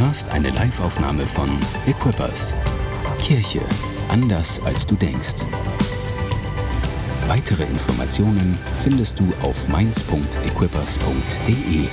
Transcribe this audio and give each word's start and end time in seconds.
hörst 0.00 0.28
eine 0.30 0.48
Liveaufnahme 0.48 1.26
von 1.26 1.50
Equippers. 1.86 2.56
Kirche 3.18 3.60
anders 4.08 4.58
als 4.60 4.86
du 4.86 4.96
denkst. 4.96 5.44
Weitere 7.26 7.64
Informationen 7.64 8.58
findest 8.82 9.20
du 9.20 9.30
auf 9.42 9.68
mainz.equippers.de. 9.68 11.88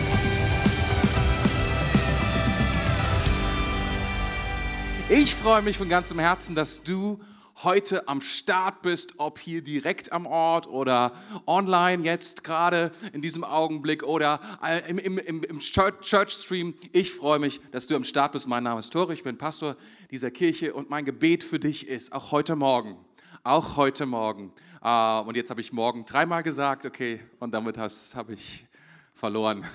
Ich 5.09 5.35
freue 5.35 5.61
mich 5.61 5.77
von 5.77 5.89
ganzem 5.89 6.19
Herzen, 6.19 6.55
dass 6.55 6.81
du 6.81 7.19
heute 7.63 8.07
am 8.07 8.21
Start 8.21 8.81
bist, 8.81 9.15
ob 9.17 9.39
hier 9.39 9.63
direkt 9.63 10.11
am 10.11 10.25
Ort 10.25 10.67
oder 10.67 11.13
online 11.47 12.03
jetzt 12.03 12.43
gerade 12.43 12.91
in 13.13 13.21
diesem 13.21 13.43
Augenblick 13.43 14.03
oder 14.03 14.39
äh, 14.63 14.89
im, 14.89 14.99
im, 15.17 15.43
im 15.43 15.59
Church, 15.59 16.01
Church 16.01 16.31
Stream. 16.31 16.75
Ich 16.91 17.13
freue 17.13 17.39
mich, 17.39 17.59
dass 17.71 17.87
du 17.87 17.95
am 17.95 18.03
Start 18.03 18.33
bist. 18.33 18.47
Mein 18.47 18.63
Name 18.63 18.79
ist 18.79 18.93
Tore, 18.93 19.13
ich 19.13 19.23
bin 19.23 19.37
Pastor 19.37 19.75
dieser 20.11 20.29
Kirche 20.29 20.73
und 20.73 20.89
mein 20.89 21.05
Gebet 21.05 21.43
für 21.43 21.59
dich 21.59 21.87
ist, 21.87 22.13
auch 22.13 22.31
heute 22.31 22.55
Morgen, 22.55 22.97
auch 23.43 23.75
heute 23.75 24.05
Morgen. 24.05 24.51
Uh, 24.83 25.23
und 25.27 25.35
jetzt 25.35 25.49
habe 25.49 25.59
ich 25.59 25.73
morgen 25.73 26.05
dreimal 26.05 26.43
gesagt, 26.43 26.85
okay, 26.85 27.19
und 27.39 27.51
damit 27.51 27.77
habe 27.77 28.33
ich 28.33 28.67
verloren. 29.15 29.65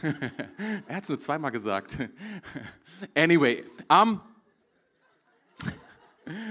er 0.86 0.96
hat 0.96 1.02
es 1.02 1.08
nur 1.08 1.18
zweimal 1.18 1.50
gesagt. 1.50 1.98
anyway, 3.16 3.64
um, 3.88 4.20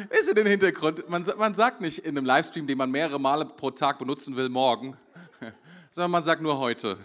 ist 0.09 0.29
in 0.29 0.35
den 0.35 0.47
Hintergrund. 0.47 1.09
Man, 1.09 1.25
man 1.37 1.55
sagt 1.55 1.81
nicht 1.81 1.99
in 1.99 2.17
einem 2.17 2.25
Livestream, 2.25 2.67
den 2.67 2.77
man 2.77 2.91
mehrere 2.91 3.19
Male 3.19 3.45
pro 3.45 3.71
Tag 3.71 3.99
benutzen 3.99 4.35
will, 4.35 4.49
morgen, 4.49 4.97
sondern 5.91 6.11
man 6.11 6.23
sagt 6.23 6.41
nur 6.41 6.57
heute. 6.57 6.97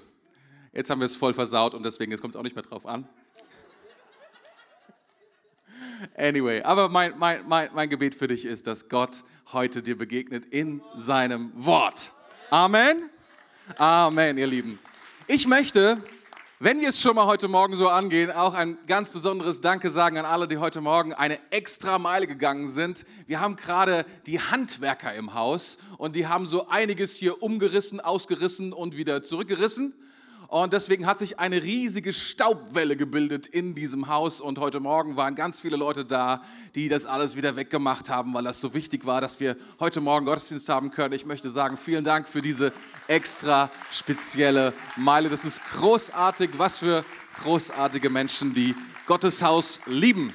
Jetzt 0.72 0.90
haben 0.90 1.00
wir 1.00 1.06
es 1.06 1.16
voll 1.16 1.34
versaut 1.34 1.74
und 1.74 1.84
deswegen 1.84 2.14
kommt 2.18 2.34
es 2.34 2.38
auch 2.38 2.42
nicht 2.42 2.54
mehr 2.54 2.64
drauf 2.64 2.86
an. 2.86 3.08
Anyway, 6.16 6.62
aber 6.62 6.88
mein, 6.88 7.18
mein, 7.18 7.46
mein, 7.48 7.70
mein 7.74 7.88
Gebet 7.88 8.14
für 8.14 8.26
dich 8.26 8.44
ist, 8.44 8.66
dass 8.66 8.88
Gott 8.88 9.24
heute 9.52 9.82
dir 9.82 9.96
begegnet 9.96 10.44
in 10.46 10.82
seinem 10.94 11.52
Wort. 11.54 12.12
Amen. 12.50 13.08
Amen, 13.78 14.38
ihr 14.38 14.46
Lieben. 14.46 14.78
Ich 15.26 15.46
möchte 15.46 16.02
wenn 16.58 16.80
wir 16.80 16.88
es 16.88 17.02
schon 17.02 17.16
mal 17.16 17.26
heute 17.26 17.48
Morgen 17.48 17.76
so 17.76 17.88
angehen, 17.88 18.30
auch 18.30 18.54
ein 18.54 18.78
ganz 18.86 19.10
besonderes 19.10 19.60
Danke 19.60 19.90
sagen 19.90 20.16
an 20.16 20.24
alle, 20.24 20.48
die 20.48 20.56
heute 20.56 20.80
Morgen 20.80 21.12
eine 21.12 21.38
extra 21.50 21.98
Meile 21.98 22.26
gegangen 22.26 22.68
sind. 22.68 23.04
Wir 23.26 23.40
haben 23.40 23.56
gerade 23.56 24.06
die 24.26 24.40
Handwerker 24.40 25.12
im 25.12 25.34
Haus 25.34 25.76
und 25.98 26.16
die 26.16 26.28
haben 26.28 26.46
so 26.46 26.68
einiges 26.68 27.14
hier 27.14 27.42
umgerissen, 27.42 28.00
ausgerissen 28.00 28.72
und 28.72 28.96
wieder 28.96 29.22
zurückgerissen. 29.22 29.92
Und 30.48 30.72
deswegen 30.72 31.06
hat 31.06 31.18
sich 31.18 31.38
eine 31.40 31.62
riesige 31.62 32.12
Staubwelle 32.12 32.96
gebildet 32.96 33.48
in 33.48 33.74
diesem 33.74 34.08
Haus. 34.08 34.40
Und 34.40 34.58
heute 34.58 34.78
Morgen 34.78 35.16
waren 35.16 35.34
ganz 35.34 35.60
viele 35.60 35.76
Leute 35.76 36.04
da, 36.04 36.42
die 36.74 36.88
das 36.88 37.04
alles 37.04 37.34
wieder 37.34 37.56
weggemacht 37.56 38.08
haben, 38.08 38.32
weil 38.32 38.44
das 38.44 38.60
so 38.60 38.72
wichtig 38.72 39.06
war, 39.06 39.20
dass 39.20 39.40
wir 39.40 39.56
heute 39.80 40.00
Morgen 40.00 40.26
Gottesdienst 40.26 40.68
haben 40.68 40.90
können. 40.90 41.14
Ich 41.14 41.26
möchte 41.26 41.50
sagen, 41.50 41.76
vielen 41.76 42.04
Dank 42.04 42.28
für 42.28 42.42
diese 42.42 42.72
extra 43.08 43.70
spezielle 43.90 44.72
Meile. 44.96 45.28
Das 45.28 45.44
ist 45.44 45.60
großartig. 45.72 46.50
Was 46.58 46.78
für 46.78 47.04
großartige 47.42 48.08
Menschen, 48.08 48.54
die 48.54 48.74
Gottes 49.06 49.42
Haus 49.42 49.80
lieben. 49.86 50.32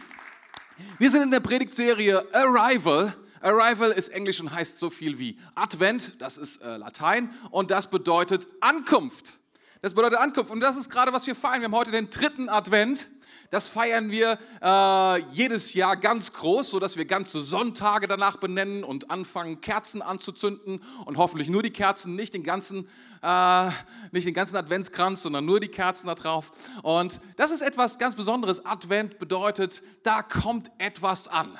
Wir 0.98 1.10
sind 1.10 1.24
in 1.24 1.32
der 1.32 1.40
Predigtserie 1.40 2.26
Arrival. 2.34 3.16
Arrival 3.42 3.92
ist 3.92 4.10
Englisch 4.10 4.40
und 4.40 4.52
heißt 4.52 4.78
so 4.78 4.90
viel 4.90 5.18
wie 5.20 5.38
Advent, 5.56 6.22
das 6.22 6.38
ist 6.38 6.62
äh, 6.62 6.78
Latein, 6.78 7.32
und 7.50 7.72
das 7.72 7.90
bedeutet 7.90 8.48
Ankunft. 8.60 9.41
Das 9.82 9.96
bedeutet 9.96 10.20
Ankunft. 10.20 10.52
Und 10.52 10.60
das 10.60 10.78
ist 10.78 10.92
gerade, 10.92 11.12
was 11.12 11.26
wir 11.26 11.36
feiern. 11.36 11.62
Wir 11.62 11.66
haben 11.66 11.76
heute 11.76 11.90
den 11.90 12.12
dritten 12.12 12.50
Advent. 12.50 13.10
Das 13.50 13.68
feiern 13.68 14.12
wir 14.12 14.38
äh, 14.62 15.24
jedes 15.34 15.74
Jahr 15.74 15.98
ganz 15.98 16.32
groß, 16.32 16.70
sodass 16.70 16.98
wir 16.98 17.06
ganze 17.06 17.42
Sonntage 17.42 18.08
danach 18.08 18.38
benennen 18.38 18.84
und 18.84 19.10
anfangen, 19.10 19.60
Kerzen 19.60 20.04
anzuzünden 20.04 20.84
und 21.06 21.18
hoffentlich 21.18 21.50
nur 21.50 21.64
die 21.64 21.72
Kerzen, 21.72 22.16
nicht 22.16 22.34
den 22.36 22.44
ganzen, 22.44 22.88
äh, 23.24 23.70
nicht 24.12 24.28
den 24.28 24.36
ganzen 24.36 24.56
Adventskranz, 24.56 25.24
sondern 25.24 25.46
nur 25.46 25.60
die 25.60 25.68
Kerzen 25.68 26.08
da 26.08 26.16
drauf. 26.16 26.52
Und 26.84 27.20
das 27.36 27.50
ist 27.50 27.62
etwas 27.62 27.98
ganz 27.98 28.16
Besonderes. 28.16 28.66
Advent 28.66 29.18
bedeutet, 29.18 29.82
da 30.04 30.22
kommt 30.22 30.72
etwas 30.78 31.28
an. 31.28 31.58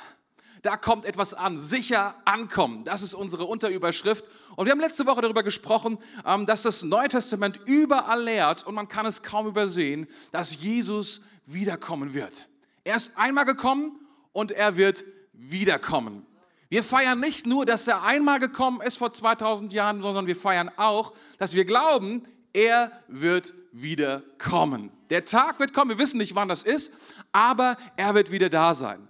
Da 0.62 0.76
kommt 0.76 1.04
etwas 1.04 1.34
an, 1.34 1.58
sicher 1.58 2.14
ankommen. 2.24 2.84
Das 2.84 3.02
ist 3.02 3.14
unsere 3.14 3.44
Unterüberschrift. 3.46 4.24
Und 4.54 4.66
wir 4.66 4.72
haben 4.72 4.80
letzte 4.80 5.06
Woche 5.06 5.20
darüber 5.20 5.42
gesprochen, 5.42 5.98
ähm, 6.24 6.46
dass 6.46 6.62
das 6.62 6.84
Neue 6.84 7.08
Testament 7.08 7.60
überall 7.66 8.22
lehrt 8.22 8.64
und 8.64 8.76
man 8.76 8.86
kann 8.86 9.04
es 9.04 9.24
kaum 9.24 9.48
übersehen, 9.48 10.06
dass 10.30 10.60
Jesus 10.60 11.20
wiederkommen 11.46 12.14
wird. 12.14 12.48
Er 12.84 12.94
ist 12.94 13.12
einmal 13.16 13.44
gekommen 13.44 13.98
und 14.32 14.52
er 14.52 14.76
wird 14.76 15.04
wiederkommen. 15.32 16.26
Wir 16.68 16.84
feiern 16.84 17.18
nicht 17.18 17.44
nur, 17.44 17.66
dass 17.66 17.88
er 17.88 18.02
einmal 18.02 18.38
gekommen 18.38 18.80
ist 18.80 18.98
vor 18.98 19.12
2000 19.12 19.72
Jahren, 19.72 20.00
sondern 20.00 20.26
wir 20.26 20.36
feiern 20.36 20.70
auch, 20.76 21.12
dass 21.38 21.54
wir 21.54 21.64
glauben, 21.64 22.22
er 22.52 22.92
wird 23.08 23.52
wiederkommen. 23.72 24.90
Der 25.10 25.24
Tag 25.24 25.58
wird 25.58 25.74
kommen, 25.74 25.90
wir 25.90 25.98
wissen 25.98 26.18
nicht, 26.18 26.34
wann 26.34 26.48
das 26.48 26.62
ist, 26.62 26.92
aber 27.32 27.76
er 27.96 28.14
wird 28.14 28.30
wieder 28.30 28.48
da 28.48 28.74
sein. 28.74 29.08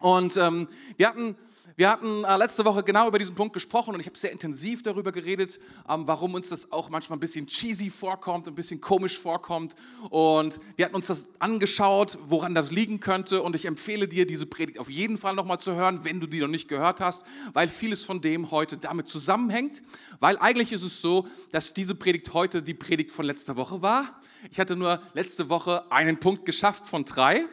Und 0.00 0.36
ähm, 0.38 0.66
wir 0.96 1.08
hatten, 1.08 1.36
wir 1.76 1.90
hatten 1.90 2.24
äh, 2.24 2.36
letzte 2.38 2.64
Woche 2.64 2.82
genau 2.82 3.06
über 3.06 3.18
diesen 3.18 3.34
Punkt 3.34 3.52
gesprochen 3.52 3.94
und 3.94 4.00
ich 4.00 4.06
habe 4.06 4.18
sehr 4.18 4.32
intensiv 4.32 4.82
darüber 4.82 5.12
geredet, 5.12 5.60
ähm, 5.88 6.06
warum 6.06 6.32
uns 6.32 6.48
das 6.48 6.72
auch 6.72 6.88
manchmal 6.88 7.18
ein 7.18 7.20
bisschen 7.20 7.46
cheesy 7.46 7.90
vorkommt, 7.90 8.48
ein 8.48 8.54
bisschen 8.54 8.80
komisch 8.80 9.18
vorkommt. 9.18 9.74
Und 10.08 10.58
wir 10.76 10.86
hatten 10.86 10.94
uns 10.94 11.06
das 11.06 11.28
angeschaut, 11.38 12.18
woran 12.26 12.54
das 12.54 12.70
liegen 12.70 13.00
könnte. 13.00 13.42
Und 13.42 13.54
ich 13.54 13.66
empfehle 13.66 14.08
dir, 14.08 14.26
diese 14.26 14.46
Predigt 14.46 14.78
auf 14.78 14.88
jeden 14.88 15.18
Fall 15.18 15.34
nochmal 15.34 15.60
zu 15.60 15.74
hören, 15.74 16.02
wenn 16.02 16.18
du 16.18 16.26
die 16.26 16.40
noch 16.40 16.48
nicht 16.48 16.66
gehört 16.66 17.00
hast, 17.00 17.22
weil 17.52 17.68
vieles 17.68 18.02
von 18.02 18.22
dem 18.22 18.50
heute 18.50 18.78
damit 18.78 19.08
zusammenhängt. 19.08 19.82
Weil 20.18 20.38
eigentlich 20.38 20.72
ist 20.72 20.82
es 20.82 21.02
so, 21.02 21.28
dass 21.52 21.74
diese 21.74 21.94
Predigt 21.94 22.32
heute 22.32 22.62
die 22.62 22.74
Predigt 22.74 23.12
von 23.12 23.26
letzter 23.26 23.56
Woche 23.56 23.82
war. 23.82 24.18
Ich 24.50 24.58
hatte 24.58 24.76
nur 24.76 25.02
letzte 25.12 25.50
Woche 25.50 25.92
einen 25.92 26.18
Punkt 26.18 26.46
geschafft 26.46 26.86
von 26.86 27.04
drei. 27.04 27.44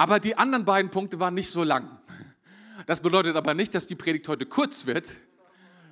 Aber 0.00 0.18
die 0.18 0.38
anderen 0.38 0.64
beiden 0.64 0.90
Punkte 0.90 1.20
waren 1.20 1.34
nicht 1.34 1.50
so 1.50 1.62
lang. 1.62 2.00
Das 2.86 3.00
bedeutet 3.00 3.36
aber 3.36 3.52
nicht, 3.52 3.74
dass 3.74 3.86
die 3.86 3.94
Predigt 3.94 4.28
heute 4.28 4.46
kurz 4.46 4.86
wird, 4.86 5.06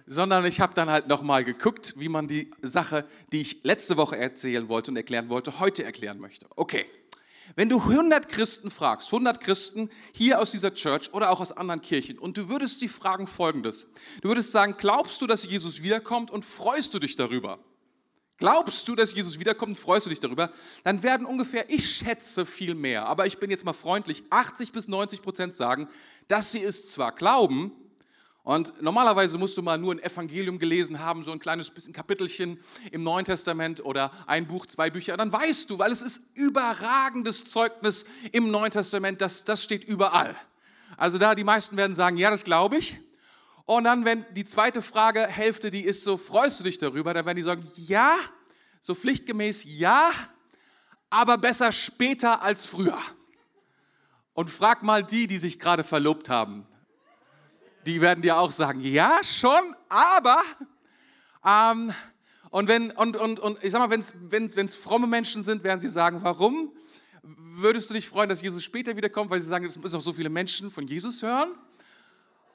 sondern 0.07 0.47
ich 0.47 0.63
habe 0.63 0.73
dann 0.73 0.89
halt 0.89 1.09
nochmal 1.09 1.45
geguckt, 1.45 1.93
wie 1.99 2.09
man 2.09 2.27
die 2.27 2.51
Sache, 2.63 3.07
die 3.33 3.43
ich 3.43 3.65
letzte 3.65 3.99
Woche 3.99 4.17
erzählen 4.17 4.71
wollte 4.71 4.93
und 4.93 4.97
erklären 4.97 5.29
wollte, 5.29 5.61
heute 5.61 5.85
erklären 5.85 6.21
möchte. 6.21 6.47
Okay, 6.57 6.87
wenn 7.55 7.69
du 7.69 7.81
100 7.81 8.31
Christen 8.31 8.71
fragst, 8.71 9.09
100 9.09 9.43
Christen 9.43 9.91
hier 10.15 10.41
aus 10.41 10.53
dieser 10.53 10.73
Church 10.73 11.13
oder 11.13 11.29
auch 11.29 11.43
aus 11.43 11.53
anderen 11.53 11.83
Kirchen, 11.83 12.19
und 12.19 12.39
du 12.39 12.49
würdest 12.49 12.81
sie 12.81 12.89
fragen 12.89 13.27
folgendes. 13.27 13.89
Du 14.23 14.29
würdest 14.29 14.53
sagen, 14.53 14.77
glaubst 14.79 15.21
du, 15.21 15.27
dass 15.27 15.45
Jesus 15.45 15.83
wiederkommt 15.83 16.31
und 16.31 16.47
freust 16.47 16.95
du 16.95 16.99
dich 16.99 17.17
darüber? 17.17 17.59
Glaubst 18.39 18.87
du, 18.87 18.95
dass 18.95 19.15
Jesus 19.15 19.39
wiederkommt 19.39 19.79
freust 19.79 20.07
du 20.07 20.11
dich 20.11 20.21
darüber? 20.21 20.51
Dann 20.85 21.03
werden 21.03 21.27
ungefähr, 21.27 21.69
ich 21.69 21.91
schätze 21.91 22.47
viel 22.47 22.75
mehr, 22.75 23.07
aber 23.07 23.27
ich 23.27 23.39
bin 23.39 23.51
jetzt 23.51 23.65
mal 23.65 23.73
freundlich, 23.73 24.23
80 24.31 24.73
bis 24.73 24.87
90 24.89 25.23
Prozent 25.23 25.55
sagen, 25.55 25.89
dass 26.29 26.53
sie 26.53 26.63
es 26.63 26.89
zwar 26.89 27.13
glauben, 27.13 27.73
und 28.49 28.81
normalerweise 28.81 29.37
musst 29.37 29.59
du 29.59 29.63
mal 29.63 29.77
nur 29.77 29.93
ein 29.93 29.99
Evangelium 29.99 30.59
gelesen 30.59 31.01
haben, 31.01 31.23
so 31.23 31.33
ein 31.33 31.39
kleines 31.39 31.71
bisschen 31.71 31.93
Kapitelchen 31.93 32.59
im 32.93 33.03
Neuen 33.03 33.27
Testament 33.27 33.85
oder 33.85 34.11
ein 34.27 34.47
Buch, 34.47 34.65
zwei 34.65 34.89
Bücher, 34.89 35.19
dann 35.19 35.31
weißt 35.31 35.69
du, 35.69 35.79
weil 35.79 35.93
es 35.93 36.01
ist 36.01 36.23
überragendes 36.33 37.45
Zeugnis 37.45 38.07
im 38.33 38.51
Neuen 38.51 38.71
Testament, 38.71 39.21
das, 39.21 39.45
das 39.45 39.63
steht 39.63 39.85
überall. 39.85 40.35
Also 40.97 41.19
da 41.19 41.35
die 41.35 41.45
meisten 41.45 41.77
werden 41.77 41.95
sagen, 41.95 42.17
ja, 42.17 42.31
das 42.31 42.43
glaube 42.43 42.79
ich. 42.79 42.99
Und 43.69 43.85
dann, 43.85 44.07
wenn 44.07 44.25
die 44.33 44.47
zweite 44.47 44.81
Frage, 44.81 45.27
Hälfte, 45.27 45.71
die 45.71 45.85
ist 45.85 46.03
so, 46.03 46.17
freust 46.17 46.59
du 46.59 46.65
dich 46.65 46.79
darüber? 46.79 47.13
Dann 47.13 47.27
werden 47.27 47.37
die 47.37 47.43
sagen, 47.43 47.71
ja, 47.77 48.17
so 48.81 48.95
pflichtgemäß 48.95 49.63
ja, 49.67 50.11
aber 51.11 51.37
besser 51.37 51.71
später 51.73 52.41
als 52.41 52.65
früher. 52.65 52.99
Und 54.33 54.49
frag 54.49 54.83
mal 54.83 55.05
die, 55.05 55.27
die 55.27 55.37
sich 55.37 55.59
gerade 55.59 55.85
verlobt 55.85 56.31
haben. 56.31 56.67
Die 57.85 58.01
werden 58.01 58.23
dir 58.23 58.39
auch 58.39 58.53
sagen, 58.53 58.81
ja, 58.81 59.23
schon, 59.23 59.77
aber. 59.91 60.41
Ähm, 61.45 61.93
und, 62.49 62.69
wenn, 62.69 62.91
und, 62.93 63.19
und, 63.19 63.39
und 63.39 63.63
ich 63.63 63.73
sag 63.73 63.87
mal, 63.87 63.91
wenn 63.91 64.47
es 64.47 64.75
fromme 64.75 65.07
Menschen 65.07 65.43
sind, 65.43 65.63
werden 65.63 65.81
sie 65.81 65.91
sagen, 65.91 66.21
warum 66.23 66.73
würdest 67.23 67.91
du 67.91 67.95
dich 67.95 68.09
freuen, 68.09 68.31
dass 68.31 68.41
Jesus 68.41 68.65
später 68.65 68.97
wiederkommt? 68.97 69.29
Weil 69.29 69.43
sie 69.43 69.49
sagen, 69.49 69.67
es 69.67 69.77
müssen 69.77 69.97
noch 69.97 70.03
so 70.03 70.15
viele 70.15 70.31
Menschen 70.31 70.71
von 70.71 70.87
Jesus 70.87 71.21
hören. 71.21 71.51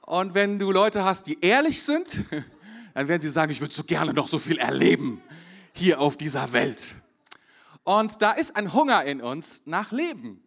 Und 0.05 0.33
wenn 0.33 0.59
du 0.59 0.71
Leute 0.71 1.05
hast, 1.05 1.27
die 1.27 1.39
ehrlich 1.39 1.81
sind, 1.81 2.19
dann 2.93 3.07
werden 3.07 3.21
sie 3.21 3.29
sagen, 3.29 3.51
ich 3.51 3.61
würde 3.61 3.73
so 3.73 3.83
gerne 3.83 4.13
noch 4.13 4.27
so 4.27 4.37
viel 4.37 4.57
erleben 4.57 5.21
hier 5.71 6.01
auf 6.01 6.17
dieser 6.17 6.51
Welt. 6.51 6.95
Und 7.83 8.21
da 8.21 8.31
ist 8.31 8.55
ein 8.55 8.73
Hunger 8.73 9.03
in 9.05 9.21
uns 9.21 9.63
nach 9.65 9.91
Leben. 9.91 10.42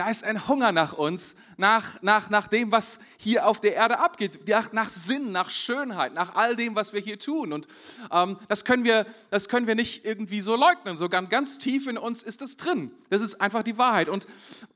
Da 0.00 0.08
ist 0.08 0.24
ein 0.24 0.48
Hunger 0.48 0.72
nach 0.72 0.94
uns, 0.94 1.36
nach, 1.58 2.00
nach, 2.00 2.30
nach 2.30 2.46
dem, 2.46 2.72
was 2.72 3.00
hier 3.18 3.46
auf 3.46 3.60
der 3.60 3.74
Erde 3.74 3.98
abgeht, 3.98 4.48
nach, 4.48 4.72
nach 4.72 4.88
Sinn, 4.88 5.30
nach 5.30 5.50
Schönheit, 5.50 6.14
nach 6.14 6.36
all 6.36 6.56
dem, 6.56 6.74
was 6.74 6.94
wir 6.94 7.02
hier 7.02 7.18
tun. 7.18 7.52
Und 7.52 7.66
ähm, 8.10 8.38
das, 8.48 8.64
können 8.64 8.82
wir, 8.84 9.04
das 9.28 9.50
können 9.50 9.66
wir 9.66 9.74
nicht 9.74 10.06
irgendwie 10.06 10.40
so 10.40 10.56
leugnen. 10.56 10.96
So 10.96 11.10
ganz, 11.10 11.28
ganz 11.28 11.58
tief 11.58 11.86
in 11.86 11.98
uns 11.98 12.22
ist 12.22 12.40
das 12.40 12.56
drin. 12.56 12.92
Das 13.10 13.20
ist 13.20 13.42
einfach 13.42 13.62
die 13.62 13.76
Wahrheit. 13.76 14.08
Und 14.08 14.26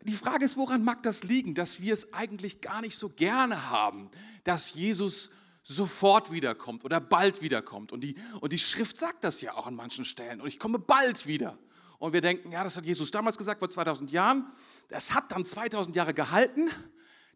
die 0.03 0.12
Frage 0.12 0.44
ist, 0.44 0.59
woran 0.59 0.85
mag 0.85 1.03
das 1.03 1.25
liegen, 1.25 1.55
dass 1.55 1.81
wir 1.81 1.94
es 1.94 2.12
eigentlich 2.12 2.61
gar 2.61 2.82
nicht 2.82 2.99
so 2.99 3.09
gerne 3.09 3.71
haben, 3.71 4.11
dass 4.44 4.75
Jesus 4.75 5.31
sofort 5.62 6.32
wiederkommt 6.32 6.85
oder 6.85 7.00
bald 7.00 7.41
wiederkommt. 7.41 7.93
Und 7.93 8.03
die, 8.03 8.15
und 8.43 8.53
die 8.53 8.59
Schrift 8.59 8.99
sagt 8.99 9.25
das 9.25 9.41
ja 9.41 9.55
auch 9.55 9.67
an 9.67 9.75
manchen 9.75 10.05
Stellen. 10.05 10.43
Und 10.43 10.49
ich 10.49 10.59
komme 10.59 10.79
bald 10.79 11.26
wieder. 11.26 11.56
Und 11.99 12.12
wir 12.12 12.21
denken, 12.21 12.53
ja, 12.53 12.62
das 12.62 12.76
hat 12.76 12.85
Jesus 12.85 13.11
damals 13.11 13.38
gesagt, 13.38 13.61
vor 13.61 13.71
2000 13.71 14.11
Jahren. 14.11 14.44
Das 14.88 15.14
hat 15.14 15.32
dann 15.32 15.44
2000 15.44 15.96
Jahre 15.96 16.14
gehalten. 16.14 16.70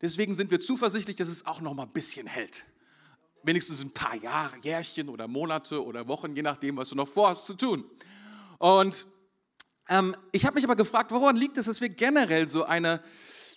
Deswegen 0.00 0.34
sind 0.34 0.50
wir 0.50 0.60
zuversichtlich, 0.60 1.16
dass 1.16 1.28
es 1.28 1.46
auch 1.46 1.60
noch 1.60 1.74
mal 1.74 1.84
ein 1.84 1.92
bisschen 1.92 2.26
hält. 2.26 2.64
Wenigstens 3.42 3.82
ein 3.82 3.90
paar 3.90 4.14
Jahre, 4.14 4.56
Jährchen 4.62 5.08
oder 5.08 5.26
Monate 5.26 5.84
oder 5.84 6.06
Wochen, 6.08 6.34
je 6.36 6.42
nachdem, 6.42 6.76
was 6.76 6.90
du 6.90 6.94
noch 6.94 7.08
vorhast 7.08 7.46
zu 7.46 7.54
tun. 7.54 7.84
Und 8.58 9.06
ähm, 9.88 10.14
ich 10.32 10.44
habe 10.44 10.56
mich 10.56 10.64
aber 10.64 10.76
gefragt, 10.76 11.10
woran 11.10 11.36
liegt 11.36 11.56
es, 11.58 11.66
dass 11.66 11.80
wir 11.80 11.88
generell 11.88 12.48
so 12.48 12.64
eine, 12.64 13.00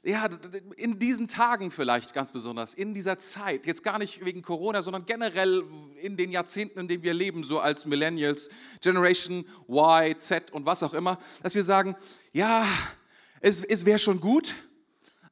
ja, 0.03 0.29
in 0.77 0.97
diesen 0.97 1.27
Tagen 1.27 1.71
vielleicht 1.71 2.13
ganz 2.13 2.31
besonders, 2.31 2.73
in 2.73 2.93
dieser 2.93 3.19
Zeit, 3.19 3.65
jetzt 3.65 3.83
gar 3.83 3.99
nicht 3.99 4.23
wegen 4.23 4.41
Corona, 4.41 4.81
sondern 4.81 5.05
generell 5.05 5.63
in 5.99 6.17
den 6.17 6.31
Jahrzehnten, 6.31 6.79
in 6.79 6.87
denen 6.87 7.03
wir 7.03 7.13
leben, 7.13 7.43
so 7.43 7.59
als 7.59 7.85
Millennials, 7.85 8.49
Generation 8.81 9.45
Y, 9.67 10.17
Z 10.17 10.51
und 10.51 10.65
was 10.65 10.83
auch 10.83 10.93
immer, 10.93 11.19
dass 11.43 11.53
wir 11.53 11.63
sagen, 11.63 11.95
ja, 12.31 12.65
es, 13.41 13.61
es 13.61 13.85
wäre 13.85 13.99
schon 13.99 14.19
gut, 14.21 14.55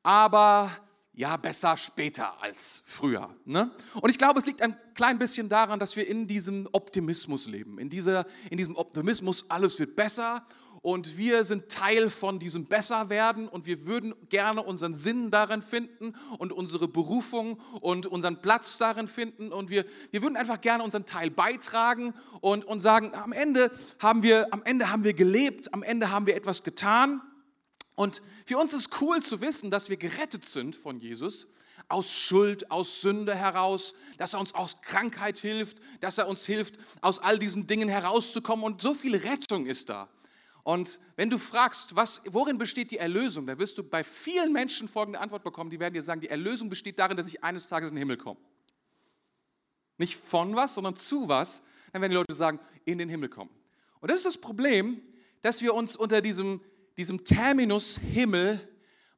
aber 0.03 0.71
ja, 1.13 1.37
besser 1.37 1.77
später 1.77 2.41
als 2.41 2.81
früher. 2.85 3.29
Ne? 3.45 3.71
Und 4.01 4.09
ich 4.09 4.17
glaube, 4.17 4.39
es 4.39 4.45
liegt 4.45 4.61
ein 4.61 4.75
klein 4.95 5.19
bisschen 5.19 5.49
daran, 5.49 5.79
dass 5.79 5.95
wir 5.95 6.07
in 6.07 6.27
diesem 6.27 6.67
Optimismus 6.71 7.47
leben, 7.47 7.77
in, 7.77 7.89
dieser, 7.89 8.25
in 8.49 8.57
diesem 8.57 8.75
Optimismus, 8.75 9.45
alles 9.49 9.77
wird 9.79 9.95
besser 9.95 10.45
und 10.81 11.17
wir 11.17 11.43
sind 11.43 11.69
Teil 11.69 12.09
von 12.09 12.39
diesem 12.39 12.65
Besserwerden 12.65 13.49
und 13.49 13.65
wir 13.65 13.85
würden 13.85 14.13
gerne 14.29 14.63
unseren 14.63 14.95
Sinn 14.95 15.29
darin 15.29 15.61
finden 15.61 16.15
und 16.37 16.53
unsere 16.53 16.87
Berufung 16.87 17.59
und 17.81 18.05
unseren 18.05 18.41
Platz 18.41 18.77
darin 18.77 19.09
finden 19.09 19.51
und 19.51 19.69
wir, 19.69 19.85
wir 20.11 20.21
würden 20.21 20.37
einfach 20.37 20.61
gerne 20.61 20.83
unseren 20.83 21.05
Teil 21.05 21.29
beitragen 21.29 22.13
und, 22.39 22.63
und 22.63 22.79
sagen, 22.79 23.13
am 23.13 23.33
Ende, 23.33 23.71
haben 23.99 24.23
wir, 24.23 24.47
am 24.51 24.63
Ende 24.63 24.89
haben 24.89 25.03
wir 25.03 25.13
gelebt, 25.13 25.73
am 25.73 25.83
Ende 25.83 26.11
haben 26.11 26.25
wir 26.27 26.35
etwas 26.37 26.63
getan 26.63 27.21
und 27.99 28.21
für 28.45 28.57
uns 28.57 28.73
ist 28.73 29.01
cool 29.01 29.21
zu 29.21 29.41
wissen, 29.41 29.71
dass 29.71 29.89
wir 29.89 29.97
gerettet 29.97 30.45
sind 30.45 30.73
von 30.73 31.01
Jesus 31.01 31.47
aus 31.89 32.09
Schuld, 32.09 32.71
aus 32.71 33.01
Sünde 33.01 33.35
heraus, 33.35 33.93
dass 34.17 34.33
er 34.33 34.39
uns 34.39 34.55
aus 34.55 34.81
Krankheit 34.81 35.37
hilft, 35.37 35.79
dass 35.99 36.17
er 36.17 36.29
uns 36.29 36.45
hilft, 36.45 36.75
aus 37.01 37.19
all 37.19 37.37
diesen 37.37 37.67
Dingen 37.67 37.89
herauszukommen 37.89 38.63
und 38.63 38.81
so 38.81 38.93
viel 38.93 39.17
Rettung 39.17 39.65
ist 39.65 39.89
da. 39.89 40.07
Und 40.63 40.97
wenn 41.17 41.29
du 41.29 41.37
fragst, 41.37 41.93
was, 41.93 42.21
worin 42.23 42.57
besteht 42.57 42.91
die 42.91 42.99
Erlösung, 42.99 43.45
dann 43.45 43.59
wirst 43.59 43.77
du 43.77 43.83
bei 43.83 44.05
vielen 44.05 44.53
Menschen 44.53 44.87
folgende 44.87 45.19
Antwort 45.19 45.43
bekommen. 45.43 45.69
Die 45.69 45.81
werden 45.81 45.93
dir 45.93 46.01
sagen, 46.03 46.21
die 46.21 46.29
Erlösung 46.29 46.69
besteht 46.69 46.99
darin, 46.99 47.17
dass 47.17 47.27
ich 47.27 47.43
eines 47.43 47.67
Tages 47.67 47.89
in 47.89 47.97
den 47.97 47.99
Himmel 48.03 48.15
komme. 48.15 48.39
Nicht 49.97 50.15
von 50.15 50.55
was, 50.55 50.73
sondern 50.73 50.95
zu 50.95 51.27
was. 51.27 51.61
Dann 51.91 52.01
werden 52.01 52.11
die 52.11 52.17
Leute 52.17 52.33
sagen, 52.33 52.61
in 52.85 52.97
den 52.97 53.09
Himmel 53.09 53.27
kommen. 53.27 53.51
Und 53.99 54.09
das 54.09 54.19
ist 54.19 54.25
das 54.25 54.37
Problem, 54.37 55.01
dass 55.41 55.61
wir 55.61 55.73
uns 55.73 55.97
unter 55.97 56.21
diesem, 56.21 56.61
diesem 56.99 57.23
Terminus 57.23 57.97
Himmel 57.97 58.59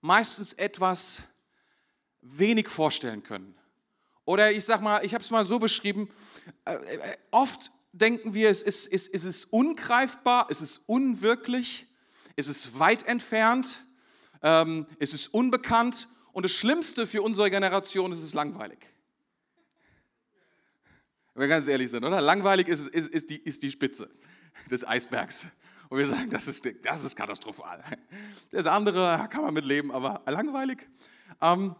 meistens 0.01 0.53
etwas 0.53 1.23
wenig 2.21 2.67
vorstellen 2.67 3.23
können. 3.23 3.55
Oder 4.23 4.51
ich 4.51 4.65
sag 4.65 4.81
mal, 4.81 5.03
ich 5.03 5.15
habe 5.15 5.23
es 5.23 5.31
mal 5.31 5.45
so 5.45 5.57
beschrieben, 5.57 6.07
äh, 6.65 6.75
äh, 6.75 7.17
oft 7.31 7.71
denken 7.91 8.35
wir, 8.35 8.51
es 8.51 8.61
ist, 8.61 8.85
es, 8.85 9.07
es 9.07 9.45
ungreifbar, 9.45 10.45
es 10.51 10.61
ist 10.61 10.81
unwirklich, 10.85 11.87
es 12.35 12.47
ist 12.47 12.77
weit 12.77 13.07
entfernt, 13.07 13.83
ähm, 14.43 14.85
es 14.99 15.15
ist 15.15 15.29
unbekannt 15.29 16.07
und 16.33 16.43
das 16.43 16.51
Schlimmste 16.51 17.07
für 17.07 17.23
unsere 17.23 17.49
Generation 17.49 18.11
ist 18.11 18.21
es 18.21 18.35
langweilig. 18.35 18.77
Wenn 21.33 21.41
wir 21.41 21.47
ganz 21.47 21.65
ehrlich 21.67 21.89
sind, 21.89 22.03
oder? 22.05 22.21
Langweilig 22.21 22.67
ist, 22.67 22.87
ist, 22.89 23.07
ist, 23.07 23.31
die, 23.31 23.37
ist 23.37 23.63
die 23.63 23.71
Spitze 23.71 24.07
des 24.69 24.87
Eisbergs. 24.87 25.47
Und 25.91 25.97
wir 25.97 26.05
sagen, 26.05 26.29
das 26.29 26.47
ist, 26.47 26.65
das 26.83 27.03
ist 27.03 27.17
katastrophal. 27.17 27.83
Das 28.49 28.65
andere 28.65 29.27
kann 29.29 29.43
man 29.43 29.53
mitleben, 29.53 29.91
aber 29.91 30.21
langweilig. 30.25 30.87
Ähm, 31.41 31.75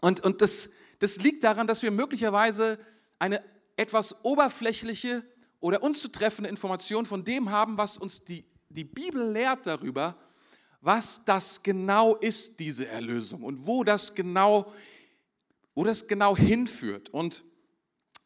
und 0.00 0.24
und 0.24 0.40
das, 0.40 0.70
das 0.98 1.18
liegt 1.18 1.44
daran, 1.44 1.66
dass 1.66 1.82
wir 1.82 1.90
möglicherweise 1.90 2.78
eine 3.18 3.44
etwas 3.76 4.24
oberflächliche 4.24 5.22
oder 5.60 5.82
unzutreffende 5.82 6.48
Information 6.48 7.04
von 7.04 7.22
dem 7.22 7.50
haben, 7.50 7.76
was 7.76 7.98
uns 7.98 8.24
die, 8.24 8.46
die 8.70 8.84
Bibel 8.84 9.30
lehrt 9.30 9.66
darüber, 9.66 10.16
was 10.80 11.22
das 11.26 11.62
genau 11.62 12.16
ist, 12.16 12.58
diese 12.58 12.88
Erlösung 12.88 13.42
und 13.42 13.66
wo 13.66 13.84
das 13.84 14.14
genau, 14.14 14.72
wo 15.74 15.84
das 15.84 16.06
genau 16.06 16.34
hinführt. 16.34 17.10
Und, 17.10 17.44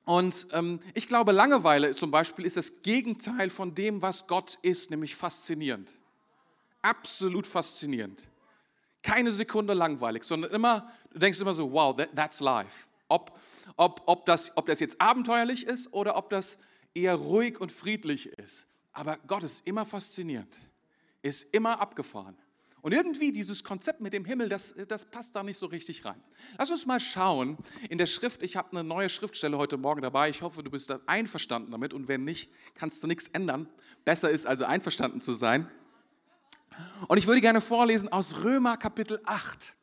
und 0.05 0.49
ähm, 0.53 0.81
ich 0.95 1.07
glaube, 1.07 1.33
Langeweile 1.33 1.93
zum 1.93 2.11
Beispiel 2.11 2.45
ist 2.45 2.57
das 2.57 2.83
Gegenteil 2.83 3.51
von 3.51 3.75
dem, 3.75 4.03
was 4.03 4.27
Gott 4.27 4.59
ist, 4.63 4.91
nämlich 4.91 5.15
faszinierend. 5.15 5.97
Absolut 6.83 7.47
faszinierend. 7.47 8.29
Keine 9.03 9.31
Sekunde 9.31 9.75
langweilig, 9.75 10.25
sondern 10.25 10.51
immer, 10.51 10.91
du 11.13 11.21
denkst 11.21 11.41
immer 11.41 11.55
so, 11.55 11.73
wow, 11.73 11.97
that, 11.97 12.15
that's 12.17 12.41
life. 12.41 12.89
Ob, 13.09 13.39
ob, 13.77 14.03
ob, 14.07 14.27
das, 14.27 14.57
ob 14.57 14.67
das 14.67 14.81
jetzt 14.81 15.01
abenteuerlich 15.01 15.67
ist 15.67 15.93
oder 15.93 16.17
ob 16.17 16.31
das 16.31 16.59
eher 16.95 17.15
ruhig 17.15 17.61
und 17.61 17.71
friedlich 17.71 18.27
ist. 18.27 18.67
Aber 18.93 19.19
Gott 19.27 19.45
ist 19.45 19.67
immer 19.67 19.87
faszinierend, 19.87 20.61
ist 21.23 21.55
immer 21.55 21.81
abgefahren. 21.81 22.37
Und 22.83 22.93
irgendwie 22.93 23.31
dieses 23.31 23.63
Konzept 23.63 24.01
mit 24.01 24.13
dem 24.13 24.25
Himmel, 24.25 24.49
das, 24.49 24.75
das 24.89 25.05
passt 25.05 25.37
da 25.37 25.45
nicht 25.45 25.57
so 25.57 25.67
richtig 25.67 26.05
rein. 26.05 26.21
Lass 26.59 26.69
uns 26.69 26.85
mal 26.85 26.99
schauen 26.99 27.57
in 27.89 27.97
der 27.97 28.07
Schrift. 28.07 28.43
Ich 28.43 28.57
habe 28.57 28.73
eine 28.73 28.83
neue 28.83 29.09
Schriftstelle 29.09 29.57
heute 29.57 29.77
Morgen 29.77 30.03
dabei. 30.03 30.29
Ich 30.29 30.43
hoffe, 30.43 30.65
du 30.65 30.71
bist 30.71 30.91
da 30.91 30.99
einverstanden 31.07 31.71
damit. 31.71 31.95
Und 31.95 32.09
wenn 32.09 32.25
nicht, 32.25 32.51
kannst 32.75 33.03
du 33.03 33.07
nichts 33.07 33.29
ändern. 33.29 33.69
Besser 34.05 34.31
ist 34.31 34.49
also 34.49 34.65
einverstanden 34.65 35.21
zu 35.21 35.33
sein. 35.33 35.71
Und 37.07 37.19
ich 37.19 37.29
würde 37.29 37.41
gerne 37.41 37.61
vorlesen 37.61 38.09
aus 38.11 38.43
Römer 38.43 38.77
Kapitel 38.77 39.21
8. 39.27 39.75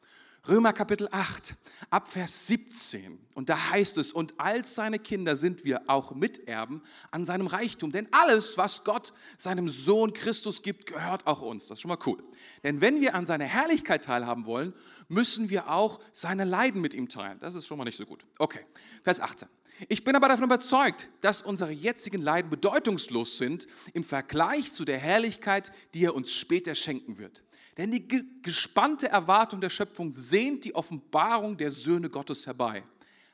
Römer 0.47 0.73
Kapitel 0.73 1.09
8, 1.11 1.55
Abvers 1.89 2.47
17. 2.47 3.19
Und 3.33 3.49
da 3.49 3.71
heißt 3.71 3.97
es, 3.97 4.11
und 4.13 4.39
als 4.39 4.73
seine 4.73 4.97
Kinder 4.97 5.35
sind 5.35 5.65
wir 5.65 5.81
auch 5.87 6.15
Miterben 6.15 6.81
an 7.11 7.25
seinem 7.25 7.47
Reichtum. 7.47 7.91
Denn 7.91 8.07
alles, 8.11 8.57
was 8.57 8.83
Gott 8.83 9.13
seinem 9.37 9.69
Sohn 9.69 10.13
Christus 10.13 10.61
gibt, 10.61 10.85
gehört 10.85 11.27
auch 11.27 11.41
uns. 11.41 11.67
Das 11.67 11.77
ist 11.77 11.81
schon 11.81 11.89
mal 11.89 11.99
cool. 12.05 12.23
Denn 12.63 12.79
wenn 12.81 13.01
wir 13.01 13.15
an 13.15 13.25
seiner 13.25 13.45
Herrlichkeit 13.45 14.05
teilhaben 14.05 14.45
wollen, 14.45 14.73
müssen 15.07 15.49
wir 15.49 15.69
auch 15.69 15.99
seine 16.13 16.45
Leiden 16.45 16.81
mit 16.81 16.93
ihm 16.93 17.09
teilen. 17.09 17.39
Das 17.39 17.55
ist 17.55 17.67
schon 17.67 17.77
mal 17.77 17.85
nicht 17.85 17.97
so 17.97 18.05
gut. 18.05 18.25
Okay, 18.37 18.65
Vers 19.03 19.19
18. 19.19 19.47
Ich 19.87 20.03
bin 20.03 20.15
aber 20.15 20.27
davon 20.27 20.43
überzeugt, 20.43 21.09
dass 21.21 21.41
unsere 21.41 21.71
jetzigen 21.71 22.21
Leiden 22.21 22.49
bedeutungslos 22.49 23.37
sind 23.37 23.67
im 23.93 24.03
Vergleich 24.03 24.73
zu 24.73 24.83
der 24.83 24.97
Herrlichkeit, 24.97 25.71
die 25.93 26.03
er 26.05 26.15
uns 26.15 26.33
später 26.33 26.75
schenken 26.75 27.17
wird. 27.17 27.43
Denn 27.79 27.91
die 27.91 28.05
gespannte 28.41 29.07
Erwartung 29.07 29.61
der 29.61 29.69
Schöpfung 29.69 30.11
sehnt 30.11 30.65
die 30.65 30.75
Offenbarung 30.75 31.55
der 31.55 31.71
Söhne 31.71 32.09
Gottes 32.09 32.45
herbei. 32.45 32.83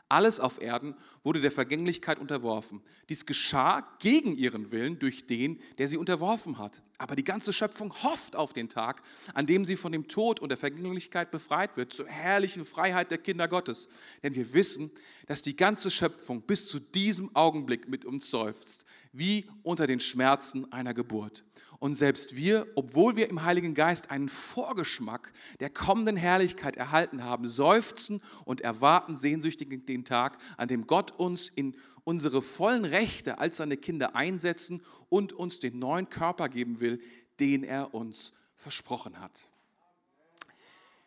Alles 0.07 0.39
auf 0.39 0.61
Erden 0.61 0.93
wurde 1.23 1.41
der 1.41 1.49
Vergänglichkeit 1.49 2.19
unterworfen. 2.19 2.83
Dies 3.09 3.25
geschah 3.25 3.81
gegen 3.97 4.37
ihren 4.37 4.69
Willen 4.71 4.99
durch 4.99 5.25
den, 5.25 5.59
der 5.79 5.87
sie 5.87 5.97
unterworfen 5.97 6.59
hat. 6.59 6.83
Aber 6.99 7.15
die 7.15 7.23
ganze 7.23 7.53
Schöpfung 7.53 7.91
hofft 8.03 8.35
auf 8.35 8.53
den 8.53 8.69
Tag, 8.69 9.01
an 9.33 9.47
dem 9.47 9.65
sie 9.65 9.75
von 9.75 9.91
dem 9.91 10.07
Tod 10.07 10.39
und 10.39 10.49
der 10.49 10.59
Vergänglichkeit 10.59 11.31
befreit 11.31 11.75
wird, 11.75 11.91
zur 11.91 12.07
herrlichen 12.07 12.65
Freiheit 12.65 13.09
der 13.09 13.17
Kinder 13.17 13.47
Gottes. 13.47 13.89
Denn 14.21 14.35
wir 14.35 14.53
wissen, 14.53 14.91
dass 15.25 15.41
die 15.41 15.55
ganze 15.55 15.89
Schöpfung 15.89 16.43
bis 16.43 16.67
zu 16.67 16.79
diesem 16.79 17.35
Augenblick 17.35 17.89
mit 17.89 18.05
uns 18.05 18.29
seufzt, 18.29 18.85
wie 19.11 19.49
unter 19.63 19.87
den 19.87 19.99
Schmerzen 19.99 20.71
einer 20.71 20.93
Geburt. 20.93 21.43
Und 21.85 21.93
selbst 21.93 22.35
wir, 22.35 22.65
obwohl 22.73 23.15
wir 23.15 23.29
im 23.29 23.43
Heiligen 23.43 23.75
Geist 23.75 24.09
einen 24.09 24.27
Vorgeschmack 24.27 25.31
der 25.59 25.69
kommenden 25.69 26.17
Herrlichkeit 26.17 26.77
erhalten 26.77 27.23
haben, 27.23 27.47
seufzen 27.47 28.23
und 28.43 28.61
erwarten 28.61 29.13
sehnsüchtig 29.13 29.85
den 29.85 30.03
Tag, 30.03 30.39
an 30.57 30.67
dem 30.67 30.87
Gott 30.87 31.11
uns 31.11 31.47
in 31.47 31.77
unsere 32.03 32.41
vollen 32.41 32.85
Rechte 32.85 33.37
als 33.37 33.57
seine 33.57 33.77
Kinder 33.77 34.15
einsetzen 34.15 34.81
und 35.09 35.31
uns 35.31 35.59
den 35.59 35.77
neuen 35.77 36.09
Körper 36.09 36.49
geben 36.49 36.79
will, 36.79 36.99
den 37.39 37.63
er 37.63 37.93
uns 37.93 38.33
versprochen 38.55 39.19
hat. 39.19 39.47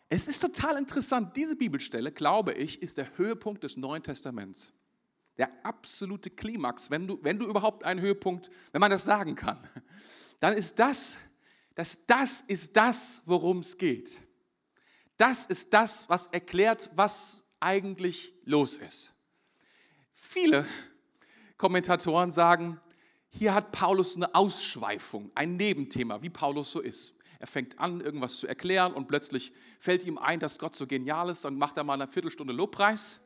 Es 0.09 0.29
ist 0.29 0.39
total 0.39 0.79
interessant, 0.79 1.37
diese 1.37 1.57
Bibelstelle, 1.57 2.13
glaube 2.13 2.53
ich, 2.53 2.83
ist 2.83 2.99
der 2.99 3.19
Höhepunkt 3.19 3.65
des 3.65 3.77
Neuen 3.77 4.05
Testaments. 4.05 4.73
Der 5.39 5.51
absolute 5.65 6.31
Klimax, 6.31 6.89
wenn 6.89 7.09
du, 7.09 7.19
wenn 7.23 7.41
du 7.41 7.47
überhaupt 7.47 7.83
einen 7.83 8.01
Höhepunkt, 8.01 8.49
wenn 8.71 8.81
man 8.81 8.93
das 8.93 9.05
sagen 9.05 9.35
kann 9.35 9.59
dann 10.41 10.55
ist 10.55 10.79
das, 10.79 11.19
dass 11.75 12.05
das 12.07 12.43
ist 12.43 12.77
das, 12.77 13.23
worum 13.25 13.59
es 13.59 13.77
geht. 13.77 14.21
Das 15.17 15.47
ist 15.47 15.73
das, 15.73 16.09
was 16.09 16.29
erklärt, 16.29 16.91
was 16.95 17.45
eigentlich 17.61 18.35
los 18.45 18.77
ist. 18.77 19.13
Viele 20.13 20.67
Kommentatoren 21.57 22.31
sagen, 22.31 22.81
hier 23.31 23.53
hat 23.55 23.73
Paulus 23.73 24.17
eine 24.17 24.35
Ausschweifung, 24.35 25.31
ein 25.35 25.57
Nebenthema, 25.57 26.23
wie 26.23 26.31
Paulus 26.31 26.73
so 26.73 26.81
ist. 26.81 27.15
Er 27.41 27.47
fängt 27.47 27.79
an, 27.79 28.01
irgendwas 28.01 28.37
zu 28.39 28.47
erklären 28.47 28.93
und 28.93 29.07
plötzlich 29.07 29.53
fällt 29.79 30.05
ihm 30.05 30.19
ein, 30.19 30.41
dass 30.41 30.59
Gott 30.59 30.75
so 30.75 30.87
genial 30.87 31.31
ist. 31.31 31.45
Dann 31.45 31.57
macht 31.57 31.77
er 31.77 31.85
mal 31.85 31.95
eine 31.95 32.09
Viertelstunde 32.09 32.53
Lobpreis, 32.53 33.21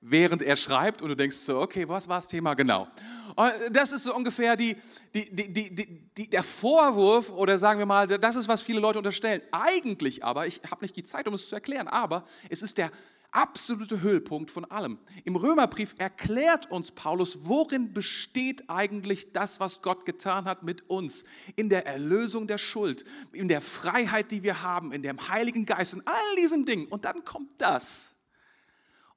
während 0.00 0.42
er 0.42 0.56
schreibt. 0.56 1.02
Und 1.02 1.08
du 1.08 1.16
denkst 1.16 1.36
so, 1.36 1.60
okay, 1.60 1.88
was 1.88 2.08
war 2.08 2.18
das 2.18 2.28
Thema 2.28 2.54
genau? 2.54 2.88
Und 3.36 3.52
das 3.70 3.92
ist 3.92 4.04
so 4.04 4.14
ungefähr 4.14 4.56
die, 4.56 4.76
die, 5.14 6.10
die, 6.16 6.30
der 6.30 6.42
Vorwurf 6.42 7.30
oder 7.30 7.58
sagen 7.58 7.78
wir 7.78 7.86
mal, 7.86 8.06
das 8.06 8.36
ist, 8.36 8.48
was 8.48 8.62
viele 8.62 8.80
Leute 8.80 8.98
unterstellen. 8.98 9.42
Eigentlich 9.52 10.24
aber, 10.24 10.46
ich 10.46 10.60
habe 10.70 10.84
nicht 10.84 10.96
die 10.96 11.04
Zeit, 11.04 11.28
um 11.28 11.34
es 11.34 11.48
zu 11.48 11.54
erklären, 11.54 11.88
aber 11.88 12.24
es 12.48 12.62
ist 12.62 12.78
der 12.78 12.90
absolute 13.30 14.00
Höhepunkt 14.00 14.50
von 14.50 14.64
allem. 14.64 14.98
Im 15.24 15.36
Römerbrief 15.36 15.94
erklärt 15.98 16.70
uns 16.70 16.90
Paulus, 16.90 17.40
worin 17.42 17.92
besteht 17.92 18.64
eigentlich 18.68 19.32
das, 19.32 19.60
was 19.60 19.82
Gott 19.82 20.06
getan 20.06 20.46
hat 20.46 20.62
mit 20.62 20.88
uns, 20.88 21.24
in 21.54 21.68
der 21.68 21.86
Erlösung 21.86 22.46
der 22.46 22.58
Schuld, 22.58 23.04
in 23.32 23.48
der 23.48 23.60
Freiheit, 23.60 24.30
die 24.30 24.42
wir 24.42 24.62
haben, 24.62 24.92
in 24.92 25.02
dem 25.02 25.28
Heiligen 25.28 25.66
Geist, 25.66 25.94
in 25.94 26.02
all 26.06 26.36
diesen 26.36 26.64
Dingen. 26.64 26.86
Und 26.86 27.04
dann 27.04 27.24
kommt 27.24 27.50
das. 27.58 28.14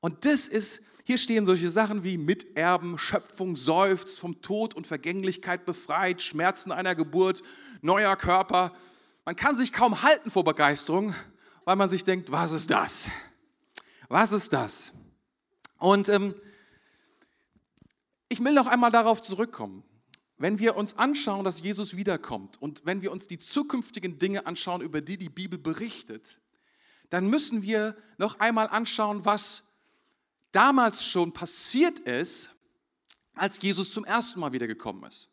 Und 0.02 0.26
das 0.26 0.48
ist, 0.48 0.82
hier 1.04 1.18
stehen 1.18 1.46
solche 1.46 1.70
Sachen 1.70 2.04
wie 2.04 2.18
Miterben, 2.18 2.98
Schöpfung 2.98 3.56
seufzt, 3.56 4.20
vom 4.20 4.42
Tod 4.42 4.74
und 4.74 4.88
Vergänglichkeit 4.88 5.66
befreit, 5.66 6.22
Schmerzen 6.22 6.72
einer 6.72 6.96
Geburt, 6.96 7.44
neuer 7.82 8.16
Körper. 8.16 8.74
Man 9.26 9.36
kann 9.36 9.56
sich 9.56 9.72
kaum 9.72 10.02
halten 10.02 10.32
vor 10.32 10.44
Begeisterung, 10.44 11.16
weil 11.66 11.76
man 11.76 11.88
sich 11.88 12.04
denkt, 12.04 12.32
was 12.32 12.52
ist 12.52 12.72
das? 12.72 13.10
Was 14.10 14.32
ist 14.32 14.52
das? 14.54 14.92
Und 15.78 16.10
ähm, 16.10 16.34
ich 18.28 18.44
will 18.44 18.54
noch 18.54 18.68
einmal 18.68 18.92
darauf 18.92 19.22
zurückkommen. 19.22 19.84
Wenn 20.38 20.58
wir 20.58 20.76
uns 20.76 20.98
anschauen, 20.98 21.46
dass 21.46 21.62
Jesus 21.62 21.96
wiederkommt 21.96 22.60
und 22.60 22.86
wenn 22.86 23.04
wir 23.04 23.12
uns 23.12 23.28
die 23.28 23.38
zukünftigen 23.38 24.18
Dinge 24.18 24.48
anschauen, 24.48 24.82
über 24.82 25.02
die 25.02 25.18
die 25.18 25.30
Bibel 25.30 25.60
berichtet, 25.60 26.40
dann 27.12 27.28
müssen 27.28 27.62
wir 27.62 27.96
noch 28.18 28.40
einmal 28.40 28.68
anschauen, 28.68 29.26
was 29.26 29.71
damals 30.52 31.06
schon 31.06 31.34
passiert 31.34 32.00
ist, 32.00 32.52
als 33.34 33.62
Jesus 33.62 33.94
zum 33.94 34.06
ersten 34.06 34.40
Mal 34.40 34.52
wiedergekommen 34.52 35.04
ist. 35.10 35.30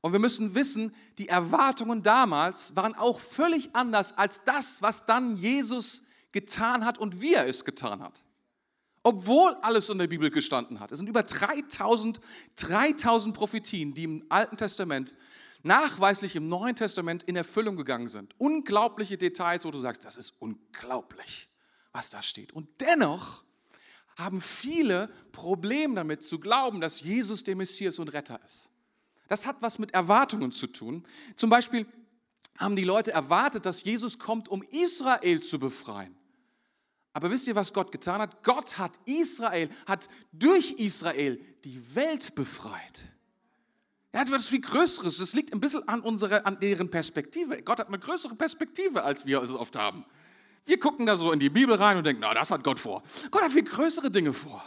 Und 0.00 0.12
wir 0.12 0.18
müssen 0.18 0.54
wissen, 0.54 0.94
die 1.18 1.28
Erwartungen 1.28 2.02
damals 2.02 2.74
waren 2.74 2.94
auch 2.94 3.20
völlig 3.20 3.74
anders 3.74 4.16
als 4.18 4.42
das, 4.44 4.82
was 4.82 5.06
dann 5.06 5.36
Jesus 5.36 6.02
getan 6.32 6.84
hat 6.84 6.98
und 6.98 7.20
wie 7.20 7.34
er 7.34 7.46
es 7.46 7.64
getan 7.64 8.02
hat. 8.02 8.24
Obwohl 9.04 9.54
alles 9.62 9.88
in 9.88 9.98
der 9.98 10.06
Bibel 10.06 10.30
gestanden 10.30 10.80
hat. 10.80 10.92
Es 10.92 10.98
sind 10.98 11.08
über 11.08 11.22
3000, 11.22 12.20
3000 12.56 13.34
Prophetien, 13.34 13.94
die 13.94 14.04
im 14.04 14.24
Alten 14.28 14.56
Testament 14.56 15.14
nachweislich 15.62 16.34
im 16.36 16.46
Neuen 16.48 16.74
Testament 16.74 17.22
in 17.24 17.36
Erfüllung 17.36 17.76
gegangen 17.76 18.08
sind. 18.08 18.34
Unglaubliche 18.38 19.16
Details, 19.16 19.64
wo 19.64 19.70
du 19.70 19.78
sagst, 19.78 20.04
das 20.04 20.16
ist 20.16 20.34
unglaublich, 20.38 21.48
was 21.92 22.10
da 22.10 22.22
steht. 22.22 22.52
Und 22.52 22.68
dennoch 22.80 23.44
haben 24.16 24.40
viele 24.40 25.08
Probleme 25.32 25.94
damit 25.94 26.22
zu 26.22 26.38
glauben, 26.38 26.80
dass 26.80 27.00
Jesus 27.00 27.44
der 27.44 27.56
Messias 27.56 27.98
und 27.98 28.08
Retter 28.08 28.40
ist. 28.44 28.70
Das 29.28 29.46
hat 29.46 29.56
was 29.60 29.78
mit 29.78 29.94
Erwartungen 29.94 30.52
zu 30.52 30.66
tun. 30.66 31.06
Zum 31.34 31.48
Beispiel 31.48 31.86
haben 32.58 32.76
die 32.76 32.84
Leute 32.84 33.12
erwartet, 33.12 33.64
dass 33.64 33.84
Jesus 33.84 34.18
kommt, 34.18 34.48
um 34.48 34.62
Israel 34.62 35.40
zu 35.40 35.58
befreien. 35.58 36.14
Aber 37.14 37.30
wisst 37.30 37.46
ihr, 37.46 37.54
was 37.54 37.72
Gott 37.72 37.92
getan 37.92 38.20
hat? 38.20 38.42
Gott 38.42 38.78
hat 38.78 38.92
Israel, 39.04 39.68
hat 39.86 40.08
durch 40.32 40.72
Israel 40.72 41.38
die 41.64 41.94
Welt 41.94 42.34
befreit. 42.34 43.10
Er 44.12 44.20
hat 44.20 44.28
etwas 44.28 44.46
viel 44.46 44.60
Größeres. 44.60 45.18
Es 45.18 45.34
liegt 45.34 45.52
ein 45.52 45.60
bisschen 45.60 45.86
an, 45.88 46.00
unserer, 46.00 46.46
an 46.46 46.60
deren 46.60 46.90
Perspektive. 46.90 47.62
Gott 47.62 47.78
hat 47.78 47.88
eine 47.88 47.98
größere 47.98 48.34
Perspektive, 48.34 49.02
als 49.02 49.24
wir 49.24 49.42
es 49.42 49.50
oft 49.50 49.76
haben. 49.76 50.04
Wir 50.64 50.78
gucken 50.78 51.06
da 51.06 51.16
so 51.16 51.32
in 51.32 51.40
die 51.40 51.50
Bibel 51.50 51.74
rein 51.74 51.96
und 51.96 52.04
denken, 52.04 52.20
na, 52.20 52.34
das 52.34 52.50
hat 52.50 52.62
Gott 52.64 52.78
vor. 52.78 53.02
Gott 53.30 53.42
hat 53.42 53.52
viel 53.52 53.64
größere 53.64 54.10
Dinge 54.10 54.32
vor. 54.32 54.64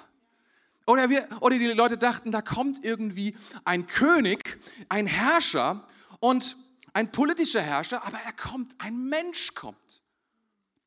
Oder, 0.88 1.10
wir, 1.10 1.28
oder 1.40 1.58
die 1.58 1.68
Leute 1.68 1.98
dachten, 1.98 2.32
da 2.32 2.42
kommt 2.42 2.84
irgendwie 2.84 3.36
ein 3.64 3.88
König, 3.88 4.60
ein 4.90 5.08
Herrscher 5.08 5.86
und 6.20 6.58
ein 6.94 7.12
politischer 7.12 7.62
Herrscher, 7.62 8.06
aber 8.06 8.20
er 8.24 8.34
kommt, 8.34 8.76
ein 8.78 9.10
Mensch 9.10 9.56
kommt, 9.56 10.04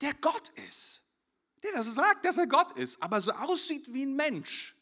der 0.00 0.15
Gott 0.15 0.50
ist 0.69 1.03
der 1.62 1.73
das 1.73 1.95
sagt, 1.95 2.25
dass 2.25 2.38
er 2.38 2.47
Gott 2.47 2.79
ist, 2.79 3.03
aber 3.03 3.21
so 3.21 3.33
aussieht 3.33 3.93
wie 3.93 4.05
ein 4.05 4.15
Mensch. 4.15 4.75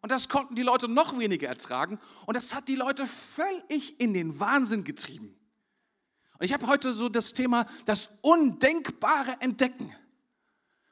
Und 0.00 0.12
das 0.12 0.28
konnten 0.28 0.54
die 0.54 0.62
Leute 0.62 0.86
noch 0.86 1.18
weniger 1.18 1.48
ertragen. 1.48 1.98
Und 2.26 2.36
das 2.36 2.54
hat 2.54 2.68
die 2.68 2.74
Leute 2.74 3.06
völlig 3.06 3.98
in 4.00 4.12
den 4.12 4.38
Wahnsinn 4.38 4.84
getrieben. 4.84 5.34
Ich 6.44 6.52
habe 6.52 6.66
heute 6.66 6.92
so 6.92 7.08
das 7.08 7.32
Thema, 7.32 7.66
das 7.86 8.10
Undenkbare 8.20 9.36
entdecken. 9.40 9.94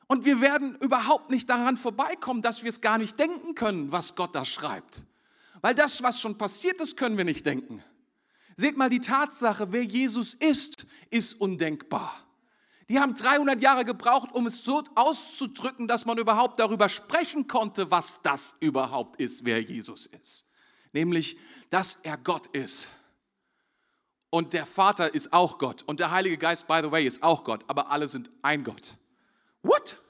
Und 0.06 0.24
wir 0.24 0.40
werden 0.40 0.76
überhaupt 0.76 1.30
nicht 1.30 1.48
daran 1.48 1.76
vorbeikommen, 1.76 2.42
dass 2.42 2.62
wir 2.62 2.70
es 2.70 2.80
gar 2.80 2.98
nicht 2.98 3.18
denken 3.18 3.54
können, 3.54 3.92
was 3.92 4.14
Gott 4.14 4.34
da 4.34 4.44
schreibt. 4.44 5.04
Weil 5.60 5.74
das, 5.74 6.02
was 6.02 6.20
schon 6.20 6.36
passiert 6.36 6.80
ist, 6.80 6.96
können 6.96 7.16
wir 7.16 7.24
nicht 7.24 7.46
denken. 7.46 7.82
Seht 8.56 8.76
mal, 8.76 8.90
die 8.90 9.00
Tatsache, 9.00 9.72
wer 9.72 9.84
Jesus 9.84 10.34
ist, 10.34 10.86
ist 11.10 11.40
undenkbar. 11.40 12.12
Die 12.88 13.00
haben 13.00 13.14
300 13.14 13.60
Jahre 13.62 13.84
gebraucht, 13.84 14.34
um 14.34 14.46
es 14.46 14.64
so 14.64 14.82
auszudrücken, 14.94 15.88
dass 15.88 16.04
man 16.04 16.18
überhaupt 16.18 16.60
darüber 16.60 16.88
sprechen 16.88 17.46
konnte, 17.46 17.90
was 17.90 18.20
das 18.22 18.54
überhaupt 18.60 19.20
ist, 19.20 19.44
wer 19.44 19.62
Jesus 19.62 20.06
ist. 20.06 20.46
Nämlich, 20.92 21.38
dass 21.70 21.98
er 22.02 22.18
Gott 22.18 22.48
ist. 22.48 22.88
Und 24.34 24.54
der 24.54 24.64
Vater 24.64 25.14
ist 25.14 25.30
auch 25.34 25.58
Gott. 25.58 25.82
Und 25.82 26.00
der 26.00 26.10
Heilige 26.10 26.38
Geist, 26.38 26.66
by 26.66 26.80
the 26.82 26.90
way, 26.90 27.06
ist 27.06 27.22
auch 27.22 27.44
Gott. 27.44 27.62
Aber 27.66 27.90
alle 27.90 28.08
sind 28.08 28.30
ein 28.40 28.64
Gott. 28.64 28.96
What? 29.62 30.00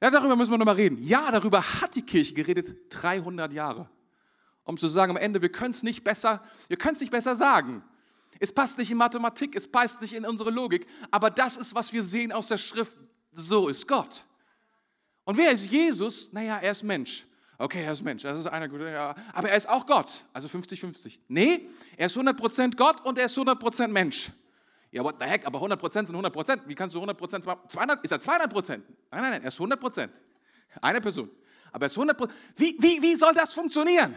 Ja, 0.00 0.10
darüber 0.10 0.34
müssen 0.34 0.50
wir 0.50 0.56
nochmal 0.56 0.76
reden. 0.76 0.96
Ja, 1.02 1.30
darüber 1.30 1.60
hat 1.60 1.94
die 1.94 2.00
Kirche 2.00 2.32
geredet 2.32 2.74
300 2.88 3.52
Jahre. 3.52 3.90
Um 4.64 4.78
zu 4.78 4.88
sagen 4.88 5.10
am 5.10 5.18
Ende, 5.18 5.42
wir 5.42 5.52
können 5.52 5.72
es 5.72 5.82
nicht 5.82 6.02
besser, 6.04 6.42
wir 6.68 6.78
können 6.78 6.94
es 6.94 7.02
nicht 7.02 7.10
besser 7.10 7.36
sagen. 7.36 7.84
Es 8.38 8.50
passt 8.50 8.78
nicht 8.78 8.90
in 8.90 8.96
Mathematik, 8.96 9.54
es 9.56 9.70
passt 9.70 10.00
nicht 10.00 10.14
in 10.14 10.24
unsere 10.24 10.50
Logik, 10.50 10.86
aber 11.10 11.28
das 11.28 11.58
ist, 11.58 11.74
was 11.74 11.92
wir 11.92 12.02
sehen 12.02 12.32
aus 12.32 12.48
der 12.48 12.56
Schrift. 12.56 12.96
So 13.30 13.68
ist 13.68 13.86
Gott. 13.86 14.24
Und 15.24 15.36
wer 15.36 15.52
ist 15.52 15.66
Jesus? 15.66 16.32
Naja, 16.32 16.56
er 16.56 16.72
ist 16.72 16.82
Mensch. 16.82 17.26
Okay, 17.60 17.84
er 17.84 17.92
ist 17.92 18.02
Mensch, 18.02 18.22
das 18.22 18.38
ist 18.38 18.46
einer 18.46 18.70
gute, 18.70 18.90
ja. 18.90 19.14
aber 19.34 19.50
er 19.50 19.56
ist 19.58 19.68
auch 19.68 19.84
Gott, 19.84 20.24
also 20.32 20.48
50-50. 20.48 21.18
Nee, 21.28 21.68
er 21.98 22.06
ist 22.06 22.16
100% 22.16 22.74
Gott 22.74 23.04
und 23.04 23.18
er 23.18 23.26
ist 23.26 23.36
100% 23.36 23.88
Mensch. 23.88 24.30
Ja, 24.90 25.04
what 25.04 25.16
the 25.20 25.26
heck, 25.26 25.46
aber 25.46 25.60
100% 25.60 26.06
sind 26.06 26.16
100%. 26.16 26.60
Wie 26.66 26.74
kannst 26.74 26.94
du 26.94 27.02
100%, 27.02 27.68
200, 27.68 28.02
ist 28.02 28.12
er 28.12 28.18
200%? 28.18 28.68
Nein, 28.68 28.82
nein, 29.10 29.30
nein, 29.30 29.42
er 29.42 29.48
ist 29.48 29.58
100%. 29.58 30.08
Eine 30.80 31.02
Person. 31.02 31.28
Aber 31.70 31.84
er 31.84 31.88
ist 31.88 31.98
100%. 31.98 32.30
Wie, 32.56 32.78
wie, 32.78 33.02
wie 33.02 33.14
soll 33.16 33.34
das 33.34 33.52
funktionieren? 33.52 34.14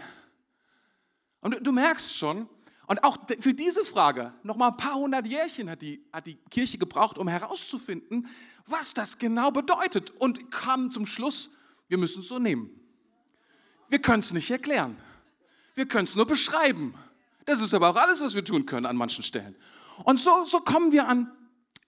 Und 1.42 1.56
du, 1.56 1.64
du 1.64 1.72
merkst 1.74 2.16
schon, 2.16 2.48
und 2.88 3.04
auch 3.04 3.18
für 3.42 3.54
diese 3.54 3.84
Frage, 3.84 4.34
noch 4.44 4.56
mal 4.56 4.70
ein 4.70 4.78
paar 4.78 4.96
hundert 4.96 5.28
Jährchen 5.28 5.70
hat 5.70 5.82
die, 5.82 6.02
hat 6.14 6.28
die 6.28 6.38
Kirche 6.50 6.78
gebraucht, 6.78 7.18
um 7.18 7.28
herauszufinden, 7.28 8.26
was 8.68 8.94
das 8.94 9.18
genau 9.18 9.52
bedeutet. 9.52 10.12
Und 10.12 10.50
kam 10.50 10.92
zum 10.92 11.06
Schluss, 11.06 11.50
wir 11.90 11.98
müssen 11.98 12.22
es 12.22 12.30
so 12.30 12.40
nehmen. 12.40 12.80
Wir 13.94 14.02
können 14.02 14.22
es 14.22 14.34
nicht 14.34 14.50
erklären. 14.50 14.98
Wir 15.76 15.88
können 15.88 16.06
es 16.06 16.16
nur 16.16 16.26
beschreiben. 16.26 16.96
Das 17.46 17.62
ist 17.62 17.76
aber 17.76 17.92
auch 17.92 17.96
alles, 17.96 18.22
was 18.22 18.34
wir 18.34 18.44
tun 18.44 18.66
können 18.66 18.88
an 18.88 18.96
manchen 18.96 19.24
Stellen. 19.24 19.56
Und 20.04 20.20
so, 20.20 20.46
so 20.46 20.62
kommen 20.62 20.92
wir 20.92 21.08
an, 21.08 21.32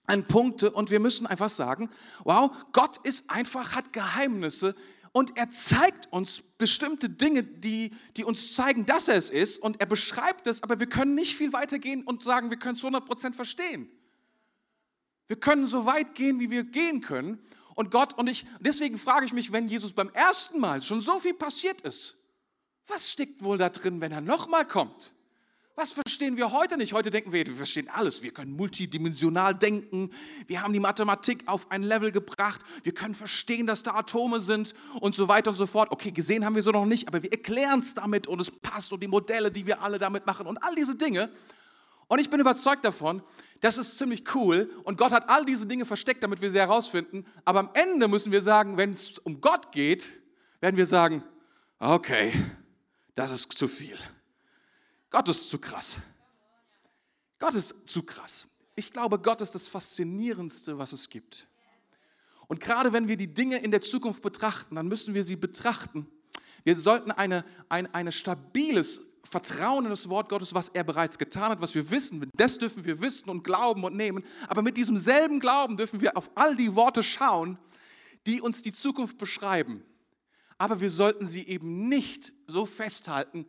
an 0.06 0.24
Punkte 0.28 0.70
und 0.70 0.92
wir 0.92 1.00
müssen 1.00 1.26
einfach 1.26 1.48
sagen, 1.48 1.90
wow, 2.22 2.52
Gott 2.72 2.98
ist 2.98 3.28
einfach, 3.28 3.74
hat 3.74 3.92
Geheimnisse, 3.92 4.76
und 5.10 5.36
er 5.36 5.50
zeigt 5.50 6.06
uns 6.12 6.44
bestimmte 6.58 7.10
Dinge, 7.10 7.42
die, 7.42 7.92
die 8.16 8.22
uns 8.22 8.54
zeigen, 8.54 8.86
dass 8.86 9.08
er 9.08 9.16
es 9.16 9.28
ist 9.28 9.58
und 9.58 9.80
er 9.80 9.86
beschreibt 9.86 10.46
es, 10.46 10.62
aber 10.62 10.78
wir 10.78 10.88
können 10.88 11.16
nicht 11.16 11.36
viel 11.36 11.52
weiter 11.52 11.80
gehen 11.80 12.04
und 12.04 12.22
sagen, 12.22 12.50
wir 12.50 12.58
können 12.58 12.76
es 12.76 12.84
100% 12.84 13.34
verstehen. 13.34 13.90
Wir 15.26 15.40
können 15.40 15.66
so 15.66 15.86
weit 15.86 16.14
gehen, 16.14 16.38
wie 16.38 16.52
wir 16.52 16.62
gehen 16.62 17.00
können 17.00 17.40
und 17.76 17.90
Gott 17.90 18.18
und 18.18 18.28
ich, 18.28 18.46
deswegen 18.58 18.98
frage 18.98 19.26
ich 19.26 19.32
mich, 19.32 19.52
wenn 19.52 19.68
Jesus 19.68 19.92
beim 19.92 20.08
ersten 20.08 20.58
Mal 20.58 20.82
schon 20.82 21.02
so 21.02 21.20
viel 21.20 21.34
passiert 21.34 21.82
ist, 21.82 22.16
was 22.88 23.12
steckt 23.12 23.44
wohl 23.44 23.58
da 23.58 23.68
drin, 23.68 24.00
wenn 24.00 24.12
er 24.12 24.20
nochmal 24.20 24.66
kommt? 24.66 25.12
Was 25.78 25.92
verstehen 25.92 26.38
wir 26.38 26.52
heute 26.52 26.78
nicht? 26.78 26.94
Heute 26.94 27.10
denken 27.10 27.34
wir, 27.34 27.46
wir 27.46 27.54
verstehen 27.54 27.90
alles. 27.90 28.22
Wir 28.22 28.32
können 28.32 28.56
multidimensional 28.56 29.54
denken. 29.54 30.10
Wir 30.46 30.62
haben 30.62 30.72
die 30.72 30.80
Mathematik 30.80 31.46
auf 31.46 31.70
ein 31.70 31.82
Level 31.82 32.12
gebracht. 32.12 32.62
Wir 32.82 32.94
können 32.94 33.14
verstehen, 33.14 33.66
dass 33.66 33.82
da 33.82 33.94
Atome 33.94 34.40
sind 34.40 34.72
und 35.00 35.14
so 35.14 35.28
weiter 35.28 35.50
und 35.50 35.58
so 35.58 35.66
fort. 35.66 35.90
Okay, 35.90 36.12
gesehen 36.12 36.46
haben 36.46 36.54
wir 36.54 36.62
so 36.62 36.70
noch 36.70 36.86
nicht, 36.86 37.08
aber 37.08 37.22
wir 37.22 37.30
erklären 37.30 37.80
es 37.80 37.92
damit 37.92 38.26
und 38.26 38.40
es 38.40 38.50
passt 38.50 38.90
und 38.94 39.02
die 39.02 39.06
Modelle, 39.06 39.50
die 39.50 39.66
wir 39.66 39.82
alle 39.82 39.98
damit 39.98 40.24
machen 40.24 40.46
und 40.46 40.56
all 40.64 40.74
diese 40.74 40.96
Dinge. 40.96 41.30
Und 42.08 42.20
ich 42.20 42.30
bin 42.30 42.40
überzeugt 42.40 42.82
davon, 42.82 43.22
das 43.60 43.78
ist 43.78 43.98
ziemlich 43.98 44.34
cool 44.34 44.70
und 44.84 44.98
Gott 44.98 45.12
hat 45.12 45.28
all 45.28 45.44
diese 45.44 45.66
Dinge 45.66 45.84
versteckt, 45.84 46.22
damit 46.22 46.40
wir 46.40 46.50
sie 46.50 46.58
herausfinden. 46.58 47.26
Aber 47.44 47.60
am 47.60 47.70
Ende 47.74 48.08
müssen 48.08 48.32
wir 48.32 48.42
sagen, 48.42 48.76
wenn 48.76 48.90
es 48.90 49.18
um 49.18 49.40
Gott 49.40 49.72
geht, 49.72 50.12
werden 50.60 50.76
wir 50.76 50.86
sagen, 50.86 51.22
okay, 51.78 52.32
das 53.14 53.30
ist 53.30 53.52
zu 53.52 53.68
viel. 53.68 53.98
Gott 55.10 55.28
ist 55.28 55.48
zu 55.48 55.58
krass. 55.58 55.96
Gott 57.38 57.54
ist 57.54 57.74
zu 57.86 58.02
krass. 58.02 58.46
Ich 58.74 58.92
glaube, 58.92 59.18
Gott 59.18 59.40
ist 59.40 59.54
das 59.54 59.68
Faszinierendste, 59.68 60.78
was 60.78 60.92
es 60.92 61.08
gibt. 61.08 61.46
Und 62.48 62.60
gerade 62.60 62.92
wenn 62.92 63.08
wir 63.08 63.16
die 63.16 63.32
Dinge 63.32 63.58
in 63.58 63.70
der 63.70 63.80
Zukunft 63.80 64.22
betrachten, 64.22 64.76
dann 64.76 64.86
müssen 64.86 65.14
wir 65.14 65.24
sie 65.24 65.36
betrachten. 65.36 66.06
Wir 66.64 66.76
sollten 66.76 67.10
eine, 67.10 67.44
ein, 67.68 67.92
eine 67.94 68.12
stabiles 68.12 69.00
Vertrauen 69.30 69.84
in 69.84 69.90
das 69.90 70.08
Wort 70.08 70.28
Gottes, 70.28 70.54
was 70.54 70.68
er 70.68 70.84
bereits 70.84 71.18
getan 71.18 71.50
hat, 71.50 71.60
was 71.60 71.74
wir 71.74 71.90
wissen. 71.90 72.30
Das 72.36 72.58
dürfen 72.58 72.84
wir 72.84 73.00
wissen 73.00 73.28
und 73.30 73.42
glauben 73.42 73.84
und 73.84 73.96
nehmen. 73.96 74.24
Aber 74.48 74.62
mit 74.62 74.76
diesem 74.76 74.98
selben 74.98 75.40
Glauben 75.40 75.76
dürfen 75.76 76.00
wir 76.00 76.16
auf 76.16 76.30
all 76.34 76.56
die 76.56 76.74
Worte 76.74 77.02
schauen, 77.02 77.58
die 78.26 78.40
uns 78.40 78.62
die 78.62 78.72
Zukunft 78.72 79.18
beschreiben. 79.18 79.84
Aber 80.58 80.80
wir 80.80 80.90
sollten 80.90 81.26
sie 81.26 81.46
eben 81.46 81.88
nicht 81.88 82.32
so 82.46 82.66
festhalten, 82.66 83.46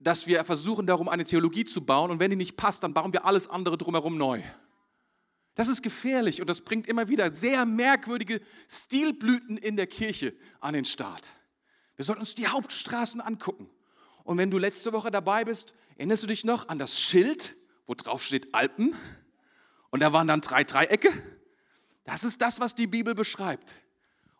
dass 0.00 0.26
wir 0.26 0.44
versuchen, 0.44 0.86
darum 0.86 1.08
eine 1.08 1.24
Theologie 1.24 1.64
zu 1.64 1.84
bauen. 1.84 2.10
Und 2.10 2.20
wenn 2.20 2.30
die 2.30 2.36
nicht 2.36 2.56
passt, 2.56 2.82
dann 2.82 2.94
bauen 2.94 3.12
wir 3.12 3.24
alles 3.24 3.48
andere 3.48 3.78
drumherum 3.78 4.16
neu. 4.16 4.42
Das 5.54 5.66
ist 5.66 5.82
gefährlich 5.82 6.40
und 6.40 6.48
das 6.48 6.60
bringt 6.60 6.86
immer 6.86 7.08
wieder 7.08 7.32
sehr 7.32 7.66
merkwürdige 7.66 8.40
Stilblüten 8.70 9.58
in 9.58 9.76
der 9.76 9.88
Kirche 9.88 10.36
an 10.60 10.74
den 10.74 10.84
Start. 10.84 11.32
Wir 11.96 12.04
sollten 12.04 12.20
uns 12.20 12.36
die 12.36 12.46
Hauptstraßen 12.46 13.20
angucken. 13.20 13.68
Und 14.28 14.36
wenn 14.36 14.50
du 14.50 14.58
letzte 14.58 14.92
Woche 14.92 15.10
dabei 15.10 15.42
bist, 15.42 15.72
erinnerst 15.96 16.22
du 16.22 16.26
dich 16.26 16.44
noch 16.44 16.68
an 16.68 16.78
das 16.78 17.00
Schild, 17.00 17.56
wo 17.86 17.94
drauf 17.94 18.22
steht 18.22 18.54
Alpen? 18.54 18.94
Und 19.88 20.00
da 20.00 20.12
waren 20.12 20.28
dann 20.28 20.42
drei 20.42 20.64
Dreiecke. 20.64 21.10
Das 22.04 22.24
ist 22.24 22.42
das, 22.42 22.60
was 22.60 22.74
die 22.74 22.86
Bibel 22.86 23.14
beschreibt. 23.14 23.78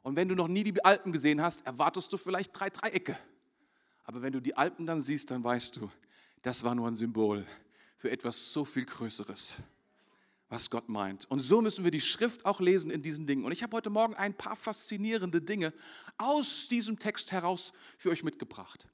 Und 0.02 0.14
wenn 0.14 0.28
du 0.28 0.34
noch 0.34 0.46
nie 0.46 0.62
die 0.62 0.84
Alpen 0.84 1.10
gesehen 1.10 1.40
hast, 1.40 1.64
erwartest 1.64 2.12
du 2.12 2.18
vielleicht 2.18 2.50
drei 2.52 2.68
Dreiecke. 2.68 3.18
Aber 4.04 4.20
wenn 4.20 4.34
du 4.34 4.42
die 4.42 4.54
Alpen 4.54 4.84
dann 4.84 5.00
siehst, 5.00 5.30
dann 5.30 5.42
weißt 5.42 5.76
du, 5.76 5.90
das 6.42 6.62
war 6.64 6.74
nur 6.74 6.86
ein 6.86 6.94
Symbol 6.94 7.46
für 7.96 8.10
etwas 8.10 8.52
so 8.52 8.66
viel 8.66 8.84
Größeres, 8.84 9.54
was 10.50 10.68
Gott 10.68 10.90
meint. 10.90 11.24
Und 11.30 11.40
so 11.40 11.62
müssen 11.62 11.82
wir 11.82 11.90
die 11.90 12.02
Schrift 12.02 12.44
auch 12.44 12.60
lesen 12.60 12.90
in 12.90 13.00
diesen 13.00 13.26
Dingen. 13.26 13.42
Und 13.42 13.52
ich 13.52 13.62
habe 13.62 13.74
heute 13.74 13.88
Morgen 13.88 14.14
ein 14.16 14.34
paar 14.34 14.56
faszinierende 14.56 15.40
Dinge 15.40 15.72
aus 16.18 16.68
diesem 16.68 16.98
Text 16.98 17.32
heraus 17.32 17.72
für 17.96 18.10
euch 18.10 18.22
mitgebracht. 18.22 18.86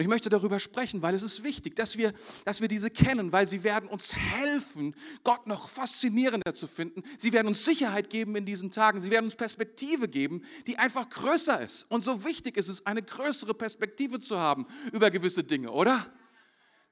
Und 0.00 0.04
ich 0.04 0.08
möchte 0.08 0.30
darüber 0.30 0.58
sprechen, 0.60 1.02
weil 1.02 1.14
es 1.14 1.22
ist 1.22 1.44
wichtig, 1.44 1.76
dass 1.76 1.98
wir, 1.98 2.14
dass 2.46 2.62
wir 2.62 2.68
diese 2.68 2.88
kennen, 2.88 3.32
weil 3.32 3.46
sie 3.46 3.64
werden 3.64 3.86
uns 3.86 4.16
helfen, 4.16 4.96
Gott 5.24 5.46
noch 5.46 5.68
faszinierender 5.68 6.54
zu 6.54 6.66
finden. 6.66 7.02
Sie 7.18 7.34
werden 7.34 7.48
uns 7.48 7.66
Sicherheit 7.66 8.08
geben 8.08 8.34
in 8.34 8.46
diesen 8.46 8.70
Tagen. 8.70 8.98
Sie 8.98 9.10
werden 9.10 9.26
uns 9.26 9.36
Perspektive 9.36 10.08
geben, 10.08 10.42
die 10.66 10.78
einfach 10.78 11.10
größer 11.10 11.60
ist. 11.60 11.84
Und 11.90 12.02
so 12.02 12.24
wichtig 12.24 12.56
ist 12.56 12.68
es, 12.68 12.86
eine 12.86 13.02
größere 13.02 13.52
Perspektive 13.52 14.20
zu 14.20 14.38
haben 14.38 14.66
über 14.90 15.10
gewisse 15.10 15.44
Dinge, 15.44 15.70
oder? 15.70 16.10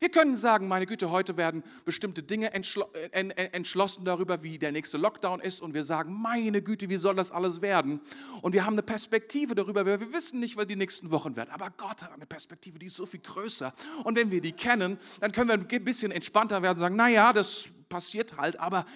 Wir 0.00 0.10
können 0.10 0.36
sagen, 0.36 0.68
meine 0.68 0.86
Güte, 0.86 1.10
heute 1.10 1.36
werden 1.36 1.64
bestimmte 1.84 2.22
Dinge 2.22 2.54
entschlo 2.54 2.86
entschlossen 3.12 4.04
darüber, 4.04 4.44
wie 4.44 4.56
der 4.56 4.70
nächste 4.70 4.96
Lockdown 4.96 5.40
ist. 5.40 5.60
Und 5.60 5.74
wir 5.74 5.82
sagen, 5.82 6.12
meine 6.12 6.62
Güte, 6.62 6.88
wie 6.88 6.96
soll 6.96 7.16
das 7.16 7.32
alles 7.32 7.62
werden? 7.62 8.00
Und 8.40 8.52
wir 8.52 8.64
haben 8.64 8.74
eine 8.74 8.82
Perspektive 8.82 9.56
darüber, 9.56 9.84
weil 9.84 9.98
wir 9.98 10.12
wissen 10.12 10.38
nicht, 10.38 10.56
was 10.56 10.68
die 10.68 10.76
nächsten 10.76 11.10
Wochen 11.10 11.34
werden. 11.34 11.50
Aber 11.50 11.70
Gott 11.70 12.02
hat 12.02 12.12
eine 12.12 12.26
Perspektive, 12.26 12.78
die 12.78 12.86
ist 12.86 12.96
so 12.96 13.06
viel 13.06 13.20
größer. 13.20 13.74
Und 14.04 14.16
wenn 14.16 14.30
wir 14.30 14.40
die 14.40 14.52
kennen, 14.52 14.98
dann 15.20 15.32
können 15.32 15.48
wir 15.48 15.54
ein 15.54 15.84
bisschen 15.84 16.12
entspannter 16.12 16.62
werden 16.62 16.76
und 16.76 16.80
sagen, 16.80 16.96
naja, 16.96 17.32
das 17.32 17.68
passiert 17.88 18.36
halt, 18.36 18.60
aber 18.60 18.86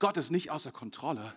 Gott 0.00 0.16
ist 0.16 0.30
nicht 0.30 0.50
außer 0.50 0.72
Kontrolle. 0.72 1.34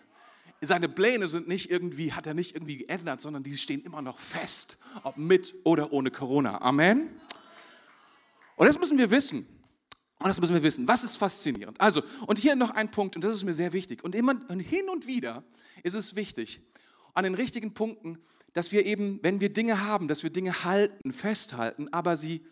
Seine 0.61 0.89
Pläne 0.89 1.27
sind 1.27 1.47
nicht 1.47 1.69
irgendwie, 1.71 2.13
hat 2.13 2.27
er 2.27 2.33
nicht 2.33 2.55
irgendwie 2.55 2.77
geändert, 2.77 3.21
sondern 3.21 3.43
die 3.43 3.57
stehen 3.57 3.81
immer 3.81 4.01
noch 4.01 4.19
fest, 4.19 4.77
ob 5.03 5.17
mit 5.17 5.55
oder 5.63 5.91
ohne 5.91 6.11
Corona. 6.11 6.61
Amen. 6.61 7.09
Und 8.61 8.67
das 8.67 8.77
müssen 8.77 8.99
wir 8.99 9.09
wissen. 9.09 9.39
Und 10.19 10.27
das 10.27 10.39
müssen 10.39 10.53
wir 10.53 10.61
wissen. 10.61 10.87
Was 10.87 11.03
ist 11.03 11.15
faszinierend? 11.15 11.81
Also, 11.81 12.03
und 12.27 12.37
hier 12.37 12.55
noch 12.55 12.69
ein 12.69 12.91
Punkt, 12.91 13.15
und 13.15 13.23
das 13.23 13.33
ist 13.33 13.43
mir 13.43 13.55
sehr 13.55 13.73
wichtig. 13.73 14.03
Und 14.03 14.13
immer 14.13 14.35
und 14.49 14.59
hin 14.59 14.87
und 14.87 15.07
wieder 15.07 15.43
ist 15.81 15.95
es 15.95 16.15
wichtig, 16.15 16.61
an 17.15 17.23
den 17.23 17.33
richtigen 17.33 17.73
Punkten, 17.73 18.19
dass 18.53 18.71
wir 18.71 18.85
eben, 18.85 19.17
wenn 19.23 19.41
wir 19.41 19.51
Dinge 19.51 19.87
haben, 19.87 20.07
dass 20.07 20.21
wir 20.21 20.29
Dinge 20.29 20.63
halten, 20.63 21.11
festhalten, 21.11 21.91
aber 21.91 22.15
sie 22.15 22.45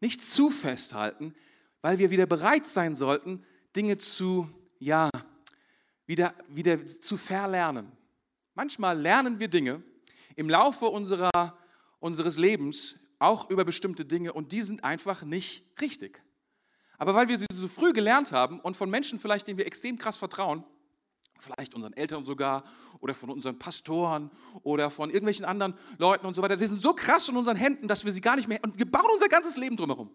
nicht 0.00 0.22
zu 0.22 0.50
festhalten, 0.50 1.34
weil 1.82 1.98
wir 1.98 2.10
wieder 2.10 2.26
bereit 2.26 2.68
sein 2.68 2.94
sollten, 2.94 3.44
Dinge 3.74 3.98
zu, 3.98 4.48
ja, 4.78 5.10
wieder, 6.06 6.34
wieder 6.50 6.86
zu 6.86 7.16
verlernen. 7.16 7.90
Manchmal 8.54 8.96
lernen 8.96 9.40
wir 9.40 9.48
Dinge 9.48 9.82
im 10.36 10.48
Laufe 10.48 10.84
unserer, 10.84 11.58
unseres 11.98 12.38
Lebens 12.38 12.94
auch 13.18 13.50
über 13.50 13.64
bestimmte 13.64 14.04
Dinge 14.04 14.32
und 14.32 14.52
die 14.52 14.62
sind 14.62 14.84
einfach 14.84 15.22
nicht 15.22 15.64
richtig. 15.80 16.22
Aber 16.98 17.14
weil 17.14 17.28
wir 17.28 17.38
sie 17.38 17.46
so 17.52 17.68
früh 17.68 17.92
gelernt 17.92 18.32
haben 18.32 18.60
und 18.60 18.76
von 18.76 18.90
Menschen 18.90 19.18
vielleicht, 19.18 19.46
denen 19.46 19.58
wir 19.58 19.66
extrem 19.66 19.98
krass 19.98 20.16
vertrauen, 20.16 20.64
vielleicht 21.38 21.74
unseren 21.74 21.92
Eltern 21.92 22.24
sogar 22.24 22.64
oder 23.00 23.14
von 23.14 23.30
unseren 23.30 23.58
Pastoren 23.58 24.30
oder 24.62 24.90
von 24.90 25.10
irgendwelchen 25.10 25.44
anderen 25.44 25.74
Leuten 25.98 26.26
und 26.26 26.34
so 26.34 26.42
weiter, 26.42 26.58
sie 26.58 26.66
sind 26.66 26.80
so 26.80 26.92
krass 26.94 27.28
in 27.28 27.36
unseren 27.36 27.56
Händen, 27.56 27.86
dass 27.86 28.04
wir 28.04 28.12
sie 28.12 28.20
gar 28.20 28.36
nicht 28.36 28.48
mehr, 28.48 28.58
und 28.64 28.76
wir 28.78 28.90
bauen 28.90 29.06
unser 29.12 29.28
ganzes 29.28 29.56
Leben 29.56 29.76
drumherum. 29.76 30.10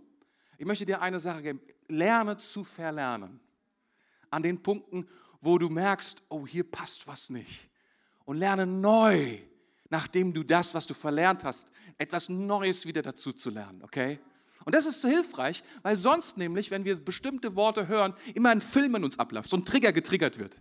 Ich 0.58 0.66
möchte 0.66 0.86
dir 0.86 1.02
eine 1.02 1.20
Sache 1.20 1.42
geben, 1.42 1.62
lerne 1.88 2.38
zu 2.38 2.64
verlernen. 2.64 3.40
An 4.30 4.44
den 4.44 4.62
Punkten, 4.62 5.08
wo 5.42 5.58
du 5.58 5.70
merkst, 5.70 6.24
oh, 6.30 6.46
hier 6.46 6.70
passt 6.70 7.08
was 7.08 7.30
nicht. 7.30 7.70
Und 8.26 8.38
lerne 8.38 8.66
neu 8.66 9.40
nachdem 9.90 10.34
du 10.34 10.44
das, 10.44 10.74
was 10.74 10.88
du 10.88 10.94
verlernt 10.94 11.44
hast, 11.44 11.72
etwas 11.98 12.30
Neues 12.30 12.86
wieder 12.86 13.02
dazu 13.02 13.34
zu 13.34 13.50
lernen, 13.50 13.84
okay? 13.84 14.20
Und 14.66 14.76
das 14.76 14.86
ist 14.86 15.02
so 15.02 15.08
hilfreich, 15.08 15.64
weil 15.82 15.98
sonst 15.98 16.38
nämlich, 16.38 16.72
wenn 16.72 16.86
wir 16.86 16.96
bestimmte 17.04 17.56
Worte 17.56 17.88
hören, 17.88 18.14
immer 18.34 18.50
ein 18.50 18.62
Film 18.62 18.96
in 18.96 19.04
uns 19.04 19.20
abläuft, 19.20 19.50
so 19.50 19.58
ein 19.58 19.66
Trigger 19.66 19.92
getriggert 19.92 20.40
wird. 20.40 20.58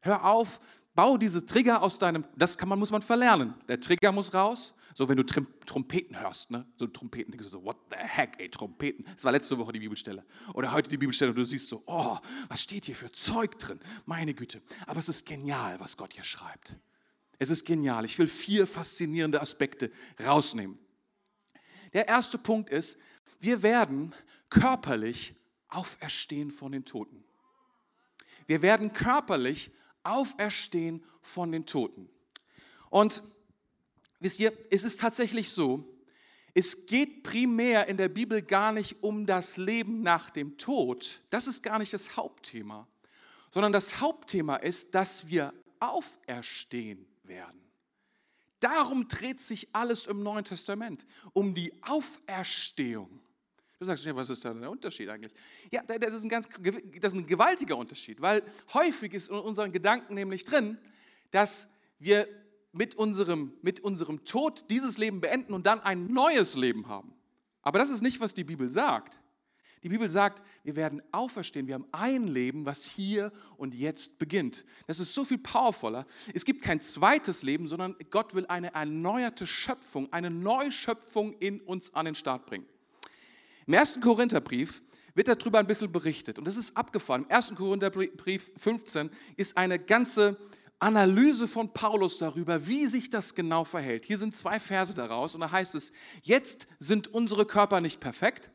Hör 0.00 0.24
auf, 0.24 0.60
bau 0.94 1.16
diese 1.16 1.44
Trigger 1.44 1.82
aus 1.82 1.98
deinem, 1.98 2.24
das 2.36 2.56
kann 2.56 2.68
man, 2.68 2.78
muss 2.78 2.90
man 2.90 3.02
verlernen. 3.02 3.54
Der 3.66 3.80
Trigger 3.80 4.12
muss 4.12 4.32
raus. 4.32 4.74
So, 4.94 5.08
wenn 5.08 5.16
du 5.16 5.22
Trim, 5.24 5.46
Trompeten 5.64 6.20
hörst, 6.20 6.50
ne? 6.50 6.66
so 6.76 6.88
Trompeten, 6.88 7.30
denkst 7.30 7.46
du 7.46 7.50
so, 7.50 7.64
what 7.64 7.76
the 7.88 7.96
heck, 7.96 8.34
ey, 8.38 8.48
Trompeten. 8.48 9.04
Das 9.14 9.22
war 9.22 9.30
letzte 9.30 9.56
Woche 9.56 9.72
die 9.72 9.78
Bibelstelle. 9.78 10.24
Oder 10.54 10.72
heute 10.72 10.90
die 10.90 10.96
Bibelstelle 10.96 11.30
und 11.30 11.36
du 11.38 11.44
siehst 11.44 11.68
so, 11.68 11.84
oh, 11.86 12.18
was 12.48 12.62
steht 12.62 12.86
hier 12.86 12.96
für 12.96 13.12
Zeug 13.12 13.58
drin? 13.60 13.78
Meine 14.06 14.34
Güte. 14.34 14.60
Aber 14.88 14.98
es 14.98 15.08
ist 15.08 15.24
genial, 15.24 15.78
was 15.78 15.96
Gott 15.96 16.14
hier 16.14 16.24
schreibt. 16.24 16.74
Es 17.38 17.50
ist 17.50 17.64
genial. 17.64 18.04
Ich 18.04 18.18
will 18.18 18.28
vier 18.28 18.66
faszinierende 18.66 19.40
Aspekte 19.40 19.92
rausnehmen. 20.24 20.78
Der 21.92 22.08
erste 22.08 22.38
Punkt 22.38 22.70
ist, 22.70 22.98
wir 23.40 23.62
werden 23.62 24.14
körperlich 24.50 25.34
auferstehen 25.68 26.50
von 26.50 26.72
den 26.72 26.84
Toten. 26.84 27.24
Wir 28.46 28.62
werden 28.62 28.92
körperlich 28.92 29.70
auferstehen 30.02 31.04
von 31.20 31.52
den 31.52 31.66
Toten. 31.66 32.08
Und 32.90 33.22
wisst 34.20 34.40
ihr, 34.40 34.52
es 34.70 34.84
ist 34.84 35.00
tatsächlich 35.00 35.50
so, 35.50 35.84
es 36.54 36.86
geht 36.86 37.22
primär 37.22 37.86
in 37.86 37.98
der 37.98 38.08
Bibel 38.08 38.42
gar 38.42 38.72
nicht 38.72 39.02
um 39.02 39.26
das 39.26 39.58
Leben 39.58 40.02
nach 40.02 40.30
dem 40.30 40.56
Tod. 40.58 41.20
Das 41.30 41.46
ist 41.46 41.62
gar 41.62 41.78
nicht 41.78 41.92
das 41.92 42.16
Hauptthema, 42.16 42.88
sondern 43.52 43.72
das 43.72 44.00
Hauptthema 44.00 44.56
ist, 44.56 44.94
dass 44.94 45.28
wir 45.28 45.52
auferstehen 45.78 47.06
werden. 47.28 47.60
Darum 48.60 49.06
dreht 49.06 49.40
sich 49.40 49.68
alles 49.72 50.06
im 50.06 50.22
Neuen 50.22 50.44
Testament, 50.44 51.06
um 51.32 51.54
die 51.54 51.72
Auferstehung. 51.82 53.20
Du 53.78 53.84
sagst, 53.84 54.04
ja, 54.04 54.16
was 54.16 54.28
ist 54.28 54.44
da 54.44 54.52
der 54.52 54.70
Unterschied 54.70 55.08
eigentlich? 55.08 55.32
Ja, 55.70 55.82
das 55.82 56.14
ist, 56.14 56.24
ein 56.24 56.28
ganz, 56.28 56.48
das 57.00 57.12
ist 57.12 57.18
ein 57.18 57.26
gewaltiger 57.26 57.76
Unterschied, 57.76 58.20
weil 58.20 58.42
häufig 58.74 59.14
ist 59.14 59.28
in 59.28 59.36
unseren 59.36 59.70
Gedanken 59.70 60.14
nämlich 60.14 60.44
drin, 60.44 60.78
dass 61.30 61.68
wir 62.00 62.28
mit 62.72 62.96
unserem, 62.96 63.52
mit 63.62 63.80
unserem 63.80 64.24
Tod 64.24 64.68
dieses 64.70 64.98
Leben 64.98 65.20
beenden 65.20 65.52
und 65.52 65.66
dann 65.66 65.80
ein 65.80 66.12
neues 66.12 66.56
Leben 66.56 66.88
haben. 66.88 67.14
Aber 67.62 67.78
das 67.78 67.90
ist 67.90 68.02
nicht, 68.02 68.20
was 68.20 68.34
die 68.34 68.44
Bibel 68.44 68.68
sagt. 68.70 69.20
Die 69.82 69.88
Bibel 69.88 70.08
sagt, 70.10 70.42
wir 70.64 70.76
werden 70.76 71.02
auferstehen. 71.12 71.66
Wir 71.66 71.74
haben 71.74 71.86
ein 71.92 72.26
Leben, 72.26 72.66
was 72.66 72.84
hier 72.84 73.32
und 73.56 73.74
jetzt 73.74 74.18
beginnt. 74.18 74.64
Das 74.86 75.00
ist 75.00 75.14
so 75.14 75.24
viel 75.24 75.38
powervoller. 75.38 76.06
Es 76.34 76.44
gibt 76.44 76.62
kein 76.62 76.80
zweites 76.80 77.42
Leben, 77.42 77.68
sondern 77.68 77.94
Gott 78.10 78.34
will 78.34 78.46
eine 78.46 78.74
erneuerte 78.74 79.46
Schöpfung, 79.46 80.12
eine 80.12 80.30
Neuschöpfung 80.30 81.34
in 81.34 81.60
uns 81.60 81.94
an 81.94 82.06
den 82.06 82.14
Start 82.14 82.46
bringen. 82.46 82.66
Im 83.66 83.74
ersten 83.74 84.00
Korintherbrief 84.00 84.82
wird 85.14 85.28
darüber 85.28 85.58
ein 85.58 85.66
bisschen 85.66 85.92
berichtet 85.92 86.38
und 86.38 86.46
das 86.46 86.56
ist 86.56 86.76
abgefahren. 86.76 87.24
Im 87.24 87.30
ersten 87.30 87.54
Korintherbrief 87.54 88.52
15 88.56 89.10
ist 89.36 89.56
eine 89.56 89.78
ganze 89.78 90.36
Analyse 90.78 91.48
von 91.48 91.72
Paulus 91.72 92.18
darüber, 92.18 92.66
wie 92.66 92.86
sich 92.86 93.10
das 93.10 93.34
genau 93.34 93.64
verhält. 93.64 94.06
Hier 94.06 94.16
sind 94.16 94.36
zwei 94.36 94.60
Verse 94.60 94.94
daraus 94.94 95.34
und 95.34 95.40
da 95.40 95.50
heißt 95.50 95.74
es, 95.74 95.92
jetzt 96.22 96.68
sind 96.78 97.08
unsere 97.08 97.46
Körper 97.46 97.80
nicht 97.80 97.98
perfekt, 97.98 98.50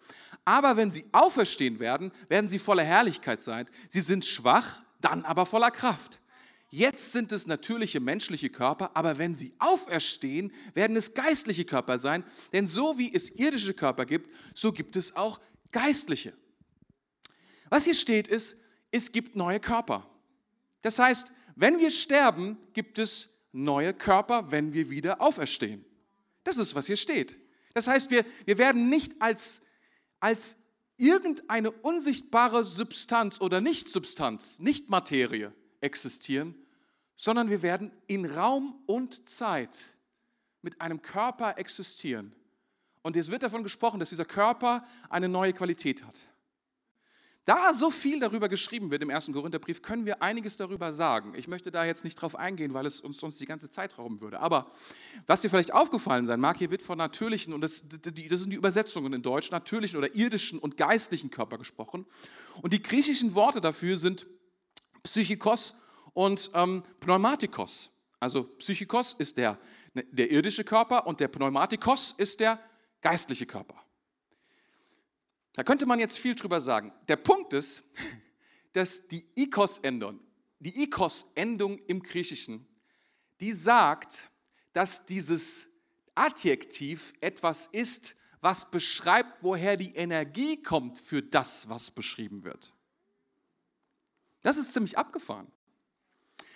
Aber 0.46 0.76
wenn 0.78 0.92
sie 0.92 1.06
auferstehen 1.12 1.80
werden, 1.80 2.12
werden 2.28 2.50
sie 2.50 2.60
voller 2.60 2.84
Herrlichkeit 2.84 3.42
sein. 3.42 3.68
Sie 3.88 4.02
sind 4.02 4.26
schwach, 4.26 4.82
dann 5.00 5.24
aber 5.26 5.46
voller 5.46 5.72
Kraft. 5.72 6.20
Jetzt 6.70 7.12
sind 7.12 7.32
es 7.32 7.46
natürliche 7.46 8.00
menschliche 8.00 8.50
Körper, 8.50 8.92
aber 8.96 9.20
wenn 9.20 9.36
sie 9.36 9.54
auferstehen, 9.60 10.52
werden 10.74 10.96
es 10.98 11.14
geistliche 11.14 11.66
Körper 11.66 12.00
sein. 12.00 12.24
Denn 12.52 12.66
so 12.66 12.98
wie 12.98 13.14
es 13.14 13.30
irdische 13.30 13.76
Körper 13.76 14.06
gibt, 14.06 14.30
so 14.56 14.72
gibt 14.72 14.96
es 14.96 15.16
auch 15.16 15.40
geistliche. 15.72 16.34
Was 17.70 17.86
hier 17.86 17.96
steht 17.96 18.28
ist, 18.28 18.58
es 18.92 19.12
gibt 19.12 19.36
neue 19.36 19.60
Körper. 19.60 20.10
Das 20.82 21.00
heißt, 21.00 21.32
wenn 21.56 21.80
wir 21.80 21.92
sterben, 21.92 22.58
gibt 22.74 23.00
es 23.00 23.30
neue 23.52 23.94
Körper, 23.94 24.52
wenn 24.52 24.74
wir 24.74 24.90
wieder 24.90 25.22
auferstehen. 25.22 25.86
Das 26.44 26.58
ist, 26.58 26.76
was 26.76 26.88
hier 26.88 26.98
steht. 26.98 27.38
Das 27.74 27.88
heißt, 27.88 28.12
wir, 28.12 28.26
wir 28.46 28.58
werden 28.58 28.90
nicht 28.90 29.22
als, 29.22 29.62
als 30.24 30.58
irgendeine 30.96 31.70
unsichtbare 31.70 32.64
Substanz 32.64 33.42
oder 33.42 33.60
Nicht-Substanz, 33.60 34.58
Nicht-Materie 34.60 35.52
existieren, 35.82 36.56
sondern 37.18 37.50
wir 37.50 37.62
werden 37.62 37.92
in 38.08 38.26
Raum 38.26 38.82
und 38.86 39.30
Zeit 39.30 39.78
mit 40.62 40.80
einem 40.80 41.02
Körper 41.02 41.58
existieren. 41.58 42.34
Und 43.02 43.18
es 43.18 43.30
wird 43.30 43.44
davon 43.44 43.64
gesprochen, 43.64 44.00
dass 44.00 44.10
dieser 44.10 44.24
Körper 44.24 44.88
eine 45.10 45.28
neue 45.28 45.52
Qualität 45.52 46.06
hat. 46.06 46.18
Da 47.46 47.74
so 47.74 47.92
viel 47.92 48.22
darüber 48.22 48.48
geschrieben 48.48 48.90
wird 48.90 49.02
im 49.04 49.10
ersten 49.10 49.34
Korintherbrief, 49.34 49.82
können 49.82 50.06
wir 50.06 50.22
einiges 50.22 50.56
darüber 50.56 50.94
sagen. 50.94 51.34
Ich 51.36 51.50
möchte 51.50 51.72
da 51.72 51.84
jetzt 51.84 52.06
nicht 52.06 52.16
drauf 52.16 52.38
eingehen, 52.38 52.74
weil 52.74 52.86
es 52.86 53.02
uns 53.02 53.18
sonst 53.18 53.38
die 53.42 53.46
ganze 53.46 53.70
Zeit 53.70 53.98
rauben 53.98 54.22
würde. 54.22 54.40
Aber 54.40 54.72
was 55.28 55.42
dir 55.42 55.50
vielleicht 55.50 55.74
aufgefallen 55.74 56.26
sein 56.26 56.40
mag, 56.40 56.58
hier 56.58 56.72
wird 56.72 56.82
von 56.82 56.98
natürlichen, 56.98 57.54
und 57.54 57.60
das, 57.60 57.84
das 57.86 58.14
sind 58.40 58.50
die 58.52 58.56
Übersetzungen 58.56 59.12
in 59.12 59.22
Deutsch, 59.22 59.52
natürlichen 59.52 59.98
oder 59.98 60.16
irdischen 60.16 60.58
und 60.58 60.78
geistlichen 60.78 61.32
Körper 61.32 61.58
gesprochen. 61.58 62.06
Und 62.62 62.72
die 62.72 62.82
griechischen 62.82 63.36
Worte 63.36 63.60
dafür 63.60 63.98
sind 63.98 64.26
Psychikos 65.04 65.76
und 66.14 66.50
ähm, 66.54 66.84
Pneumatikos. 67.02 67.90
Also 68.22 68.44
Psychikos 68.44 69.12
ist 69.14 69.38
der, 69.38 69.60
der 69.94 70.32
irdische 70.32 70.64
Körper 70.64 71.06
und 71.06 71.20
der 71.20 71.28
Pneumatikos 71.28 72.14
ist 72.18 72.40
der 72.40 72.58
geistliche 73.02 73.46
Körper. 73.46 73.83
Da 75.54 75.64
könnte 75.64 75.86
man 75.86 76.00
jetzt 76.00 76.18
viel 76.18 76.36
drüber 76.36 76.62
sagen. 76.62 76.92
Der 77.08 77.16
Punkt 77.16 77.54
ist, 77.54 77.84
dass 78.74 79.08
die 79.08 79.26
Ikos-Endung, 79.36 80.20
die 80.60 80.84
Ikos-Endung 80.84 81.78
im 81.88 82.02
Griechischen, 82.02 82.68
die 83.40 83.54
sagt, 83.54 84.30
dass 84.74 85.06
dieses 85.06 85.70
Adjektiv 86.16 87.14
etwas 87.22 87.68
ist, 87.68 88.16
was 88.42 88.70
beschreibt, 88.70 89.44
woher 89.44 89.78
die 89.78 89.96
Energie 89.96 90.62
kommt 90.62 91.00
für 91.00 91.22
das, 91.22 91.70
was 91.70 91.92
beschrieben 91.92 92.44
wird. 92.44 92.74
Das 94.42 94.58
ist 94.58 94.74
ziemlich 94.74 94.98
abgefahren. 94.98 95.48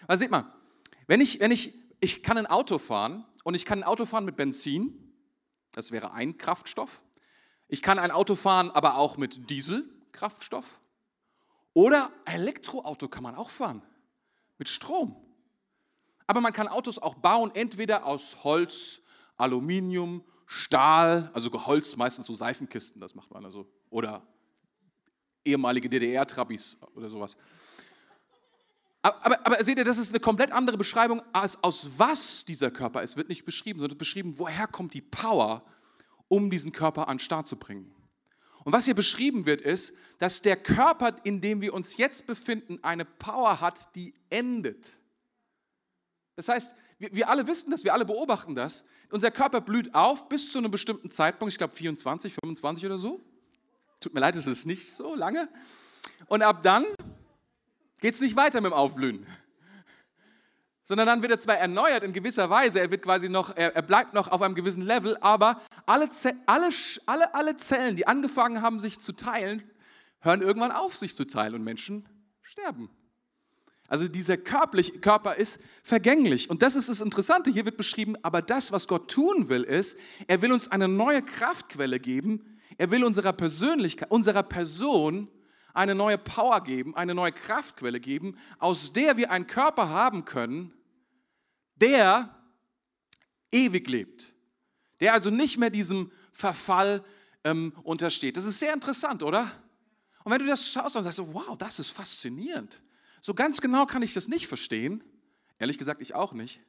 Also 0.05 0.21
seht 0.21 0.31
mal, 0.31 0.53
wenn 1.07 1.21
ich, 1.21 1.39
wenn 1.39 1.51
ich, 1.51 1.73
ich 2.01 2.23
kann 2.23 2.37
ein 2.37 2.45
Auto 2.45 2.77
fahren 2.77 3.25
und 3.43 3.55
ich 3.55 3.65
kann 3.65 3.79
ein 3.79 3.83
Auto 3.83 4.05
fahren 4.05 4.25
mit 4.25 4.35
Benzin, 4.35 5.13
das 5.71 5.91
wäre 5.91 6.11
ein 6.11 6.37
Kraftstoff. 6.37 7.01
Ich 7.67 7.81
kann 7.81 7.99
ein 7.99 8.11
Auto 8.11 8.35
fahren, 8.35 8.71
aber 8.71 8.97
auch 8.97 9.17
mit 9.17 9.49
Dieselkraftstoff. 9.49 10.79
Oder 11.73 12.11
Elektroauto 12.25 13.07
kann 13.07 13.23
man 13.23 13.35
auch 13.35 13.49
fahren, 13.49 13.83
mit 14.57 14.69
Strom. 14.69 15.15
Aber 16.25 16.41
man 16.41 16.53
kann 16.53 16.67
Autos 16.67 16.97
auch 16.97 17.15
bauen, 17.15 17.51
entweder 17.53 18.05
aus 18.05 18.43
Holz, 18.43 18.99
Aluminium, 19.37 20.23
Stahl, 20.45 21.29
also 21.33 21.51
Holz, 21.65 21.95
meistens 21.95 22.25
so 22.25 22.35
Seifenkisten, 22.35 22.99
das 22.99 23.15
macht 23.15 23.31
man 23.31 23.45
also, 23.45 23.69
oder 23.89 24.25
ehemalige 25.45 25.89
DDR-Trabis 25.89 26.77
oder 26.95 27.09
sowas. 27.09 27.37
Aber, 29.01 29.45
aber, 29.45 29.63
seht 29.63 29.77
ihr, 29.77 29.85
das 29.85 29.97
ist 29.97 30.09
eine 30.09 30.19
komplett 30.19 30.51
andere 30.51 30.77
Beschreibung, 30.77 31.21
als 31.31 31.63
aus 31.63 31.87
was 31.97 32.43
dieser 32.43 32.71
Körper 32.71 33.03
ist, 33.03 33.15
wird 33.15 33.29
nicht 33.29 33.45
beschrieben, 33.45 33.79
sondern 33.79 33.97
beschrieben, 33.97 34.37
woher 34.37 34.67
kommt 34.67 34.93
die 34.93 35.01
Power, 35.01 35.63
um 36.27 36.49
diesen 36.49 36.71
Körper 36.71 37.07
an 37.07 37.17
den 37.17 37.23
Start 37.23 37.47
zu 37.47 37.55
bringen. 37.55 37.93
Und 38.63 38.73
was 38.73 38.85
hier 38.85 38.95
beschrieben 38.95 39.45
wird, 39.45 39.61
ist, 39.61 39.93
dass 40.19 40.41
der 40.41 40.57
Körper, 40.57 41.15
in 41.23 41.39
dem 41.39 41.61
wir 41.61 41.73
uns 41.73 41.97
jetzt 41.97 42.27
befinden, 42.27 42.79
eine 42.83 43.05
Power 43.05 43.61
hat, 43.61 43.95
die 43.95 44.13
endet. 44.29 44.91
Das 46.35 46.49
heißt, 46.49 46.75
wir, 46.99 47.13
wir 47.13 47.29
alle 47.29 47.47
wissen 47.47 47.71
das, 47.71 47.83
wir 47.83 47.93
alle 47.93 48.05
beobachten 48.05 48.55
das. 48.55 48.83
Unser 49.09 49.31
Körper 49.31 49.61
blüht 49.61 49.95
auf 49.95 50.27
bis 50.27 50.51
zu 50.51 50.57
einem 50.57 50.71
bestimmten 50.71 51.09
Zeitpunkt, 51.09 51.53
ich 51.53 51.57
glaube 51.57 51.75
24, 51.75 52.33
25 52.33 52.85
oder 52.85 52.97
so. 52.97 53.21
Tut 53.99 54.13
mir 54.13 54.19
leid, 54.19 54.35
es 54.35 54.47
ist 54.47 54.65
nicht 54.65 54.93
so 54.93 55.15
lange. 55.15 55.47
Und 56.27 56.41
ab 56.41 56.61
dann 56.61 56.85
geht 58.01 58.15
es 58.15 58.21
nicht 58.21 58.35
weiter 58.35 58.59
mit 58.61 58.71
dem 58.71 58.75
Aufblühen 58.75 59.25
sondern 60.87 61.05
dann 61.05 61.21
wird 61.21 61.33
er 61.33 61.39
zwar 61.39 61.57
erneuert 61.57 62.03
in 62.03 62.13
gewisser 62.13 62.49
Weise, 62.49 62.79
er 62.79 62.89
wird 62.89 63.01
quasi 63.01 63.27
noch, 63.27 63.55
er, 63.55 63.75
er 63.75 63.81
bleibt 63.81 64.13
noch 64.13 64.29
auf 64.29 64.41
einem 64.41 64.55
gewissen 64.55 64.83
Level, 64.83 65.17
aber 65.19 65.61
alle, 65.85 66.09
alle, 66.45 66.69
alle, 67.05 67.33
alle 67.33 67.57
Zellen, 67.57 67.97
die 67.97 68.07
angefangen 68.07 68.61
haben, 68.61 68.79
sich 68.79 68.99
zu 68.99 69.11
teilen, 69.11 69.63
hören 70.21 70.41
irgendwann 70.41 70.71
auf, 70.71 70.97
sich 70.97 71.13
zu 71.13 71.25
teilen 71.25 71.55
und 71.55 71.63
Menschen 71.63 72.07
sterben. 72.41 72.89
Also 73.89 74.07
dieser 74.07 74.37
körperliche 74.37 74.99
Körper 74.99 75.35
ist 75.35 75.59
vergänglich. 75.83 76.49
Und 76.49 76.61
das 76.61 76.75
ist 76.75 76.89
das 76.89 76.99
Interessante. 76.99 77.49
Hier 77.51 77.63
wird 77.65 77.77
beschrieben, 77.77 78.15
aber 78.21 78.41
das, 78.41 78.73
was 78.73 78.87
Gott 78.87 79.09
tun 79.09 79.47
will, 79.47 79.63
ist, 79.63 79.97
er 80.27 80.41
will 80.41 80.51
uns 80.51 80.69
eine 80.69 80.89
neue 80.89 81.21
Kraftquelle 81.21 81.99
geben. 81.99 82.57
Er 82.77 82.91
will 82.91 83.05
unserer 83.05 83.31
Persönlichkeit, 83.31 84.11
unserer 84.11 84.43
Person 84.43 85.29
eine 85.73 85.95
neue 85.95 86.17
Power 86.17 86.61
geben, 86.61 86.95
eine 86.95 87.15
neue 87.15 87.31
Kraftquelle 87.31 87.99
geben, 87.99 88.35
aus 88.59 88.91
der 88.93 89.15
wir 89.15 89.31
einen 89.31 89.47
Körper 89.47 89.89
haben 89.89 90.25
können, 90.25 90.73
der 91.81 92.35
ewig 93.51 93.87
lebt, 93.89 94.33
der 94.99 95.13
also 95.13 95.29
nicht 95.29 95.57
mehr 95.57 95.69
diesem 95.69 96.11
Verfall 96.33 97.03
ähm, 97.43 97.73
untersteht. 97.83 98.37
Das 98.37 98.45
ist 98.45 98.59
sehr 98.59 98.73
interessant, 98.73 99.23
oder? 99.23 99.51
Und 100.23 100.31
wenn 100.31 100.39
du 100.39 100.47
das 100.47 100.69
schaust, 100.69 100.95
dann 100.95 101.03
sagst 101.03 101.19
du, 101.19 101.33
wow, 101.33 101.57
das 101.57 101.79
ist 101.79 101.89
faszinierend. 101.89 102.81
So 103.21 103.33
ganz 103.33 103.61
genau 103.61 103.85
kann 103.85 104.01
ich 104.01 104.13
das 104.13 104.27
nicht 104.27 104.47
verstehen. 104.47 105.03
Ehrlich 105.57 105.77
gesagt, 105.77 106.01
ich 106.01 106.13
auch 106.13 106.33
nicht. 106.33 106.61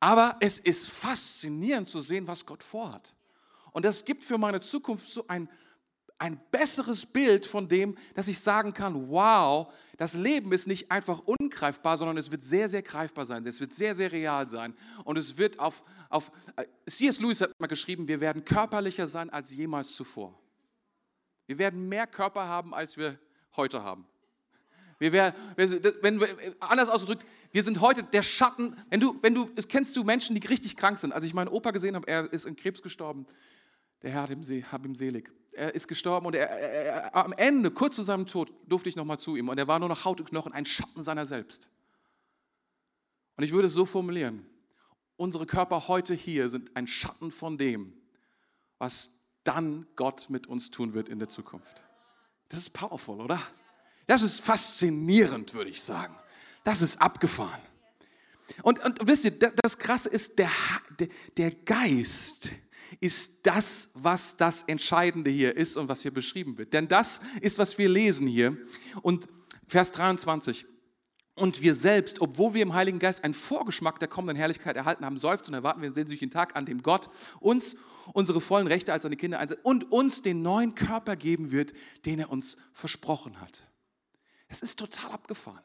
Aber 0.00 0.36
es 0.40 0.58
ist 0.58 0.90
faszinierend 0.90 1.86
zu 1.86 2.00
sehen, 2.00 2.26
was 2.26 2.46
Gott 2.46 2.62
vorhat. 2.62 3.14
Und 3.72 3.84
das 3.84 4.04
gibt 4.04 4.24
für 4.24 4.38
meine 4.38 4.60
Zukunft 4.60 5.08
so 5.08 5.26
ein 5.28 5.48
ein 6.22 6.40
besseres 6.52 7.04
Bild 7.04 7.46
von 7.46 7.68
dem, 7.68 7.96
dass 8.14 8.28
ich 8.28 8.38
sagen 8.38 8.72
kann, 8.72 9.08
wow, 9.08 9.72
das 9.96 10.14
Leben 10.14 10.52
ist 10.52 10.68
nicht 10.68 10.88
einfach 10.88 11.18
ungreifbar, 11.18 11.98
sondern 11.98 12.16
es 12.16 12.30
wird 12.30 12.44
sehr, 12.44 12.68
sehr 12.68 12.82
greifbar 12.82 13.26
sein. 13.26 13.44
Es 13.44 13.60
wird 13.60 13.74
sehr, 13.74 13.96
sehr 13.96 14.12
real 14.12 14.48
sein. 14.48 14.72
Und 15.02 15.18
es 15.18 15.36
wird 15.36 15.58
auf, 15.58 15.82
auf 16.08 16.30
äh, 16.54 16.64
C.S. 16.86 17.18
Lewis 17.18 17.40
hat 17.40 17.50
mal 17.58 17.66
geschrieben, 17.66 18.06
wir 18.06 18.20
werden 18.20 18.44
körperlicher 18.44 19.08
sein 19.08 19.30
als 19.30 19.50
jemals 19.50 19.96
zuvor. 19.96 20.40
Wir 21.46 21.58
werden 21.58 21.88
mehr 21.88 22.06
Körper 22.06 22.46
haben, 22.46 22.72
als 22.72 22.96
wir 22.96 23.18
heute 23.56 23.82
haben. 23.82 24.06
Wir 25.00 25.12
werden, 25.12 25.34
wenn, 25.56 26.20
anders 26.60 26.88
ausgedrückt, 26.88 27.26
wir 27.50 27.64
sind 27.64 27.80
heute 27.80 28.04
der 28.04 28.22
Schatten. 28.22 28.76
Wenn 28.90 29.00
du, 29.00 29.18
wenn 29.22 29.34
du, 29.34 29.46
kennst 29.68 29.96
du 29.96 30.04
Menschen, 30.04 30.38
die 30.38 30.46
richtig 30.46 30.76
krank 30.76 31.00
sind. 31.00 31.12
Als 31.12 31.24
ich 31.24 31.34
meinen 31.34 31.48
Opa 31.48 31.72
gesehen 31.72 31.96
habe, 31.96 32.06
er 32.06 32.32
ist 32.32 32.46
in 32.46 32.54
Krebs 32.54 32.80
gestorben. 32.80 33.26
Der 34.02 34.12
Herr 34.12 34.22
hat 34.22 34.30
ihm, 34.30 34.44
hab 34.70 34.86
ihm 34.86 34.94
selig 34.94 35.28
er 35.52 35.74
ist 35.74 35.88
gestorben 35.88 36.26
und 36.26 36.34
er, 36.34 36.48
er, 36.48 36.84
er, 36.84 37.16
am 37.16 37.32
Ende, 37.32 37.70
kurz 37.70 37.96
zu 37.96 38.02
seinem 38.02 38.26
Tod, 38.26 38.52
durfte 38.66 38.88
ich 38.88 38.96
nochmal 38.96 39.18
zu 39.18 39.36
ihm 39.36 39.48
und 39.48 39.58
er 39.58 39.68
war 39.68 39.78
nur 39.78 39.88
noch 39.88 40.04
Haut 40.04 40.20
und 40.20 40.30
Knochen, 40.30 40.52
ein 40.52 40.66
Schatten 40.66 41.02
seiner 41.02 41.26
selbst. 41.26 41.68
Und 43.36 43.44
ich 43.44 43.52
würde 43.52 43.66
es 43.66 43.72
so 43.72 43.86
formulieren, 43.86 44.46
unsere 45.16 45.46
Körper 45.46 45.88
heute 45.88 46.14
hier 46.14 46.48
sind 46.48 46.76
ein 46.76 46.86
Schatten 46.86 47.30
von 47.30 47.58
dem, 47.58 47.92
was 48.78 49.10
dann 49.44 49.86
Gott 49.96 50.30
mit 50.30 50.46
uns 50.46 50.70
tun 50.70 50.94
wird 50.94 51.08
in 51.08 51.18
der 51.18 51.28
Zukunft. 51.28 51.82
Das 52.48 52.60
ist 52.60 52.72
powerful, 52.72 53.20
oder? 53.20 53.40
Das 54.06 54.22
ist 54.22 54.40
faszinierend, 54.40 55.54
würde 55.54 55.70
ich 55.70 55.82
sagen. 55.82 56.14
Das 56.64 56.82
ist 56.82 57.00
abgefahren. 57.00 57.60
Und, 58.62 58.84
und 58.84 59.06
wisst 59.06 59.24
ihr, 59.24 59.38
das 59.38 59.78
Krasse 59.78 60.08
ist, 60.08 60.38
der, 60.38 60.50
der 61.36 61.50
Geist, 61.50 62.50
ist 63.00 63.46
das, 63.46 63.90
was 63.94 64.36
das 64.36 64.64
Entscheidende 64.64 65.30
hier 65.30 65.56
ist 65.56 65.76
und 65.76 65.88
was 65.88 66.02
hier 66.02 66.12
beschrieben 66.12 66.58
wird. 66.58 66.72
Denn 66.72 66.88
das 66.88 67.20
ist, 67.40 67.58
was 67.58 67.78
wir 67.78 67.88
lesen 67.88 68.26
hier. 68.26 68.56
Und 69.02 69.28
Vers 69.66 69.92
23. 69.92 70.66
Und 71.34 71.62
wir 71.62 71.74
selbst, 71.74 72.20
obwohl 72.20 72.54
wir 72.54 72.62
im 72.62 72.74
Heiligen 72.74 72.98
Geist 72.98 73.24
einen 73.24 73.34
Vorgeschmack 73.34 73.98
der 73.98 74.08
kommenden 74.08 74.36
Herrlichkeit 74.36 74.76
erhalten 74.76 75.04
haben, 75.04 75.16
seufzen 75.16 75.52
und 75.52 75.58
erwarten 75.58 75.80
wir 75.80 75.88
den 75.88 75.94
sehnsüchtigen 75.94 76.30
Tag, 76.30 76.56
an 76.56 76.66
dem 76.66 76.82
Gott 76.82 77.08
uns 77.40 77.76
unsere 78.12 78.40
vollen 78.40 78.66
Rechte 78.66 78.92
als 78.92 79.04
seine 79.04 79.16
Kinder 79.16 79.38
einsetzt 79.38 79.64
und 79.64 79.90
uns 79.92 80.22
den 80.22 80.42
neuen 80.42 80.74
Körper 80.74 81.16
geben 81.16 81.50
wird, 81.50 81.72
den 82.04 82.18
er 82.18 82.30
uns 82.30 82.56
versprochen 82.72 83.40
hat. 83.40 83.66
Es 84.48 84.60
ist 84.60 84.78
total 84.78 85.12
abgefahren. 85.12 85.62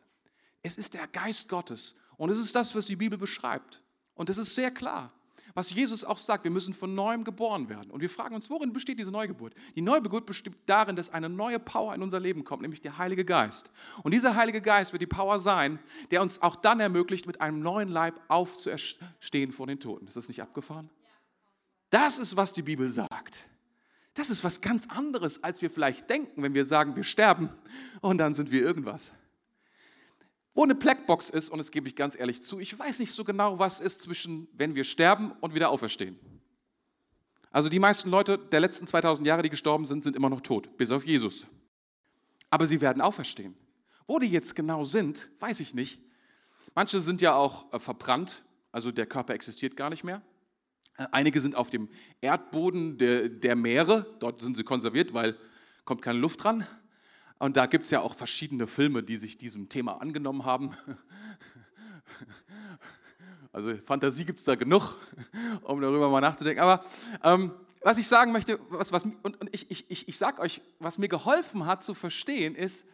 Es 0.63 0.77
ist 0.77 0.93
der 0.93 1.07
Geist 1.07 1.49
Gottes 1.49 1.95
und 2.15 2.29
es 2.29 2.37
ist 2.37 2.55
das, 2.55 2.73
was 2.73 2.85
die 2.85 2.95
Bibel 2.95 3.17
beschreibt. 3.17 3.83
Und 4.13 4.29
es 4.29 4.37
ist 4.37 4.55
sehr 4.55 4.71
klar. 4.71 5.13
Was 5.57 5.73
Jesus 5.73 6.03
auch 6.03 6.19
sagt, 6.19 6.43
wir 6.43 6.51
müssen 6.51 6.71
von 6.71 6.93
neuem 6.93 7.23
geboren 7.23 7.67
werden. 7.67 7.89
Und 7.89 8.01
wir 8.01 8.11
fragen 8.11 8.35
uns, 8.35 8.47
worin 8.47 8.73
besteht 8.73 8.99
diese 8.99 9.09
Neugeburt? 9.09 9.55
Die 9.75 9.81
Neugeburt 9.81 10.27
besteht 10.27 10.53
darin, 10.67 10.95
dass 10.95 11.09
eine 11.09 11.29
neue 11.29 11.57
Power 11.57 11.95
in 11.95 12.03
unser 12.03 12.19
Leben 12.19 12.43
kommt, 12.43 12.61
nämlich 12.61 12.79
der 12.79 12.99
Heilige 12.99 13.25
Geist. 13.25 13.71
Und 14.03 14.13
dieser 14.13 14.35
Heilige 14.35 14.61
Geist 14.61 14.91
wird 14.91 15.01
die 15.01 15.07
Power 15.07 15.39
sein, 15.39 15.79
der 16.11 16.21
uns 16.21 16.43
auch 16.43 16.57
dann 16.57 16.79
ermöglicht, 16.79 17.25
mit 17.25 17.41
einem 17.41 17.59
neuen 17.59 17.89
Leib 17.89 18.21
aufzuerstehen 18.27 19.51
vor 19.51 19.65
den 19.65 19.79
Toten. 19.79 20.05
Ist 20.05 20.15
das 20.15 20.27
nicht 20.27 20.43
abgefahren? 20.43 20.91
Das 21.89 22.19
ist, 22.19 22.37
was 22.37 22.53
die 22.53 22.61
Bibel 22.61 22.91
sagt. 22.91 23.47
Das 24.13 24.29
ist 24.29 24.43
was 24.43 24.61
ganz 24.61 24.87
anderes, 24.87 25.43
als 25.43 25.63
wir 25.63 25.71
vielleicht 25.71 26.07
denken, 26.07 26.43
wenn 26.43 26.53
wir 26.53 26.65
sagen, 26.65 26.95
wir 26.95 27.03
sterben 27.03 27.49
und 28.01 28.19
dann 28.19 28.35
sind 28.35 28.51
wir 28.51 28.61
irgendwas. 28.61 29.11
Wo 30.57 30.63
eine 30.63 30.73
Blackbox 30.73 31.29
ist, 31.29 31.51
und 31.51 31.59
das 31.59 31.69
gebe 31.69 31.87
ich 31.87 31.95
ganz 31.95 32.17
ehrlich 32.17 32.41
zu, 32.41 32.59
ich 32.59 32.77
weiß 32.77 32.97
nicht 32.97 33.11
so 33.11 33.23
genau, 33.23 33.59
was 33.59 33.79
ist 33.79 34.01
zwischen, 34.01 34.47
wenn 34.53 34.73
wir 34.73 34.85
sterben 34.85 35.31
und 35.39 35.53
wieder 35.53 35.69
auferstehen. 35.69 36.17
Also 37.51 37.69
die 37.69 37.77
meisten 37.77 38.09
Leute 38.09 38.39
der 38.39 38.59
letzten 38.59 38.87
2000 38.87 39.27
Jahre, 39.27 39.43
die 39.43 39.51
gestorben 39.51 39.85
sind, 39.85 40.03
sind 40.03 40.15
immer 40.15 40.31
noch 40.31 40.41
tot, 40.41 40.75
bis 40.75 40.89
auf 40.89 41.05
Jesus. 41.05 41.45
Aber 42.49 42.65
sie 42.65 42.81
werden 42.81 43.03
auferstehen. 43.03 43.53
Wo 44.07 44.17
die 44.17 44.31
jetzt 44.31 44.55
genau 44.55 44.83
sind, 44.83 45.29
weiß 45.37 45.59
ich 45.59 45.75
nicht. 45.75 46.01
Manche 46.73 47.01
sind 47.01 47.21
ja 47.21 47.35
auch 47.35 47.71
äh, 47.71 47.79
verbrannt, 47.79 48.43
also 48.71 48.91
der 48.91 49.05
Körper 49.05 49.35
existiert 49.35 49.77
gar 49.77 49.91
nicht 49.91 50.03
mehr. 50.03 50.23
Äh, 50.97 51.05
einige 51.11 51.39
sind 51.39 51.53
auf 51.53 51.69
dem 51.69 51.87
Erdboden 52.19 52.97
der, 52.97 53.29
der 53.29 53.55
Meere, 53.55 54.07
dort 54.19 54.41
sind 54.41 54.57
sie 54.57 54.63
konserviert, 54.63 55.13
weil 55.13 55.37
kommt 55.85 56.01
keine 56.01 56.17
Luft 56.17 56.43
dran. 56.43 56.65
Und 57.39 57.57
da 57.57 57.65
gibt 57.65 57.85
es 57.85 57.91
ja 57.91 58.01
auch 58.01 58.15
verschiedene 58.15 58.67
Filme, 58.67 59.03
die 59.03 59.17
sich 59.17 59.37
diesem 59.37 59.69
Thema 59.69 60.01
angenommen 60.01 60.45
haben. 60.45 60.71
Also 63.53 63.75
Fantasie 63.87 64.23
gibt 64.23 64.37
es 64.37 64.45
da 64.45 64.53
genug, 64.53 64.99
um 65.63 65.81
darüber 65.81 66.11
mal 66.11 66.21
nachzudenken. 66.21 66.61
Aber 66.61 66.85
ähm, 67.23 67.51
was 67.81 67.97
ich 67.97 68.07
sagen 68.07 68.31
möchte, 68.31 68.59
was, 68.69 68.91
was, 68.91 69.03
und, 69.03 69.41
und 69.41 69.49
ich, 69.51 69.71
ich, 69.71 69.89
ich, 69.89 70.07
ich 70.07 70.17
sage 70.17 70.41
euch, 70.43 70.61
was 70.77 70.99
mir 70.99 71.07
geholfen 71.07 71.65
hat 71.65 71.83
zu 71.83 71.95
verstehen, 71.95 72.53
ist, 72.53 72.85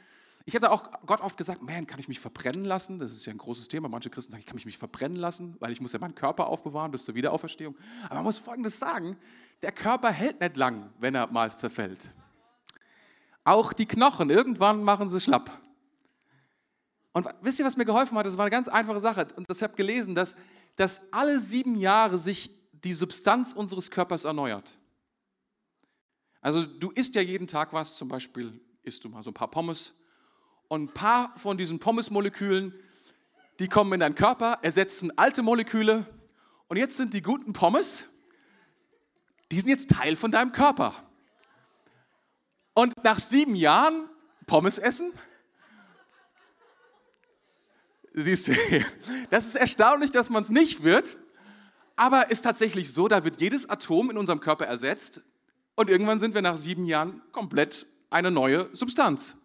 ich 0.46 0.56
habe 0.56 0.72
auch 0.72 0.90
Gott 1.06 1.20
oft 1.22 1.38
gesagt, 1.38 1.62
man, 1.62 1.86
kann 1.86 2.00
ich 2.00 2.08
mich 2.08 2.20
verbrennen 2.20 2.64
lassen? 2.64 3.00
Das 3.00 3.12
ist 3.12 3.26
ja 3.26 3.34
ein 3.34 3.40
großes 3.40 3.68
Thema. 3.68 3.90
Manche 3.90 4.10
Christen 4.10 4.32
sagen, 4.32 4.40
ich 4.42 4.46
kann 4.46 4.60
mich 4.64 4.78
verbrennen 4.78 5.18
lassen, 5.18 5.58
weil 5.60 5.72
ich 5.72 5.82
muss 5.82 5.92
ja 5.94 6.00
meinen 6.00 6.16
Körper 6.16 6.48
aufbewahren 6.48 6.92
bis 6.92 7.06
zur 7.06 7.16
Wiederauferstehung. 7.16 7.76
Aber 8.06 8.16
man 8.16 8.24
muss 8.24 8.38
Folgendes 8.38 8.80
sagen, 8.80 9.18
der 9.62 9.72
Körper 9.72 10.12
hält 10.12 10.40
nicht 10.40 10.56
lang, 10.56 10.92
wenn 11.00 11.16
er 11.16 11.28
mal 11.28 11.52
zerfällt. 11.52 12.12
Auch 13.44 13.74
die 13.74 13.86
Knochen, 13.86 14.30
irgendwann 14.30 14.84
machen 14.84 15.10
sie 15.10 15.20
schlapp. 15.20 15.60
Und 17.12 17.28
wisst 17.42 17.60
ihr, 17.60 17.66
was 17.66 17.78
mir 17.78 17.86
geholfen 17.86 18.18
hat? 18.18 18.26
Das 18.26 18.38
war 18.38 18.46
eine 18.46 18.52
ganz 18.52 18.68
einfache 18.68 19.00
Sache. 19.00 19.28
Und 19.36 19.50
das 19.50 19.62
habe 19.62 19.76
gelesen, 19.76 20.16
dass, 20.16 20.36
dass 20.76 21.14
alle 21.14 21.40
sieben 21.40 21.76
Jahre 21.76 22.18
sich 22.18 22.50
die 22.72 22.94
Substanz 22.94 23.54
unseres 23.54 23.92
Körpers 23.92 24.26
erneuert. 24.26 24.78
Also 26.42 26.66
du 26.66 26.92
isst 26.92 27.16
ja 27.16 27.22
jeden 27.22 27.48
Tag 27.48 27.72
was, 27.72 27.96
zum 27.96 28.10
Beispiel 28.10 28.60
isst 28.82 29.06
du 29.06 29.10
mal 29.10 29.24
so 29.24 29.30
ein 29.30 29.36
paar 29.36 29.50
Pommes. 29.50 29.94
Und 30.68 30.84
ein 30.84 30.94
paar 30.94 31.38
von 31.38 31.58
diesen 31.58 31.80
Pommesmolekülen, 31.80 32.74
die 33.60 33.68
kommen 33.68 33.94
in 33.94 34.00
deinen 34.00 34.16
Körper, 34.16 34.60
ersetzen 34.62 35.16
alte 35.18 35.44
Moleküle. 35.44 36.08
Und 36.68 36.78
jetzt 36.78 36.98
sind 36.98 37.14
die 37.14 37.22
guten 37.22 37.54
Pommes, 37.54 38.06
die 39.52 39.60
sind 39.60 39.70
jetzt 39.70 39.92
Teil 39.92 40.16
von 40.16 40.32
deinem 40.32 40.52
Körper. 40.52 40.96
Und 42.74 42.94
nach 43.04 43.20
sieben 43.20 43.56
Jahren 43.56 44.10
Pommes 44.48 44.78
essen, 44.78 45.14
siehst 48.14 48.48
du, 48.48 48.54
das 49.30 49.46
ist 49.46 49.56
erstaunlich, 49.56 50.12
dass 50.12 50.30
man 50.30 50.44
es 50.44 50.50
nicht 50.50 50.84
wird, 50.84 51.18
aber 51.96 52.32
ist 52.32 52.42
tatsächlich 52.44 52.92
so, 52.92 53.08
da 53.08 53.24
wird 53.24 53.40
jedes 53.40 53.70
Atom 53.70 54.10
in 54.10 54.18
unserem 54.18 54.40
Körper 54.40 54.66
ersetzt 54.66 55.22
und 55.76 55.90
irgendwann 55.90 56.20
sind 56.20 56.34
wir 56.34 56.42
nach 56.42 56.58
sieben 56.58 56.86
Jahren 56.86 57.22
komplett 57.32 57.88
eine 58.10 58.32
neue 58.32 58.70
Substanz. 58.74 59.38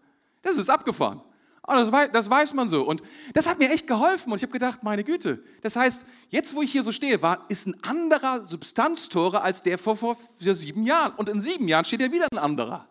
Das 0.42 0.56
ist 0.56 0.68
abgefahren. 0.68 1.22
Und 1.66 1.74
das 1.74 1.92
weiß, 1.92 2.10
das 2.12 2.30
weiß 2.30 2.54
man 2.54 2.68
so. 2.68 2.82
Und 2.82 3.02
das 3.34 3.46
hat 3.46 3.58
mir 3.58 3.70
echt 3.70 3.86
geholfen. 3.86 4.32
Und 4.32 4.38
ich 4.38 4.42
habe 4.42 4.52
gedacht, 4.52 4.82
meine 4.82 5.04
Güte. 5.04 5.44
Das 5.60 5.76
heißt, 5.76 6.06
jetzt, 6.30 6.54
wo 6.54 6.62
ich 6.62 6.72
hier 6.72 6.82
so 6.82 6.92
stehe, 6.92 7.20
war, 7.20 7.44
ist 7.50 7.66
ein 7.66 7.76
anderer 7.82 8.46
Substanztore 8.46 9.42
als 9.42 9.62
der 9.62 9.76
vor, 9.76 9.96
vor, 9.96 10.16
vor 10.16 10.54
sieben 10.54 10.84
Jahren. 10.84 11.12
Und 11.16 11.28
in 11.28 11.40
sieben 11.40 11.68
Jahren 11.68 11.84
steht 11.84 12.00
ja 12.00 12.10
wieder 12.10 12.26
ein 12.32 12.38
anderer. 12.38 12.88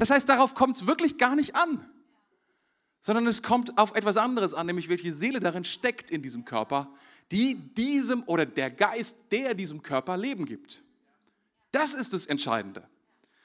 Das 0.00 0.08
heißt, 0.08 0.30
darauf 0.30 0.54
kommt 0.54 0.76
es 0.76 0.86
wirklich 0.86 1.18
gar 1.18 1.36
nicht 1.36 1.54
an, 1.54 1.84
sondern 3.02 3.26
es 3.26 3.42
kommt 3.42 3.76
auf 3.76 3.94
etwas 3.94 4.16
anderes 4.16 4.54
an, 4.54 4.64
nämlich 4.66 4.88
welche 4.88 5.12
Seele 5.12 5.40
darin 5.40 5.62
steckt 5.62 6.10
in 6.10 6.22
diesem 6.22 6.46
Körper, 6.46 6.90
die 7.30 7.54
diesem 7.54 8.22
oder 8.22 8.46
der 8.46 8.70
Geist, 8.70 9.14
der 9.30 9.52
diesem 9.52 9.82
Körper 9.82 10.16
Leben 10.16 10.46
gibt. 10.46 10.82
Das 11.70 11.92
ist 11.92 12.14
das 12.14 12.24
Entscheidende. 12.24 12.88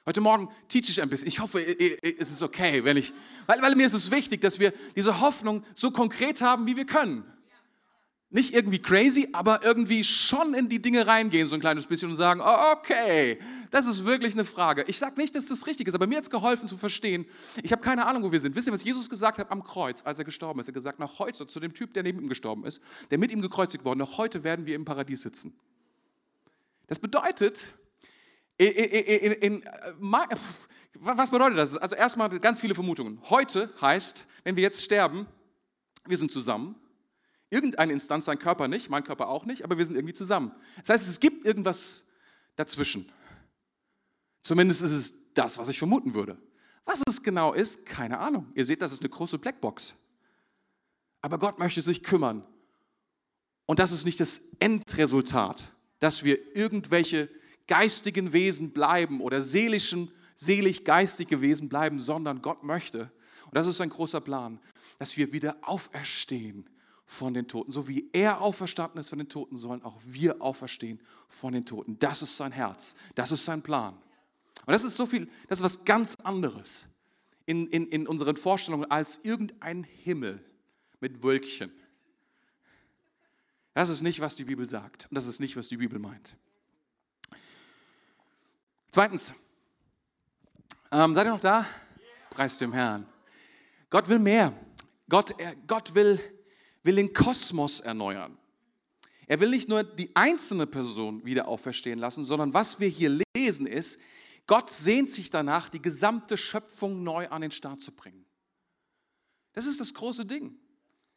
Heute 0.06 0.22
Morgen 0.22 0.50
teach 0.70 0.90
ich 0.90 1.02
ein 1.02 1.10
bisschen. 1.10 1.28
Ich 1.28 1.42
hoffe, 1.42 1.60
es 1.60 2.32
ist 2.32 2.42
okay, 2.42 2.86
wenn 2.86 2.96
ich, 2.96 3.12
weil, 3.48 3.62
weil 3.62 3.76
mir 3.76 3.88
ist 3.88 3.94
es 3.94 4.10
wichtig, 4.10 4.40
dass 4.40 4.58
wir 4.58 4.72
diese 4.96 5.20
Hoffnung 5.20 5.62
so 5.74 5.92
konkret 5.92 6.40
haben, 6.40 6.68
wie 6.68 6.78
wir 6.78 6.86
können 6.86 7.26
nicht 8.36 8.54
irgendwie 8.54 8.80
crazy, 8.80 9.30
aber 9.32 9.64
irgendwie 9.64 10.04
schon 10.04 10.54
in 10.56 10.68
die 10.68 10.82
Dinge 10.82 11.08
reingehen, 11.08 11.48
so 11.48 11.56
ein 11.56 11.62
kleines 11.62 11.88
bisschen 11.88 12.10
und 12.10 12.18
sagen, 12.18 12.42
oh, 12.44 12.74
okay, 12.74 13.40
das 13.72 13.86
ist 13.86 14.04
wirklich 14.04 14.34
eine 14.34 14.44
Frage. 14.44 14.84
Ich 14.88 15.00
sage 15.00 15.16
nicht, 15.16 15.34
dass 15.36 15.46
das 15.46 15.66
richtig 15.66 15.88
ist, 15.88 15.96
aber 15.96 16.06
mir 16.06 16.18
hat 16.18 16.26
es 16.26 16.30
geholfen 16.30 16.68
zu 16.68 16.76
verstehen, 16.76 17.26
ich 17.64 17.72
habe 17.72 17.82
keine 17.82 18.06
Ahnung, 18.06 18.24
wo 18.24 18.34
wir 18.34 18.42
sind. 18.42 18.54
Wisst 18.54 18.68
ihr, 18.68 18.74
was 18.74 18.84
Jesus 18.84 19.10
gesagt 19.10 19.38
hat 19.38 19.52
am 19.52 19.64
Kreuz, 19.64 20.02
als 20.04 20.20
er 20.20 20.26
gestorben 20.26 20.60
ist? 20.60 20.66
Er 20.66 20.72
hat 20.72 20.74
gesagt, 20.74 21.00
noch 21.00 21.18
heute, 21.18 21.48
zu 21.48 21.62
dem 21.62 21.74
Typ, 21.74 21.94
der 21.94 22.04
neben 22.04 22.20
ihm 22.20 22.28
gestorben 22.28 22.66
ist, 22.66 22.82
der 23.10 23.20
mit 23.20 23.32
ihm 23.32 23.42
gekreuzigt 23.42 23.86
worden, 23.86 24.00
noch 24.00 24.18
heute 24.18 24.44
werden 24.44 24.66
wir 24.66 24.76
im 24.76 24.84
Paradies 24.84 25.22
sitzen. 25.22 25.58
Das 26.88 27.00
bedeutet, 27.00 27.74
in, 28.58 28.68
in, 28.68 29.32
in, 29.32 29.66
was 30.96 31.32
bedeutet 31.32 31.58
das? 31.58 31.78
Also 31.78 31.96
erstmal 31.96 32.38
ganz 32.42 32.60
viele 32.60 32.76
Vermutungen. 32.76 33.22
Heute 33.30 33.74
heißt, 33.80 34.26
wenn 34.44 34.58
wir 34.58 34.64
jetzt 34.64 34.84
sterben, 34.84 35.26
wir 36.06 36.18
sind 36.18 36.34
zusammen, 36.34 36.76
Irgendeine 37.50 37.94
Instanz, 37.94 38.26
sein 38.26 38.40
Körper 38.40 38.68
nicht, 38.68 38.90
mein 38.90 39.04
Körper 39.04 39.28
auch 39.28 39.46
nicht, 39.46 39.64
aber 39.64 39.78
wir 39.78 39.86
sind 39.86 39.96
irgendwie 39.96 40.14
zusammen. 40.14 40.52
Das 40.80 40.90
heißt, 40.90 41.10
es 41.10 41.20
gibt 41.20 41.46
irgendwas 41.46 42.04
dazwischen. 42.56 43.12
Zumindest 44.42 44.82
ist 44.82 44.92
es 44.92 45.34
das, 45.34 45.58
was 45.58 45.70
ich 45.70 45.78
vermuten 45.78 46.14
würde. 46.14 46.38
Was 46.86 47.02
es 47.08 47.24
genau 47.24 47.54
ist, 47.54 47.86
keine 47.86 48.20
Ahnung. 48.20 48.52
Ihr 48.56 48.66
seht, 48.66 48.82
das 48.82 48.92
ist 48.92 49.02
eine 49.02 49.10
große 49.10 49.40
Blackbox. 49.40 49.96
Aber 51.22 51.40
Gott 51.40 51.58
möchte 51.60 51.82
sich 51.82 52.04
kümmern. 52.04 52.46
Und 53.66 53.80
das 53.80 53.92
ist 53.92 54.06
nicht 54.06 54.20
das 54.20 54.42
Endresultat, 54.60 55.72
dass 56.00 56.24
wir 56.24 56.56
irgendwelche 56.56 57.30
geistigen 57.68 58.34
Wesen 58.34 58.72
bleiben 58.72 59.22
oder 59.22 59.42
seelischen, 59.42 60.12
selig 60.36 60.84
geistige 60.86 61.42
Wesen 61.42 61.70
bleiben, 61.70 62.00
sondern 62.00 62.42
Gott 62.42 62.64
möchte, 62.64 63.12
und 63.46 63.56
das 63.56 63.68
ist 63.68 63.82
ein 63.82 63.90
großer 63.90 64.22
Plan, 64.22 64.60
dass 65.00 65.18
wir 65.18 65.34
wieder 65.34 65.58
auferstehen 65.62 66.70
von 67.06 67.34
den 67.34 67.48
Toten. 67.48 67.72
So 67.72 67.88
wie 67.88 68.10
er 68.14 68.42
auferstanden 68.42 69.00
ist 69.00 69.10
von 69.10 69.20
den 69.20 69.30
Toten, 69.30 69.58
sollen 69.58 69.84
auch 69.84 70.00
wir 70.04 70.42
auferstehen 70.42 71.00
von 71.28 71.54
den 71.54 71.66
Toten. 71.66 72.00
Das 72.00 72.22
ist 72.22 72.36
sein 72.36 72.52
Herz, 72.52 72.96
das 73.14 73.32
ist 73.32 73.46
sein 73.46 73.62
Plan. 73.62 73.94
Und 74.66 74.72
das 74.72 74.84
ist 74.84 74.98
so 74.98 75.06
viel, 75.06 75.30
das 75.48 75.60
ist 75.60 75.64
was 75.64 75.86
ganz 75.86 76.16
anderes 76.16 76.88
in, 77.46 77.68
in, 77.68 77.88
in 77.88 78.08
unseren 78.08 78.36
Vorstellungen 78.36 78.90
als 78.90 79.20
irgendein 79.24 79.84
Himmel 79.84 80.44
mit 81.00 81.24
Wölkchen. 81.24 81.72
Das 83.76 83.90
ist 83.90 84.02
nicht, 84.02 84.22
was 84.22 84.36
die 84.36 84.46
Bibel 84.46 84.66
sagt. 84.66 85.06
Und 85.10 85.16
das 85.16 85.28
ist 85.28 85.40
nicht, 85.40 85.56
was 85.58 85.68
die 85.68 85.78
Bibel 85.78 86.00
meint. 86.00 86.36
Zweitens, 88.90 89.34
ähm, 90.92 91.14
seid 91.14 91.28
ihr 91.28 91.32
noch 91.32 91.42
da? 91.42 91.68
Preis 92.30 92.58
dem 92.58 92.72
Herrn. 92.72 93.06
Gott 93.90 94.08
will 94.08 94.20
mehr. 94.20 94.54
Gott, 95.10 95.38
er, 95.38 95.56
Gott 95.68 95.94
will 95.94 96.20
will 96.86 96.96
den 96.96 97.14
Kosmos 97.14 97.80
erneuern. 97.82 98.38
Er 99.28 99.40
will 99.40 99.50
nicht 99.50 99.68
nur 99.68 99.84
die 99.84 100.16
einzelne 100.16 100.68
Person 100.68 101.26
wieder 101.26 101.48
auferstehen 101.48 101.98
lassen, 101.98 102.24
sondern 102.24 102.54
was 102.54 102.80
wir 102.80 102.88
hier 102.88 103.20
lesen 103.36 103.66
ist, 103.66 104.00
Gott 104.46 104.70
sehnt 104.70 105.10
sich 105.10 105.32
danach, 105.32 105.70
die 105.70 105.82
gesamte 105.82 106.38
Schöpfung 106.38 107.04
neu 107.04 107.28
an 107.30 107.42
den 107.42 107.52
Start 107.52 107.82
zu 107.82 107.92
bringen. 107.92 108.24
Das 109.54 109.66
ist 109.66 109.82
das 109.82 109.94
große 109.94 110.26
Ding. 110.26 110.56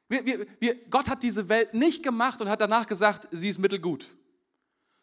Wir, 0.09 0.25
wir, 0.25 0.47
wir, 0.59 0.75
Gott 0.89 1.07
hat 1.09 1.23
diese 1.23 1.51
Welt 1.51 1.75
nicht 1.75 2.03
gemacht 2.03 2.41
und 2.41 2.49
hat 2.49 2.63
danach 2.63 2.87
gesagt, 2.87 3.29
sie 3.31 3.51
ist 3.51 3.59
mittelgut, 3.59 4.09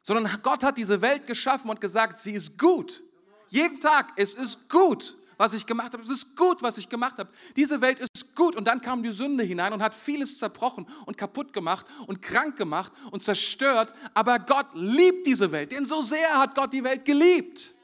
sondern 0.02 0.42
Gott 0.42 0.64
hat 0.64 0.80
diese 0.80 1.00
Welt 1.00 1.28
geschaffen 1.28 1.70
und 1.70 1.80
gesagt, 1.80 2.18
sie 2.18 2.32
ist 2.32 2.58
gut. 2.58 3.04
Jeden 3.50 3.80
Tag, 3.80 4.14
es 4.16 4.34
ist 4.34 4.68
gut 4.68 5.16
was 5.38 5.54
ich 5.54 5.66
gemacht 5.66 5.94
habe. 5.94 6.04
Es 6.04 6.10
ist 6.10 6.36
gut, 6.36 6.62
was 6.62 6.78
ich 6.78 6.88
gemacht 6.88 7.18
habe. 7.18 7.30
Diese 7.56 7.80
Welt 7.82 8.00
ist 8.00 8.15
gut. 8.36 8.56
Und 8.56 8.68
dann 8.68 8.82
kam 8.82 9.02
die 9.02 9.12
Sünde 9.12 9.44
hinein 9.44 9.74
und 9.74 9.82
hat 9.82 9.94
vieles 9.94 10.38
zerbrochen 10.38 10.88
und 11.06 11.18
kaputt 11.18 11.54
gemacht 11.54 11.86
und 12.08 12.22
krank 12.22 12.58
gemacht 12.58 12.92
und 13.12 13.24
zerstört. 13.24 13.94
Aber 14.14 14.40
Gott 14.40 14.68
liebt 14.74 15.26
diese 15.26 15.52
Welt, 15.52 15.72
denn 15.72 15.86
so 15.86 16.02
sehr 16.02 16.38
hat 16.38 16.56
Gott 16.56 16.74
die 16.74 16.84
Welt 16.84 17.06
geliebt. 17.06 17.76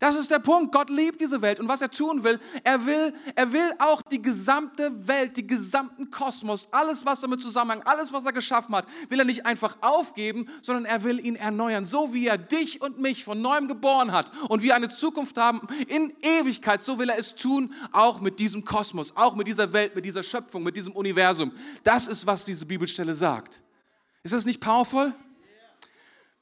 Das 0.00 0.16
ist 0.16 0.30
der 0.30 0.38
Punkt. 0.38 0.72
Gott 0.72 0.88
liebt 0.88 1.20
diese 1.20 1.42
Welt. 1.42 1.60
Und 1.60 1.68
was 1.68 1.82
er 1.82 1.90
tun 1.90 2.24
will, 2.24 2.40
er 2.64 2.86
will, 2.86 3.12
er 3.34 3.52
will 3.52 3.70
auch 3.78 4.00
die 4.00 4.20
gesamte 4.20 5.06
Welt, 5.06 5.36
die 5.36 5.46
gesamten 5.46 6.10
Kosmos, 6.10 6.68
alles, 6.72 7.04
was 7.04 7.20
damit 7.20 7.42
zusammenhängt, 7.42 7.86
alles, 7.86 8.10
was 8.10 8.24
er 8.24 8.32
geschaffen 8.32 8.74
hat, 8.74 8.86
will 9.10 9.18
er 9.18 9.26
nicht 9.26 9.44
einfach 9.44 9.76
aufgeben, 9.82 10.48
sondern 10.62 10.86
er 10.86 11.04
will 11.04 11.20
ihn 11.20 11.36
erneuern. 11.36 11.84
So 11.84 12.14
wie 12.14 12.26
er 12.26 12.38
dich 12.38 12.80
und 12.80 12.98
mich 12.98 13.24
von 13.24 13.42
neuem 13.42 13.68
geboren 13.68 14.10
hat 14.10 14.32
und 14.48 14.62
wir 14.62 14.74
eine 14.74 14.88
Zukunft 14.88 15.36
haben 15.36 15.68
in 15.86 16.14
Ewigkeit, 16.22 16.82
so 16.82 16.98
will 16.98 17.10
er 17.10 17.18
es 17.18 17.34
tun, 17.34 17.74
auch 17.92 18.22
mit 18.22 18.38
diesem 18.38 18.64
Kosmos, 18.64 19.14
auch 19.16 19.36
mit 19.36 19.46
dieser 19.46 19.74
Welt, 19.74 19.94
mit 19.94 20.06
dieser 20.06 20.22
Schöpfung, 20.22 20.62
mit 20.62 20.76
diesem 20.76 20.92
Universum. 20.92 21.52
Das 21.84 22.06
ist, 22.08 22.26
was 22.26 22.46
diese 22.46 22.64
Bibelstelle 22.64 23.14
sagt. 23.14 23.60
Ist 24.22 24.32
das 24.32 24.46
nicht 24.46 24.60
powerful? 24.60 25.12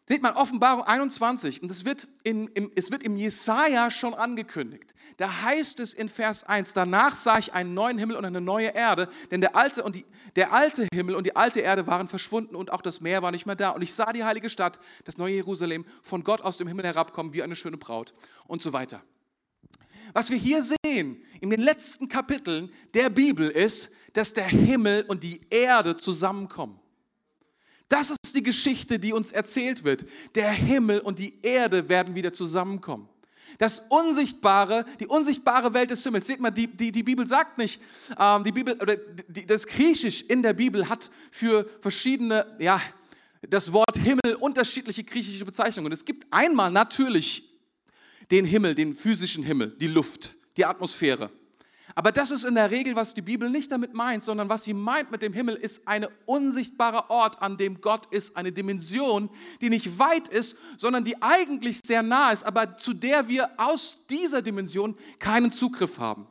Seht 0.09 0.23
mal, 0.23 0.33
Offenbarung 0.33 0.85
21, 0.85 1.63
und 1.63 1.71
es 1.71 1.85
wird, 1.85 2.09
in, 2.25 2.47
im, 2.49 2.73
es 2.75 2.91
wird 2.91 3.03
im 3.03 3.17
Jesaja 3.17 3.91
schon 3.91 4.15
angekündigt. 4.15 4.95
Da 5.19 5.43
heißt 5.43 5.81
es 5.81 5.93
in 5.93 6.09
Vers 6.09 6.45
1, 6.45 6.73
danach 6.73 7.15
sah 7.15 7.39
ich 7.39 7.53
einen 7.53 7.75
neuen 7.75 7.99
Himmel 7.99 8.17
und 8.17 8.25
eine 8.25 8.41
neue 8.41 8.69
Erde, 8.69 9.11
denn 9.31 9.43
der 9.43 9.55
alte, 9.55 9.85
und 9.85 9.97
die, 9.97 10.07
der 10.35 10.55
alte 10.55 10.89
Himmel 10.95 11.15
und 11.15 11.25
die 11.25 11.37
alte 11.37 11.61
Erde 11.61 11.87
waren 11.87 12.09
verschwunden 12.09 12.57
und 12.57 12.73
auch 12.73 12.81
das 12.81 13.03
Meer 13.03 13.23
war 13.23 13.33
nicht 13.33 13.45
mehr 13.45 13.55
da. 13.55 13.71
Und 13.71 13.83
ich 13.83 13.93
sah 13.93 14.13
die 14.15 14.25
heilige 14.25 14.49
Stadt, 14.49 14.81
das 15.05 15.19
neue 15.19 15.35
Jerusalem, 15.35 15.85
von 16.03 16.25
Gott 16.25 16.41
aus 16.41 16.57
dem 16.57 16.69
Himmel 16.69 16.87
herabkommen 16.87 17.35
wie 17.35 17.43
eine 17.43 17.57
schöne 17.57 17.77
Braut 17.77 18.15
und 18.47 18.63
so 18.63 18.73
weiter. 18.73 19.03
Was 20.15 20.31
wir 20.31 20.39
hier 20.39 20.63
sehen 20.63 21.23
in 21.41 21.51
den 21.51 21.61
letzten 21.61 22.09
Kapiteln 22.09 22.73
der 22.95 23.11
Bibel 23.11 23.51
ist, 23.51 23.91
dass 24.15 24.33
der 24.33 24.47
Himmel 24.47 25.05
und 25.07 25.23
die 25.23 25.43
Erde 25.51 25.99
zusammenkommen. 25.99 26.81
Das 27.89 28.11
ist 28.11 28.35
die 28.35 28.43
Geschichte, 28.43 28.99
die 28.99 29.13
uns 29.13 29.33
erzählt 29.33 29.85
wird. 29.85 30.05
Der 30.35 30.51
Himmel 30.51 31.01
und 31.01 31.19
die 31.19 31.39
Erde 31.43 31.89
werden 31.89 32.15
wieder 32.15 32.33
zusammenkommen. 32.33 33.09
Das 33.57 33.83
Unsichtbare, 33.89 34.85
die 35.01 35.07
unsichtbare 35.07 35.73
Welt 35.73 35.91
des 35.91 36.03
Himmels. 36.03 36.27
Seht 36.27 36.39
mal, 36.39 36.51
die, 36.51 36.67
die, 36.67 36.93
die 36.93 37.03
Bibel 37.03 37.27
sagt 37.27 37.57
nicht, 37.57 37.81
ähm, 38.19 38.45
die 38.45 38.53
Bibel, 38.53 38.75
oder 38.75 38.97
die, 38.97 39.47
das 39.47 39.67
Griechisch 39.67 40.23
in 40.23 40.43
der 40.43 40.53
Bibel 40.53 40.89
hat 40.89 41.11
für 41.31 41.69
verschiedene, 41.81 42.47
ja, 42.59 42.81
das 43.49 43.73
Wort 43.73 43.97
Himmel 43.97 44.35
unterschiedliche 44.41 45.03
griechische 45.03 45.45
Bezeichnungen. 45.45 45.93
Es 45.93 46.05
gibt 46.05 46.27
einmal 46.31 46.71
natürlich 46.71 47.45
den 48.31 48.45
Himmel, 48.45 48.75
den 48.75 48.95
physischen 48.95 49.43
Himmel, 49.43 49.75
die 49.81 49.87
Luft, 49.87 50.37
die 50.57 50.65
Atmosphäre. 50.65 51.31
Aber 51.99 52.13
das 52.13 52.31
ist 52.31 52.45
in 52.45 52.55
der 52.55 52.71
Regel, 52.71 52.95
was 52.95 53.13
die 53.13 53.23
Bibel 53.23 53.51
nicht 53.51 53.73
damit 53.73 53.93
meint, 53.93 54.23
sondern 54.23 54.49
was 54.49 54.63
sie 54.63 54.73
meint 54.73 55.11
mit 55.11 55.21
dem 55.21 55.33
Himmel, 55.33 55.57
ist 55.57 55.83
ein 55.89 56.07
unsichtbarer 56.27 57.11
Ort, 57.11 57.43
an 57.43 57.57
dem 57.57 57.81
Gott 57.81 58.07
ist, 58.13 58.37
eine 58.37 58.53
Dimension, 58.53 59.29
die 59.61 59.69
nicht 59.69 59.99
weit 59.99 60.29
ist, 60.29 60.55
sondern 60.77 61.03
die 61.03 61.21
eigentlich 61.21 61.81
sehr 61.83 62.05
nah 62.05 62.31
ist, 62.31 62.45
aber 62.45 62.77
zu 62.77 62.95
der 62.95 63.27
wir 63.27 63.51
aus 63.57 63.99
dieser 64.09 64.43
Dimension 64.43 64.95
keinen 65.19 65.51
Zugriff 65.51 65.99
haben. 65.99 66.29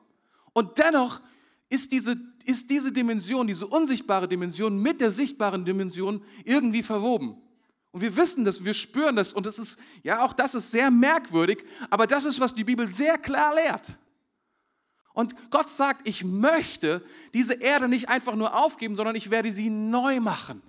Und 0.54 0.78
dennoch 0.80 1.20
ist 1.68 1.92
diese, 1.92 2.16
ist 2.46 2.70
diese 2.70 2.94
Dimension, 2.94 3.46
diese 3.46 3.68
unsichtbare 3.68 4.30
Dimension 4.30 4.82
mit 4.82 5.02
der 5.02 5.12
sichtbaren 5.12 5.66
Dimension 5.66 6.24
irgendwie 6.46 6.82
verwoben. 6.82 7.36
Und 7.92 8.00
wir 8.00 8.16
wissen 8.16 8.46
das, 8.46 8.64
wir 8.64 8.74
spüren 8.74 9.18
das 9.18 9.34
und 9.34 9.46
das 9.46 9.60
ist, 9.60 9.78
ja, 10.02 10.24
auch 10.24 10.32
das 10.32 10.56
ist 10.56 10.72
sehr 10.72 10.90
merkwürdig, 10.90 11.62
aber 11.90 12.08
das 12.08 12.24
ist, 12.24 12.40
was 12.40 12.56
die 12.56 12.64
Bibel 12.64 12.88
sehr 12.88 13.18
klar 13.18 13.54
lehrt. 13.54 13.98
Und 15.18 15.34
Gott 15.50 15.68
sagt, 15.68 16.08
ich 16.08 16.24
möchte 16.24 17.04
diese 17.34 17.56
Erde 17.56 17.88
nicht 17.88 18.08
einfach 18.08 18.36
nur 18.36 18.54
aufgeben, 18.54 18.96
sondern 18.96 19.16
ich 19.16 19.32
werde 19.32 19.52
sie 19.52 19.68
neu 19.68 20.20
machen. 20.20 20.62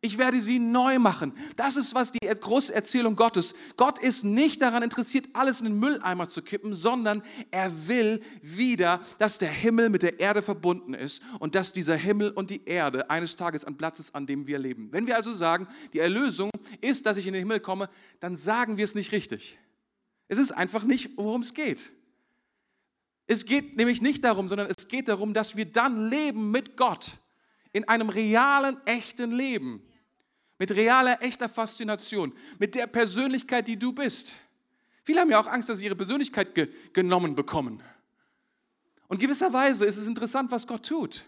Ich 0.00 0.16
werde 0.16 0.40
sie 0.40 0.60
neu 0.60 1.00
machen. 1.00 1.32
Das 1.56 1.76
ist 1.76 1.92
was 1.92 2.12
die 2.12 2.20
große 2.20 2.72
Erzählung 2.72 3.16
Gottes. 3.16 3.52
Gott 3.76 3.98
ist 3.98 4.22
nicht 4.22 4.62
daran 4.62 4.84
interessiert, 4.84 5.26
alles 5.32 5.60
in 5.60 5.66
den 5.66 5.80
Mülleimer 5.80 6.30
zu 6.30 6.40
kippen, 6.42 6.72
sondern 6.72 7.20
er 7.50 7.88
will 7.88 8.20
wieder, 8.42 9.00
dass 9.18 9.38
der 9.38 9.50
Himmel 9.50 9.90
mit 9.90 10.04
der 10.04 10.20
Erde 10.20 10.42
verbunden 10.42 10.94
ist 10.94 11.20
und 11.40 11.56
dass 11.56 11.72
dieser 11.72 11.96
Himmel 11.96 12.30
und 12.30 12.50
die 12.50 12.64
Erde 12.66 13.10
eines 13.10 13.34
Tages 13.34 13.64
an 13.64 13.76
Platz 13.76 13.98
ist, 13.98 14.14
an 14.14 14.24
dem 14.24 14.46
wir 14.46 14.60
leben. 14.60 14.92
Wenn 14.92 15.08
wir 15.08 15.16
also 15.16 15.32
sagen, 15.32 15.66
die 15.92 15.98
Erlösung 15.98 16.52
ist, 16.80 17.06
dass 17.06 17.16
ich 17.16 17.26
in 17.26 17.32
den 17.32 17.40
Himmel 17.40 17.58
komme, 17.58 17.90
dann 18.20 18.36
sagen 18.36 18.76
wir 18.76 18.84
es 18.84 18.94
nicht 18.94 19.10
richtig. 19.10 19.58
Es 20.28 20.38
ist 20.38 20.52
einfach 20.52 20.84
nicht, 20.84 21.10
worum 21.16 21.40
es 21.40 21.54
geht. 21.54 21.90
Es 23.26 23.46
geht 23.46 23.76
nämlich 23.76 24.02
nicht 24.02 24.24
darum, 24.24 24.48
sondern 24.48 24.68
es 24.76 24.88
geht 24.88 25.08
darum, 25.08 25.32
dass 25.32 25.56
wir 25.56 25.64
dann 25.64 26.08
leben 26.08 26.50
mit 26.50 26.76
Gott 26.76 27.18
in 27.72 27.88
einem 27.88 28.08
realen, 28.08 28.76
echten 28.86 29.32
Leben. 29.32 29.82
Mit 30.58 30.70
realer, 30.70 31.20
echter 31.20 31.48
Faszination. 31.48 32.32
Mit 32.58 32.74
der 32.74 32.86
Persönlichkeit, 32.86 33.66
die 33.66 33.78
du 33.78 33.92
bist. 33.92 34.34
Viele 35.02 35.20
haben 35.20 35.30
ja 35.30 35.40
auch 35.40 35.46
Angst, 35.46 35.68
dass 35.68 35.78
sie 35.78 35.86
ihre 35.86 35.96
Persönlichkeit 35.96 36.54
ge 36.54 36.68
genommen 36.92 37.34
bekommen. 37.34 37.82
Und 39.08 39.18
gewisserweise 39.18 39.84
ist 39.84 39.96
es 39.96 40.06
interessant, 40.06 40.50
was 40.50 40.66
Gott 40.66 40.86
tut. 40.86 41.24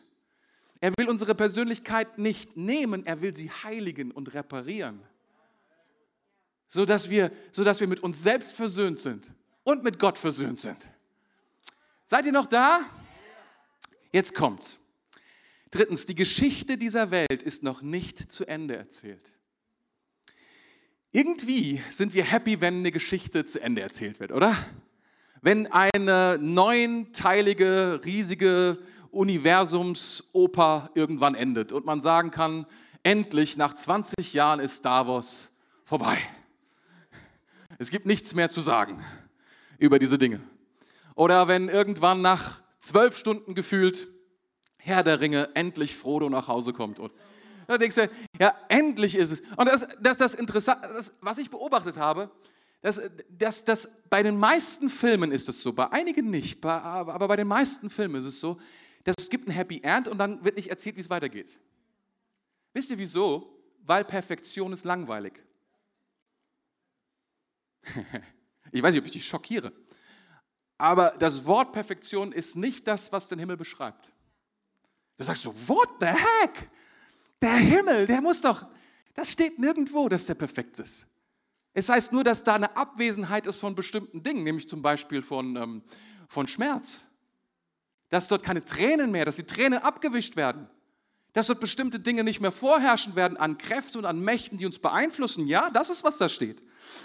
Er 0.80 0.92
will 0.96 1.08
unsere 1.08 1.34
Persönlichkeit 1.34 2.18
nicht 2.18 2.56
nehmen, 2.56 3.04
er 3.04 3.20
will 3.20 3.34
sie 3.34 3.50
heiligen 3.50 4.10
und 4.10 4.32
reparieren. 4.34 5.00
Sodass 6.68 7.10
wir, 7.10 7.32
sodass 7.52 7.80
wir 7.80 7.88
mit 7.88 8.00
uns 8.00 8.22
selbst 8.22 8.52
versöhnt 8.52 8.98
sind 8.98 9.30
und 9.64 9.84
mit 9.84 9.98
Gott 9.98 10.18
versöhnt 10.18 10.60
sind. 10.60 10.88
Seid 12.08 12.24
ihr 12.24 12.32
noch 12.32 12.46
da? 12.46 12.82
Jetzt 14.12 14.32
kommt's. 14.32 14.78
Drittens, 15.72 16.06
die 16.06 16.14
Geschichte 16.14 16.78
dieser 16.78 17.10
Welt 17.10 17.42
ist 17.42 17.64
noch 17.64 17.82
nicht 17.82 18.30
zu 18.30 18.46
Ende 18.46 18.76
erzählt. 18.76 19.34
Irgendwie 21.10 21.82
sind 21.90 22.14
wir 22.14 22.22
happy, 22.22 22.60
wenn 22.60 22.78
eine 22.78 22.92
Geschichte 22.92 23.44
zu 23.44 23.60
Ende 23.60 23.82
erzählt 23.82 24.20
wird, 24.20 24.30
oder? 24.30 24.56
Wenn 25.42 25.66
eine 25.72 26.38
neunteilige, 26.40 28.00
riesige 28.04 28.78
Universumsoper 29.10 30.92
irgendwann 30.94 31.34
endet 31.34 31.72
und 31.72 31.86
man 31.86 32.00
sagen 32.00 32.30
kann, 32.30 32.66
endlich 33.02 33.56
nach 33.56 33.74
20 33.74 34.32
Jahren 34.32 34.60
ist 34.60 34.76
Star 34.76 35.08
Wars 35.08 35.48
vorbei. 35.84 36.18
Es 37.78 37.90
gibt 37.90 38.06
nichts 38.06 38.32
mehr 38.34 38.48
zu 38.48 38.60
sagen 38.60 39.04
über 39.78 39.98
diese 39.98 40.18
Dinge. 40.18 40.40
Oder 41.16 41.48
wenn 41.48 41.68
irgendwann 41.68 42.22
nach 42.22 42.62
zwölf 42.78 43.18
Stunden 43.18 43.54
gefühlt 43.54 44.06
Herr 44.76 45.02
der 45.02 45.18
Ringe 45.18 45.48
endlich 45.54 45.96
Frodo 45.96 46.28
nach 46.28 46.46
Hause 46.46 46.72
kommt. 46.72 47.00
Und 47.00 47.12
da 47.66 47.78
denkst 47.78 47.96
du, 47.96 48.10
ja, 48.38 48.54
endlich 48.68 49.16
ist 49.16 49.32
es. 49.32 49.40
Und 49.56 49.66
das, 49.66 49.88
das, 50.00 50.18
das 50.18 50.34
Interessante, 50.34 50.86
das, 50.94 51.12
was 51.20 51.38
ich 51.38 51.50
beobachtet 51.50 51.96
habe, 51.96 52.30
dass, 52.82 53.00
dass, 53.30 53.64
dass 53.64 53.88
bei 54.10 54.22
den 54.22 54.38
meisten 54.38 54.88
Filmen 54.88 55.32
ist 55.32 55.48
es 55.48 55.60
so, 55.62 55.72
bei 55.72 55.90
einigen 55.90 56.30
nicht, 56.30 56.60
bei, 56.60 56.70
aber 56.70 57.26
bei 57.26 57.36
den 57.36 57.48
meisten 57.48 57.90
Filmen 57.90 58.20
ist 58.20 58.26
es 58.26 58.38
so, 58.38 58.60
dass 59.02 59.16
es 59.18 59.30
gibt 59.30 59.48
ein 59.48 59.52
Happy 59.52 59.80
End 59.82 60.06
und 60.06 60.18
dann 60.18 60.44
wird 60.44 60.56
nicht 60.56 60.68
erzählt, 60.68 60.96
wie 60.96 61.00
es 61.00 61.10
weitergeht. 61.10 61.48
Wisst 62.74 62.90
ihr 62.90 62.98
wieso? 62.98 63.58
Weil 63.84 64.04
Perfektion 64.04 64.72
ist 64.72 64.84
langweilig. 64.84 65.42
ich 68.70 68.82
weiß 68.82 68.92
nicht, 68.92 69.00
ob 69.00 69.06
ich 69.06 69.12
dich 69.12 69.26
schockiere. 69.26 69.72
Aber 70.78 71.14
das 71.18 71.44
Wort 71.46 71.72
Perfektion 71.72 72.32
ist 72.32 72.56
nicht 72.56 72.86
das, 72.86 73.10
was 73.12 73.28
den 73.28 73.38
Himmel 73.38 73.56
beschreibt. 73.56 74.12
Du 75.16 75.24
sagst 75.24 75.42
so, 75.42 75.54
what 75.66 75.88
the 76.00 76.06
heck? 76.06 76.70
Der 77.40 77.56
Himmel, 77.56 78.06
der 78.06 78.20
muss 78.20 78.40
doch, 78.40 78.66
das 79.14 79.32
steht 79.32 79.58
nirgendwo, 79.58 80.08
dass 80.08 80.26
der 80.26 80.34
perfekt 80.34 80.78
ist. 80.78 81.06
Es 81.72 81.88
heißt 81.88 82.12
nur, 82.12 82.24
dass 82.24 82.44
da 82.44 82.54
eine 82.54 82.76
Abwesenheit 82.76 83.46
ist 83.46 83.56
von 83.56 83.74
bestimmten 83.74 84.22
Dingen, 84.22 84.44
nämlich 84.44 84.68
zum 84.68 84.82
Beispiel 84.82 85.22
von, 85.22 85.56
ähm, 85.56 85.82
von 86.28 86.48
Schmerz. 86.48 87.04
Dass 88.08 88.28
dort 88.28 88.42
keine 88.42 88.64
Tränen 88.64 89.10
mehr, 89.10 89.24
dass 89.24 89.36
die 89.36 89.44
Tränen 89.44 89.80
abgewischt 89.80 90.36
werden 90.36 90.68
dass 91.36 91.48
dort 91.48 91.60
bestimmte 91.60 92.00
Dinge 92.00 92.24
nicht 92.24 92.40
mehr 92.40 92.50
vorherrschen 92.50 93.14
werden 93.14 93.36
an 93.36 93.58
Kräften 93.58 93.98
und 93.98 94.06
an 94.06 94.18
Mächten, 94.18 94.56
die 94.56 94.64
uns 94.64 94.78
beeinflussen. 94.78 95.46
Ja, 95.46 95.68
das 95.68 95.90
ist, 95.90 96.02
was 96.02 96.16
da 96.16 96.30
steht. 96.30 96.62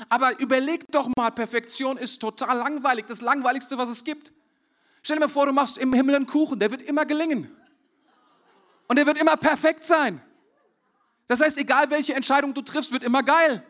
Aber 0.08 0.40
überleg 0.40 0.90
doch 0.90 1.10
mal, 1.18 1.32
Perfektion 1.32 1.98
ist 1.98 2.22
total 2.22 2.60
langweilig, 2.60 3.08
das 3.08 3.20
Langweiligste, 3.20 3.78
was 3.78 3.90
es 3.90 4.06
gibt. 4.06 4.32
Stell 5.04 5.18
dir 5.18 5.24
mal 5.24 5.28
vor, 5.28 5.48
du 5.48 5.52
machst 5.52 5.78
im 5.78 5.92
Himmel 5.92 6.16
einen 6.16 6.28
Kuchen, 6.28 6.62
der 6.62 6.72
wird 6.72 6.82
immer 6.82 7.06
gelingen. 7.06 7.54
Und 8.88 8.96
der 8.96 9.06
wird 9.06 9.20
immer 9.20 9.36
perfekt 9.36 9.84
sein. 9.84 10.22
Das 11.28 11.42
heißt, 11.42 11.58
egal 11.58 11.90
welche 11.90 12.14
Entscheidung 12.14 12.54
du 12.54 12.62
triffst, 12.62 12.94
wird 12.94 13.04
immer 13.04 13.24
geil. 13.24 13.62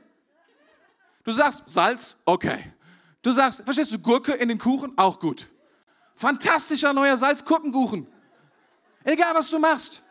Du 1.24 1.32
sagst 1.32 1.64
Salz, 1.66 2.18
okay. 2.24 2.72
Du 3.24 3.32
sagst, 3.32 3.64
verstehst 3.64 3.94
du, 3.94 3.98
Gurke 3.98 4.34
in 4.34 4.48
den 4.48 4.60
Kuchen, 4.60 4.96
auch 4.96 5.20
gut. 5.20 5.48
Fantastischer 6.14 6.94
neuer 6.94 7.18
Salzgurkenkuchen. 7.18 8.06
Egal 9.04 9.34
was 9.34 9.50
du 9.50 9.58
machst. 9.58 10.04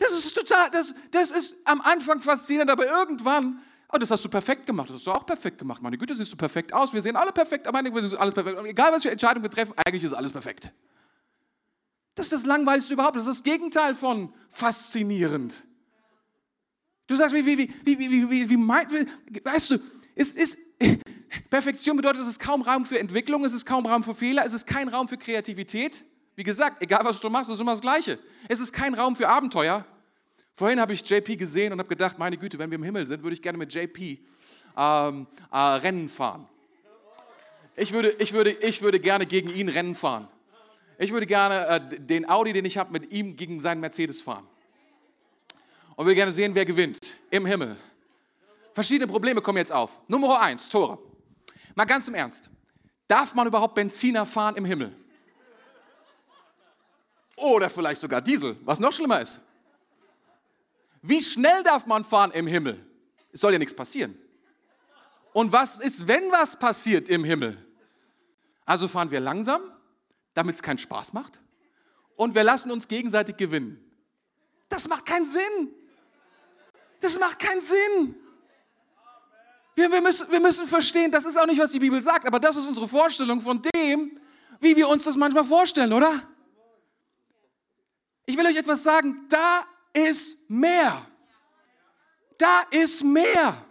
Das 0.00 0.12
ist 0.12 0.34
total, 0.34 0.70
das, 0.70 0.94
das 1.10 1.30
ist 1.30 1.56
am 1.66 1.82
Anfang 1.82 2.22
faszinierend, 2.22 2.70
aber 2.70 2.86
irgendwann, 2.86 3.60
oh, 3.92 3.98
das 3.98 4.10
hast 4.10 4.24
du 4.24 4.30
perfekt 4.30 4.64
gemacht, 4.64 4.88
das 4.88 4.96
hast 4.96 5.06
du 5.06 5.12
auch 5.12 5.26
perfekt 5.26 5.58
gemacht. 5.58 5.82
Meine 5.82 5.98
Güte, 5.98 6.16
siehst 6.16 6.32
du 6.32 6.36
perfekt 6.36 6.72
aus, 6.72 6.94
wir 6.94 7.02
sehen 7.02 7.16
alle 7.16 7.32
perfekt, 7.32 7.66
aber 7.66 7.78
eigentlich 7.78 8.06
ist 8.06 8.14
alles 8.14 8.32
perfekt. 8.32 8.64
Egal, 8.64 8.92
was 8.92 9.02
für 9.02 9.10
Entscheidungen 9.10 9.44
wir 9.44 9.50
treffen, 9.50 9.74
eigentlich 9.76 10.02
ist 10.02 10.14
alles 10.14 10.32
perfekt. 10.32 10.72
Das 12.14 12.26
ist 12.26 12.32
das 12.32 12.46
Langweiligste 12.46 12.94
überhaupt, 12.94 13.16
das 13.16 13.26
ist 13.26 13.28
das 13.28 13.42
Gegenteil 13.42 13.94
von 13.94 14.32
faszinierend. 14.48 15.66
Du 17.06 17.16
sagst, 17.16 17.34
wie, 17.34 17.44
wie, 17.44 17.58
wie, 17.58 17.68
wie, 17.84 17.98
wie, 17.98 18.30
wie, 18.30 18.48
wie 18.48 18.56
meint, 18.56 18.90
weißt 19.44 19.72
du, 19.72 19.78
es 20.14 20.30
ist, 20.30 20.58
Perfektion 21.50 21.98
bedeutet, 21.98 22.22
es 22.22 22.28
ist 22.28 22.40
kaum 22.40 22.62
Raum 22.62 22.86
für 22.86 22.98
Entwicklung, 22.98 23.44
es 23.44 23.52
ist 23.52 23.66
kaum 23.66 23.84
Raum 23.84 24.02
für 24.02 24.14
Fehler, 24.14 24.46
es 24.46 24.54
ist 24.54 24.66
kein 24.66 24.88
Raum 24.88 25.08
für 25.08 25.18
Kreativität. 25.18 26.06
Wie 26.36 26.44
gesagt, 26.44 26.82
egal 26.82 27.04
was 27.04 27.20
du 27.20 27.28
machst, 27.28 27.48
es 27.48 27.54
ist 27.54 27.60
immer 27.60 27.72
das 27.72 27.80
Gleiche. 27.80 28.18
Es 28.48 28.60
ist 28.60 28.72
kein 28.72 28.94
Raum 28.94 29.16
für 29.16 29.28
Abenteuer. 29.28 29.84
Vorhin 30.52 30.80
habe 30.80 30.92
ich 30.92 31.08
JP 31.08 31.36
gesehen 31.36 31.72
und 31.72 31.78
habe 31.78 31.88
gedacht, 31.88 32.18
meine 32.18 32.36
Güte, 32.36 32.58
wenn 32.58 32.70
wir 32.70 32.76
im 32.76 32.82
Himmel 32.82 33.06
sind, 33.06 33.22
würde 33.22 33.34
ich 33.34 33.42
gerne 33.42 33.58
mit 33.58 33.72
JP 33.72 34.18
ähm, 34.76 35.26
äh, 35.50 35.58
Rennen 35.58 36.08
fahren. 36.08 36.48
Ich 37.76 37.92
würde, 37.92 38.10
ich, 38.18 38.32
würde, 38.32 38.50
ich 38.50 38.82
würde 38.82 39.00
gerne 39.00 39.26
gegen 39.26 39.50
ihn 39.50 39.68
Rennen 39.68 39.94
fahren. 39.94 40.28
Ich 40.98 41.12
würde 41.12 41.26
gerne 41.26 41.66
äh, 41.66 41.98
den 41.98 42.28
Audi, 42.28 42.52
den 42.52 42.64
ich 42.64 42.76
habe, 42.76 42.92
mit 42.92 43.12
ihm 43.12 43.36
gegen 43.36 43.60
seinen 43.60 43.80
Mercedes 43.80 44.20
fahren. 44.20 44.46
Und 45.96 46.06
wir 46.06 46.14
gerne 46.14 46.32
sehen, 46.32 46.54
wer 46.54 46.64
gewinnt 46.64 47.16
im 47.30 47.46
Himmel. 47.46 47.76
Verschiedene 48.74 49.06
Probleme 49.06 49.40
kommen 49.40 49.58
jetzt 49.58 49.72
auf. 49.72 49.98
Nummer 50.08 50.40
eins, 50.40 50.68
Tore. 50.68 50.98
Mal 51.74 51.84
ganz 51.84 52.08
im 52.08 52.14
Ernst. 52.14 52.50
Darf 53.08 53.34
man 53.34 53.46
überhaupt 53.46 53.74
Benziner 53.74 54.26
fahren 54.26 54.56
im 54.56 54.64
Himmel? 54.64 54.94
Oder 57.40 57.70
vielleicht 57.70 58.00
sogar 58.00 58.20
Diesel, 58.20 58.56
was 58.64 58.78
noch 58.78 58.92
schlimmer 58.92 59.20
ist. 59.20 59.40
Wie 61.02 61.22
schnell 61.22 61.62
darf 61.62 61.86
man 61.86 62.04
fahren 62.04 62.30
im 62.32 62.46
Himmel? 62.46 62.84
Es 63.32 63.40
soll 63.40 63.52
ja 63.52 63.58
nichts 63.58 63.74
passieren. 63.74 64.18
Und 65.32 65.52
was 65.52 65.78
ist, 65.78 66.06
wenn 66.06 66.30
was 66.30 66.58
passiert 66.58 67.08
im 67.08 67.24
Himmel? 67.24 67.56
Also 68.66 68.88
fahren 68.88 69.10
wir 69.10 69.20
langsam, 69.20 69.62
damit 70.34 70.56
es 70.56 70.62
keinen 70.62 70.78
Spaß 70.78 71.12
macht. 71.12 71.40
Und 72.16 72.34
wir 72.34 72.44
lassen 72.44 72.70
uns 72.70 72.86
gegenseitig 72.86 73.36
gewinnen. 73.36 73.82
Das 74.68 74.86
macht 74.88 75.06
keinen 75.06 75.26
Sinn. 75.26 75.74
Das 77.00 77.18
macht 77.18 77.38
keinen 77.38 77.62
Sinn. 77.62 78.14
Wir, 79.74 79.90
wir, 79.90 80.02
müssen, 80.02 80.30
wir 80.30 80.40
müssen 80.40 80.66
verstehen, 80.66 81.10
das 81.10 81.24
ist 81.24 81.38
auch 81.38 81.46
nicht, 81.46 81.58
was 81.58 81.72
die 81.72 81.78
Bibel 81.78 82.02
sagt, 82.02 82.26
aber 82.26 82.38
das 82.38 82.56
ist 82.56 82.66
unsere 82.66 82.86
Vorstellung 82.86 83.40
von 83.40 83.62
dem, 83.74 84.20
wie 84.58 84.76
wir 84.76 84.88
uns 84.88 85.04
das 85.04 85.16
manchmal 85.16 85.44
vorstellen, 85.44 85.92
oder? 85.92 86.22
Ich 88.30 88.36
will 88.36 88.46
euch 88.46 88.58
etwas 88.58 88.84
sagen, 88.84 89.26
da 89.28 89.64
ist 89.92 90.48
mehr. 90.48 91.04
Da 92.38 92.62
ist 92.70 93.02
mehr. 93.02 93.66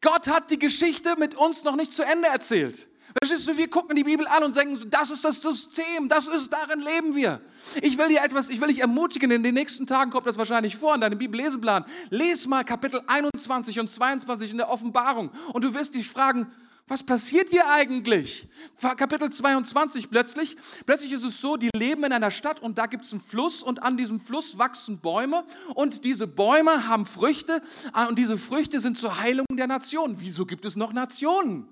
Gott 0.00 0.28
hat 0.28 0.52
die 0.52 0.58
Geschichte 0.58 1.16
mit 1.18 1.34
uns 1.34 1.64
noch 1.64 1.74
nicht 1.74 1.92
zu 1.92 2.04
Ende 2.04 2.28
erzählt. 2.28 2.86
Verstehst 3.20 3.48
du, 3.48 3.56
wir 3.56 3.68
gucken 3.68 3.96
die 3.96 4.04
Bibel 4.04 4.24
an 4.28 4.44
und 4.44 4.54
sagen, 4.54 4.78
das 4.88 5.10
ist 5.10 5.24
das 5.24 5.42
System, 5.42 6.08
das 6.08 6.28
ist, 6.28 6.48
darin 6.52 6.80
leben 6.80 7.16
wir. 7.16 7.40
Ich 7.82 7.98
will 7.98 8.06
dir 8.08 8.22
etwas, 8.22 8.50
ich 8.50 8.60
will 8.60 8.68
dich 8.68 8.78
ermutigen, 8.78 9.32
in 9.32 9.42
den 9.42 9.54
nächsten 9.54 9.84
Tagen 9.84 10.12
kommt 10.12 10.28
das 10.28 10.38
wahrscheinlich 10.38 10.76
vor 10.76 10.94
in 10.94 11.00
deinem 11.00 11.18
Bibelleseplan. 11.18 11.84
Lies 12.10 12.46
mal 12.46 12.62
Kapitel 12.62 13.02
21 13.08 13.80
und 13.80 13.90
22 13.90 14.52
in 14.52 14.58
der 14.58 14.70
Offenbarung 14.70 15.32
und 15.52 15.64
du 15.64 15.74
wirst 15.74 15.96
dich 15.96 16.08
fragen, 16.08 16.46
was 16.88 17.02
passiert 17.02 17.50
hier 17.50 17.68
eigentlich? 17.68 18.48
Kapitel 18.80 19.30
22 19.30 20.08
plötzlich. 20.08 20.56
Plötzlich 20.84 21.12
ist 21.12 21.24
es 21.24 21.40
so, 21.40 21.56
die 21.56 21.70
leben 21.74 22.04
in 22.04 22.12
einer 22.12 22.30
Stadt 22.30 22.60
und 22.60 22.78
da 22.78 22.86
gibt 22.86 23.04
es 23.04 23.12
einen 23.12 23.20
Fluss 23.20 23.62
und 23.62 23.82
an 23.82 23.96
diesem 23.96 24.20
Fluss 24.20 24.56
wachsen 24.56 24.98
Bäume 24.98 25.44
und 25.74 26.04
diese 26.04 26.28
Bäume 26.28 26.86
haben 26.86 27.04
Früchte 27.04 27.60
ah, 27.92 28.06
und 28.06 28.18
diese 28.18 28.38
Früchte 28.38 28.78
sind 28.78 28.98
zur 28.98 29.18
Heilung 29.18 29.46
der 29.52 29.66
Nationen. 29.66 30.16
Wieso 30.20 30.46
gibt 30.46 30.64
es 30.64 30.76
noch 30.76 30.92
Nationen 30.92 31.68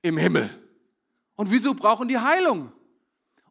im 0.00 0.16
Himmel? 0.16 0.48
Und 1.36 1.50
wieso 1.50 1.74
brauchen 1.74 2.08
die 2.08 2.18
Heilung? 2.18 2.72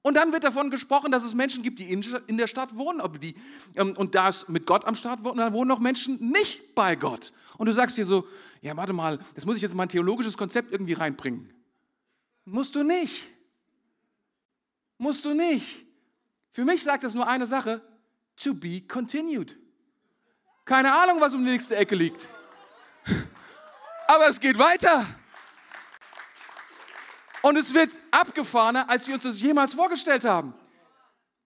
Und 0.04 0.16
dann 0.16 0.32
wird 0.34 0.44
davon 0.44 0.72
gesprochen, 0.72 1.12
dass 1.12 1.24
es 1.24 1.36
Menschen 1.36 1.62
gibt, 1.62 1.80
die 1.80 1.92
in 1.92 2.38
der 2.38 2.48
Stadt 2.48 2.76
wohnen, 2.76 3.02
die, 3.22 3.36
ähm, 3.76 3.96
und 3.96 4.16
da 4.16 4.30
es 4.30 4.48
mit 4.48 4.66
Gott 4.66 4.86
am 4.86 4.96
Start 4.96 5.24
wohnen, 5.24 5.38
dann 5.38 5.54
wohnen 5.54 5.68
noch 5.68 5.80
Menschen 5.80 6.32
nicht 6.32 6.74
bei 6.74 6.96
Gott. 6.96 7.34
Und 7.58 7.68
du 7.68 7.74
sagst 7.74 7.98
dir 7.98 8.06
so, 8.06 8.28
ja, 8.62 8.76
warte 8.76 8.94
mal, 8.94 9.20
das 9.36 9.46
muss 9.46 9.58
ich 9.58 9.62
jetzt 9.62 9.76
mal 9.76 9.84
ein 9.84 9.90
theologisches 9.90 10.38
Konzept 10.38 10.72
irgendwie 10.72 10.94
reinbringen. 10.94 11.54
Musst 12.46 12.76
du 12.76 12.84
nicht. 12.84 13.24
Musst 14.98 15.26
du 15.26 15.36
nicht. 15.36 15.86
Für 16.52 16.66
mich 16.66 16.84
sagt 16.84 17.04
das 17.04 17.14
nur 17.14 17.28
eine 17.28 17.46
Sache, 17.46 17.82
to 18.36 18.56
be 18.56 18.82
continued. 18.82 19.56
Keine 20.66 20.94
Ahnung, 20.94 21.22
was 21.22 21.34
um 21.34 21.44
die 21.46 21.52
nächste 21.52 21.76
Ecke 21.76 21.96
liegt. 21.96 22.28
Aber 24.08 24.28
es 24.30 24.40
geht 24.40 24.58
weiter. 24.58 25.06
Und 27.42 27.58
es 27.58 27.74
wird 27.74 27.92
abgefahrener, 28.12 28.90
als 28.90 29.08
wir 29.08 29.16
uns 29.16 29.24
das 29.24 29.42
jemals 29.42 29.74
vorgestellt 29.74 30.26
haben. 30.26 30.54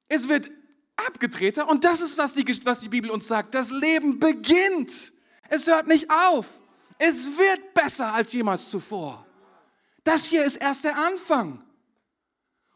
Es 0.08 0.28
wird 0.28 0.52
abgedrehter 0.96 1.68
und 1.68 1.84
das 1.84 2.02
ist, 2.02 2.18
was 2.18 2.34
die, 2.34 2.46
was 2.66 2.80
die 2.80 2.90
Bibel 2.90 3.10
uns 3.12 3.28
sagt. 3.28 3.56
Das 3.56 3.72
Leben 3.72 4.20
beginnt. 4.20 5.14
Es 5.50 5.68
hört 5.68 5.88
nicht 5.88 6.10
auf. 6.12 6.60
Es 6.98 7.26
wird 7.38 7.74
besser 7.74 8.14
als 8.14 8.34
jemals 8.34 8.70
zuvor. 8.70 9.26
Das 10.04 10.26
hier 10.26 10.46
ist 10.46 10.58
erst 10.58 10.86
der 10.86 10.98
Anfang. 10.98 11.64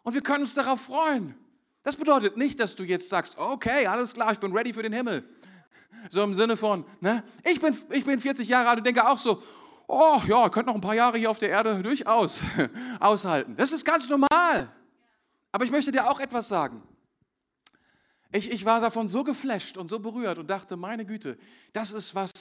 Und 0.04 0.14
wir 0.14 0.22
können 0.22 0.42
uns 0.42 0.54
darauf 0.54 0.82
freuen. 0.82 1.36
Das 1.84 1.96
bedeutet 1.96 2.36
nicht, 2.36 2.60
dass 2.60 2.76
du 2.76 2.84
jetzt 2.84 3.10
sagst, 3.10 3.38
okay, 3.38 3.88
alles 3.88 4.14
klar, 4.14 4.32
ich 4.34 4.40
bin 4.40 4.56
ready 4.56 4.74
für 4.74 4.84
den 4.84 4.94
Himmel. 4.94 5.24
So 6.10 6.24
im 6.24 6.34
Sinne 6.36 6.58
von, 6.58 6.86
ne? 7.00 7.24
ich, 7.44 7.60
bin, 7.62 7.78
ich 7.92 8.06
bin 8.06 8.20
40 8.20 8.48
Jahre 8.48 8.70
alt 8.70 8.80
und 8.80 8.88
denke 8.88 9.08
auch 9.08 9.18
so, 9.18 9.44
oh 9.90 10.22
ja, 10.28 10.48
könnt 10.50 10.68
noch 10.68 10.76
ein 10.76 10.82
paar 10.82 10.96
Jahre 10.96 11.18
hier 11.18 11.32
auf 11.32 11.40
der 11.40 11.50
Erde 11.50 11.82
durchaus 11.82 12.44
aushalten. 13.00 13.56
Das 13.58 13.72
ist 13.72 13.84
ganz 13.84 14.08
normal. 14.08 14.72
Aber 15.52 15.66
ich 15.66 15.72
möchte 15.72 15.92
dir 15.92 16.10
auch 16.10 16.20
etwas 16.20 16.48
sagen. 16.48 16.84
Ich, 18.32 18.52
ich 18.52 18.64
war 18.64 18.80
davon 18.80 19.08
so 19.08 19.24
geflasht 19.24 19.78
und 19.78 19.88
so 19.88 20.00
berührt 20.00 20.38
und 20.38 20.48
dachte, 20.48 20.78
meine 20.78 21.06
Güte, 21.06 21.38
das 21.74 21.92
ist 21.92 22.14
was, 22.14 22.32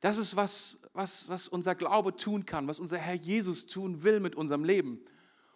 das 0.00 0.18
ist 0.18 0.36
was, 0.36 0.78
was, 0.92 1.28
was 1.30 1.48
unser 1.48 1.74
Glaube 1.74 2.14
tun 2.14 2.44
kann, 2.44 2.68
was 2.68 2.78
unser 2.78 2.98
Herr 2.98 3.14
Jesus 3.14 3.66
tun 3.66 4.02
will 4.02 4.20
mit 4.20 4.36
unserem 4.36 4.64
Leben. 4.64 5.00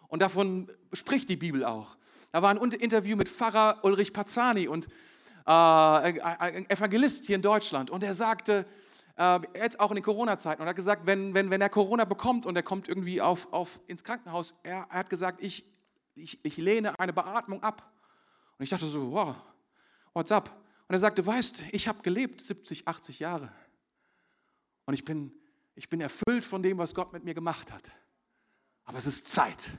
Und 0.07 0.23
davon 0.23 0.71
spricht 0.93 1.29
die 1.29 1.37
Bibel 1.37 1.63
auch. 1.63 1.97
Da 2.31 2.41
war 2.41 2.49
ein 2.49 2.57
Interview 2.57 3.15
mit 3.15 3.29
Pfarrer 3.29 3.79
Ulrich 3.83 4.11
Pazzani 4.11 4.67
und 4.67 4.87
äh, 5.45 5.51
ein 5.51 6.67
Evangelist 6.69 7.25
hier 7.25 7.35
in 7.35 7.43
Deutschland. 7.43 7.91
Und 7.91 8.03
er 8.03 8.15
sagte, 8.15 8.65
äh, 9.17 9.39
jetzt 9.55 9.79
auch 9.79 9.91
in 9.91 9.95
den 9.95 10.03
Corona-Zeiten, 10.03 10.61
und 10.61 10.67
hat 10.67 10.75
gesagt, 10.75 11.05
wenn, 11.05 11.33
wenn, 11.33 11.49
wenn 11.49 11.61
er 11.61 11.69
Corona 11.69 12.05
bekommt 12.05 12.45
und 12.45 12.55
er 12.55 12.63
kommt 12.63 12.87
irgendwie 12.87 13.21
auf, 13.21 13.51
auf, 13.53 13.79
ins 13.87 14.03
Krankenhaus, 14.03 14.53
er, 14.63 14.87
er 14.89 14.99
hat 14.99 15.09
gesagt, 15.09 15.41
ich, 15.41 15.65
ich, 16.15 16.43
ich 16.43 16.57
lehne 16.57 16.97
eine 16.99 17.13
Beatmung 17.13 17.63
ab. 17.63 17.91
Und 18.57 18.63
ich 18.63 18.69
dachte 18.69 18.87
so, 18.87 19.11
wow, 19.11 19.35
what's 20.13 20.31
up? 20.31 20.49
Und 20.87 20.93
er 20.93 20.99
sagte, 20.99 21.25
weißt, 21.25 21.63
ich 21.71 21.87
habe 21.87 22.01
gelebt 22.01 22.41
70, 22.41 22.87
80 22.87 23.19
Jahre. 23.19 23.51
Und 24.85 24.93
ich 24.93 25.03
bin, 25.03 25.33
ich 25.75 25.89
bin 25.89 25.99
erfüllt 25.99 26.45
von 26.45 26.61
dem, 26.61 26.77
was 26.77 26.93
Gott 26.93 27.11
mit 27.11 27.23
mir 27.23 27.33
gemacht 27.33 27.71
hat. 27.71 27.91
Aber 28.85 28.97
es 28.97 29.07
ist 29.07 29.27
Zeit. 29.27 29.71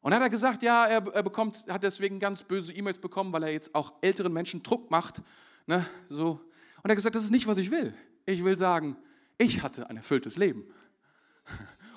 Und 0.00 0.10
dann 0.10 0.20
hat 0.20 0.26
er 0.26 0.30
gesagt, 0.30 0.62
ja, 0.62 0.86
er, 0.86 1.06
er 1.14 1.22
bekommt, 1.22 1.66
hat 1.68 1.82
deswegen 1.84 2.18
ganz 2.18 2.42
böse 2.42 2.72
E-Mails 2.72 2.98
bekommen, 2.98 3.32
weil 3.32 3.44
er 3.44 3.52
jetzt 3.52 3.74
auch 3.74 3.94
älteren 4.00 4.32
Menschen 4.32 4.62
Druck 4.62 4.90
macht. 4.90 5.22
Ne, 5.66 5.86
so. 6.08 6.30
Und 6.30 6.84
er 6.84 6.90
hat 6.90 6.96
gesagt, 6.96 7.14
das 7.14 7.22
ist 7.22 7.30
nicht, 7.30 7.46
was 7.46 7.58
ich 7.58 7.70
will. 7.70 7.94
Ich 8.26 8.44
will 8.44 8.56
sagen, 8.56 8.96
ich 9.38 9.62
hatte 9.62 9.88
ein 9.90 9.96
erfülltes 9.96 10.36
Leben. 10.36 10.64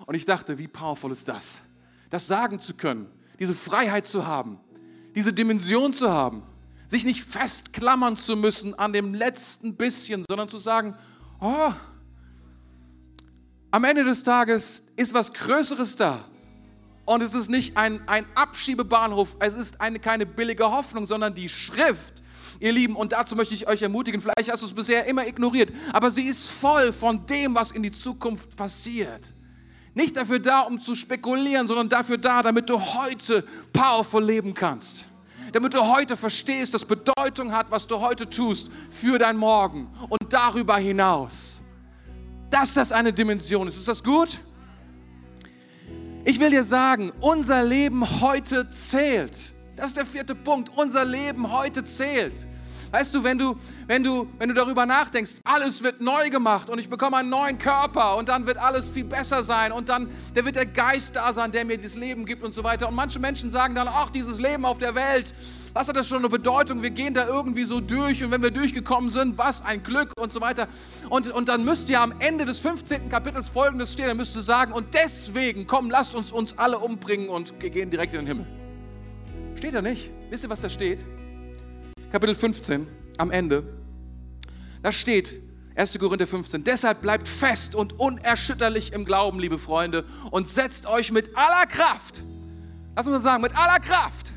Und 0.05 0.15
ich 0.15 0.26
dachte, 0.26 0.57
wie 0.57 0.67
powerful 0.67 1.11
ist 1.11 1.28
das? 1.28 1.61
Das 2.09 2.28
sagen 2.28 2.59
zu 2.59 2.73
können, 2.76 3.11
diese 3.39 3.55
Freiheit 3.55 4.07
zu 4.07 4.26
haben, 4.26 4.59
diese 5.15 5.34
Dimension 5.34 5.93
zu 5.93 6.11
haben, 6.11 6.43
sich 6.88 7.05
nicht 7.05 7.23
festklammern 7.23 8.15
zu 8.15 8.36
müssen 8.36 8.73
an 8.78 8.93
dem 8.93 9.13
letzten 9.13 9.76
bisschen, 9.76 10.23
sondern 10.28 10.47
zu 10.47 10.59
sagen, 10.59 10.95
oh, 11.39 11.71
am 13.71 13.84
Ende 13.84 14.03
des 14.03 14.23
Tages 14.23 14.84
ist 14.95 15.13
was 15.13 15.34
Größeres 15.34 15.95
da. 15.95 16.26
Und 17.05 17.21
es 17.21 17.34
ist 17.34 17.49
nicht 17.49 17.78
ein, 17.78 18.07
ein 18.07 18.26
Abschiebebahnhof, 18.36 19.36
es 19.39 19.55
ist 19.55 19.82
eine, 19.82 19.99
keine 19.99 20.26
billige 20.26 20.71
Hoffnung, 20.71 21.05
sondern 21.05 21.34
die 21.34 21.49
Schrift 21.49 22.23
ihr 22.60 22.72
Lieben, 22.72 22.95
und 22.95 23.12
dazu 23.12 23.36
möchte 23.36 23.53
ich 23.53 23.68
euch 23.68 23.82
ermutigen, 23.82 24.22
vielleicht 24.22 24.51
hast 24.51 24.62
du 24.62 24.68
es 24.68 24.74
bisher 24.74 25.06
immer 25.06 25.28
ignoriert, 25.28 25.72
aber 25.93 26.12
sie 26.12 26.24
ist 26.24 26.49
voll 26.49 26.93
von 26.93 27.26
dem, 27.26 27.56
was 27.56 27.72
in 27.72 27.84
die 27.84 27.91
Zukunft 27.91 28.56
passiert. 28.56 29.34
Nicht 29.93 30.18
dafür 30.18 30.39
da, 30.39 30.62
um 30.62 30.80
zu 30.80 30.93
spekulieren, 30.93 31.68
sondern 31.68 31.88
dafür 31.88 32.18
da, 32.18 32.43
damit 32.43 32.70
du 32.70 32.80
heute 32.80 33.45
powerful 33.72 34.24
leben 34.24 34.53
kannst. 34.53 35.06
Damit 35.53 35.74
du 35.74 35.80
heute 35.80 36.18
verstehst, 36.18 36.74
dass 36.74 36.84
Bedeutung 36.84 37.53
hat, 37.53 37.72
was 37.72 37.88
du 37.88 38.01
heute 38.01 38.30
tust 38.30 38.70
für 38.91 39.18
dein 39.18 39.38
Morgen 39.38 39.89
und 40.10 40.22
darüber 40.30 40.76
hinaus. 40.76 41.62
Dass 42.49 42.74
das 42.74 42.91
eine 42.91 43.14
Dimension 43.14 43.70
ist. 43.70 43.78
Ist 43.78 43.88
das 43.88 44.03
gut? 44.03 44.38
Ich 46.26 46.41
will 46.41 46.49
dir 46.49 46.66
sagen, 46.66 47.12
unser 47.22 47.64
Leben 47.64 48.20
heute 48.20 48.70
zählt. 48.70 49.55
Das 49.76 49.88
ist 49.88 49.97
der 49.97 50.05
vierte 50.05 50.36
Punkt. 50.36 50.71
Unser 50.76 51.03
Leben 51.03 51.51
heute 51.51 51.84
zählt. 51.84 52.47
Weißt 52.91 53.13
du, 53.13 53.23
wenn 53.23 53.38
du, 53.38 53.57
wenn 53.88 54.03
du, 54.03 54.28
wenn 54.38 54.47
du 54.47 54.55
darüber 54.55 54.86
nachdenkst, 54.86 55.41
alles 55.43 55.84
wird 55.84 55.99
neu 55.99 56.30
gemacht 56.30 56.69
und 56.69 56.80
ich 56.80 56.89
bekomme 56.89 57.17
einen 57.17 57.30
neuen 57.30 57.57
Körper 57.57 58.15
und 58.15 58.30
dann 58.30 58.45
wird 58.45 58.57
alles 58.57 58.88
viel 58.88 59.03
besser 59.03 59.43
sein 59.43 59.71
und 59.73 59.89
dann 59.89 60.09
der 60.34 60.45
wird 60.45 60.55
der 60.55 60.65
Geist 60.65 61.15
da 61.15 61.34
sein, 61.34 61.51
der 61.51 61.65
mir 61.65 61.78
das 61.78 61.95
Leben 61.95 62.26
gibt 62.26 62.43
und 62.43 62.53
so 62.53 62.63
weiter. 62.63 62.88
Und 62.88 62.95
manche 62.95 63.19
Menschen 63.19 63.51
sagen 63.51 63.76
dann, 63.76 63.89
ach, 63.89 64.11
dieses 64.11 64.39
Leben 64.39 64.63
auf 64.63 64.78
der 64.78 64.95
Welt, 64.95 65.34
was 65.73 65.89
hat 65.89 65.97
das 65.97 66.07
schon 66.07 66.19
eine 66.19 66.30
Bedeutung? 66.30 66.84
Wir 66.84 66.91
gehen 66.91 67.13
da 67.13 67.28
irgendwie 67.28 67.65
so 67.65 67.82
durch 67.82 68.23
und 68.23 68.32
wenn 68.32 68.41
wir 68.41 68.51
durchgekommen 68.51 69.09
sind, 69.09 69.38
was 69.38 69.61
ein 69.61 69.84
Glück 69.84 70.13
und 70.17 70.32
so 70.32 70.39
weiter. 70.39 70.69
Und, 71.09 71.30
und 71.32 71.49
dann 71.49 71.65
müsst 71.65 71.89
ihr 71.89 71.99
am 71.99 72.13
Ende 72.19 72.45
des 72.45 72.59
15. 72.59 73.09
Kapitels 73.09 73.49
folgendes 73.49 73.91
stehen, 73.91 74.07
dann 74.07 74.17
müsst 74.17 74.36
ihr 74.38 74.41
sagen, 74.41 74.71
und 74.71 74.93
deswegen, 74.93 75.67
komm, 75.67 75.89
lasst 75.89 76.15
uns 76.15 76.32
uns 76.32 76.57
alle 76.57 76.80
umbringen 76.80 77.28
und 77.28 77.59
gehen 77.59 77.89
direkt 77.89 78.13
in 78.13 78.21
den 78.21 78.28
Himmel. 78.28 78.64
Steht 79.56 79.74
da 79.74 79.82
nicht? 79.82 80.12
Wisst 80.30 80.43
ihr, 80.43 80.49
was 80.49 80.62
da 80.62 80.70
steht? 80.70 81.03
Kapitel 82.12 82.36
15 82.36 82.88
am 83.18 83.32
Ende. 83.32 83.64
Da 84.84 84.91
steht 84.91 85.41
1. 85.76 85.97
Korinther 85.97 86.28
15. 86.28 86.64
Deshalb 86.64 87.01
bleibt 87.01 87.28
fest 87.28 87.76
und 87.76 87.99
unerschütterlich 87.99 88.93
im 88.93 89.06
Glauben, 89.06 89.39
liebe 89.39 89.58
Freunde, 89.58 90.06
und 90.32 90.47
setzt 90.47 90.88
euch 90.88 91.12
mit 91.12 91.36
aller 91.36 91.66
Kraft, 91.68 92.24
lass 92.95 93.08
uns 93.08 93.24
sagen, 93.24 93.41
mit 93.41 93.56
aller 93.58 93.80
Kraft 93.80 94.34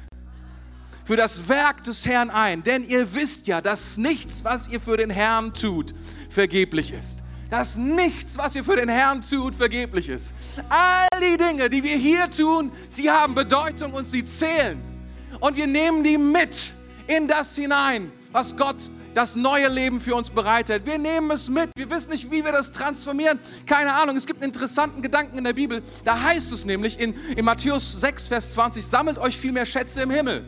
für 1.04 1.16
das 1.16 1.48
Werk 1.48 1.84
des 1.84 2.04
Herrn 2.04 2.28
ein. 2.28 2.62
Denn 2.62 2.84
ihr 2.84 3.14
wisst 3.14 3.46
ja, 3.46 3.62
dass 3.62 3.96
nichts, 3.96 4.44
was 4.44 4.68
ihr 4.68 4.78
für 4.78 4.98
den 4.98 5.08
Herrn 5.08 5.54
tut, 5.54 5.94
vergeblich 6.28 6.92
ist. 6.92 7.20
Dass 7.48 7.78
nichts, 7.78 8.36
was 8.36 8.54
ihr 8.56 8.62
für 8.62 8.76
den 8.76 8.90
Herrn 8.90 9.22
tut, 9.22 9.54
vergeblich 9.54 10.10
ist. 10.10 10.34
All 10.68 11.08
die 11.18 11.38
Dinge, 11.38 11.70
die 11.70 11.82
wir 11.82 11.96
hier 11.96 12.30
tun, 12.30 12.70
sie 12.90 13.10
haben 13.10 13.34
Bedeutung 13.34 13.94
und 13.94 14.06
sie 14.06 14.22
zählen. 14.22 14.87
Und 15.40 15.56
wir 15.56 15.66
nehmen 15.66 16.04
die 16.04 16.18
mit 16.18 16.72
in 17.06 17.28
das 17.28 17.54
hinein, 17.56 18.12
was 18.32 18.56
Gott 18.56 18.76
das 19.14 19.34
neue 19.34 19.68
Leben 19.68 20.00
für 20.00 20.14
uns 20.14 20.30
bereitet. 20.30 20.86
Wir 20.86 20.98
nehmen 20.98 21.30
es 21.30 21.48
mit. 21.48 21.70
Wir 21.76 21.90
wissen 21.90 22.10
nicht, 22.12 22.30
wie 22.30 22.44
wir 22.44 22.52
das 22.52 22.70
transformieren. 22.70 23.38
Keine 23.66 23.94
Ahnung. 23.94 24.16
Es 24.16 24.26
gibt 24.26 24.42
einen 24.42 24.52
interessanten 24.52 25.02
Gedanken 25.02 25.38
in 25.38 25.44
der 25.44 25.54
Bibel. 25.54 25.82
Da 26.04 26.20
heißt 26.20 26.52
es 26.52 26.64
nämlich 26.64 27.00
in, 27.00 27.14
in 27.36 27.44
Matthäus 27.44 28.00
6, 28.00 28.28
Vers 28.28 28.52
20, 28.52 28.86
sammelt 28.86 29.18
euch 29.18 29.36
viel 29.36 29.52
mehr 29.52 29.66
Schätze 29.66 30.02
im 30.02 30.10
Himmel 30.10 30.44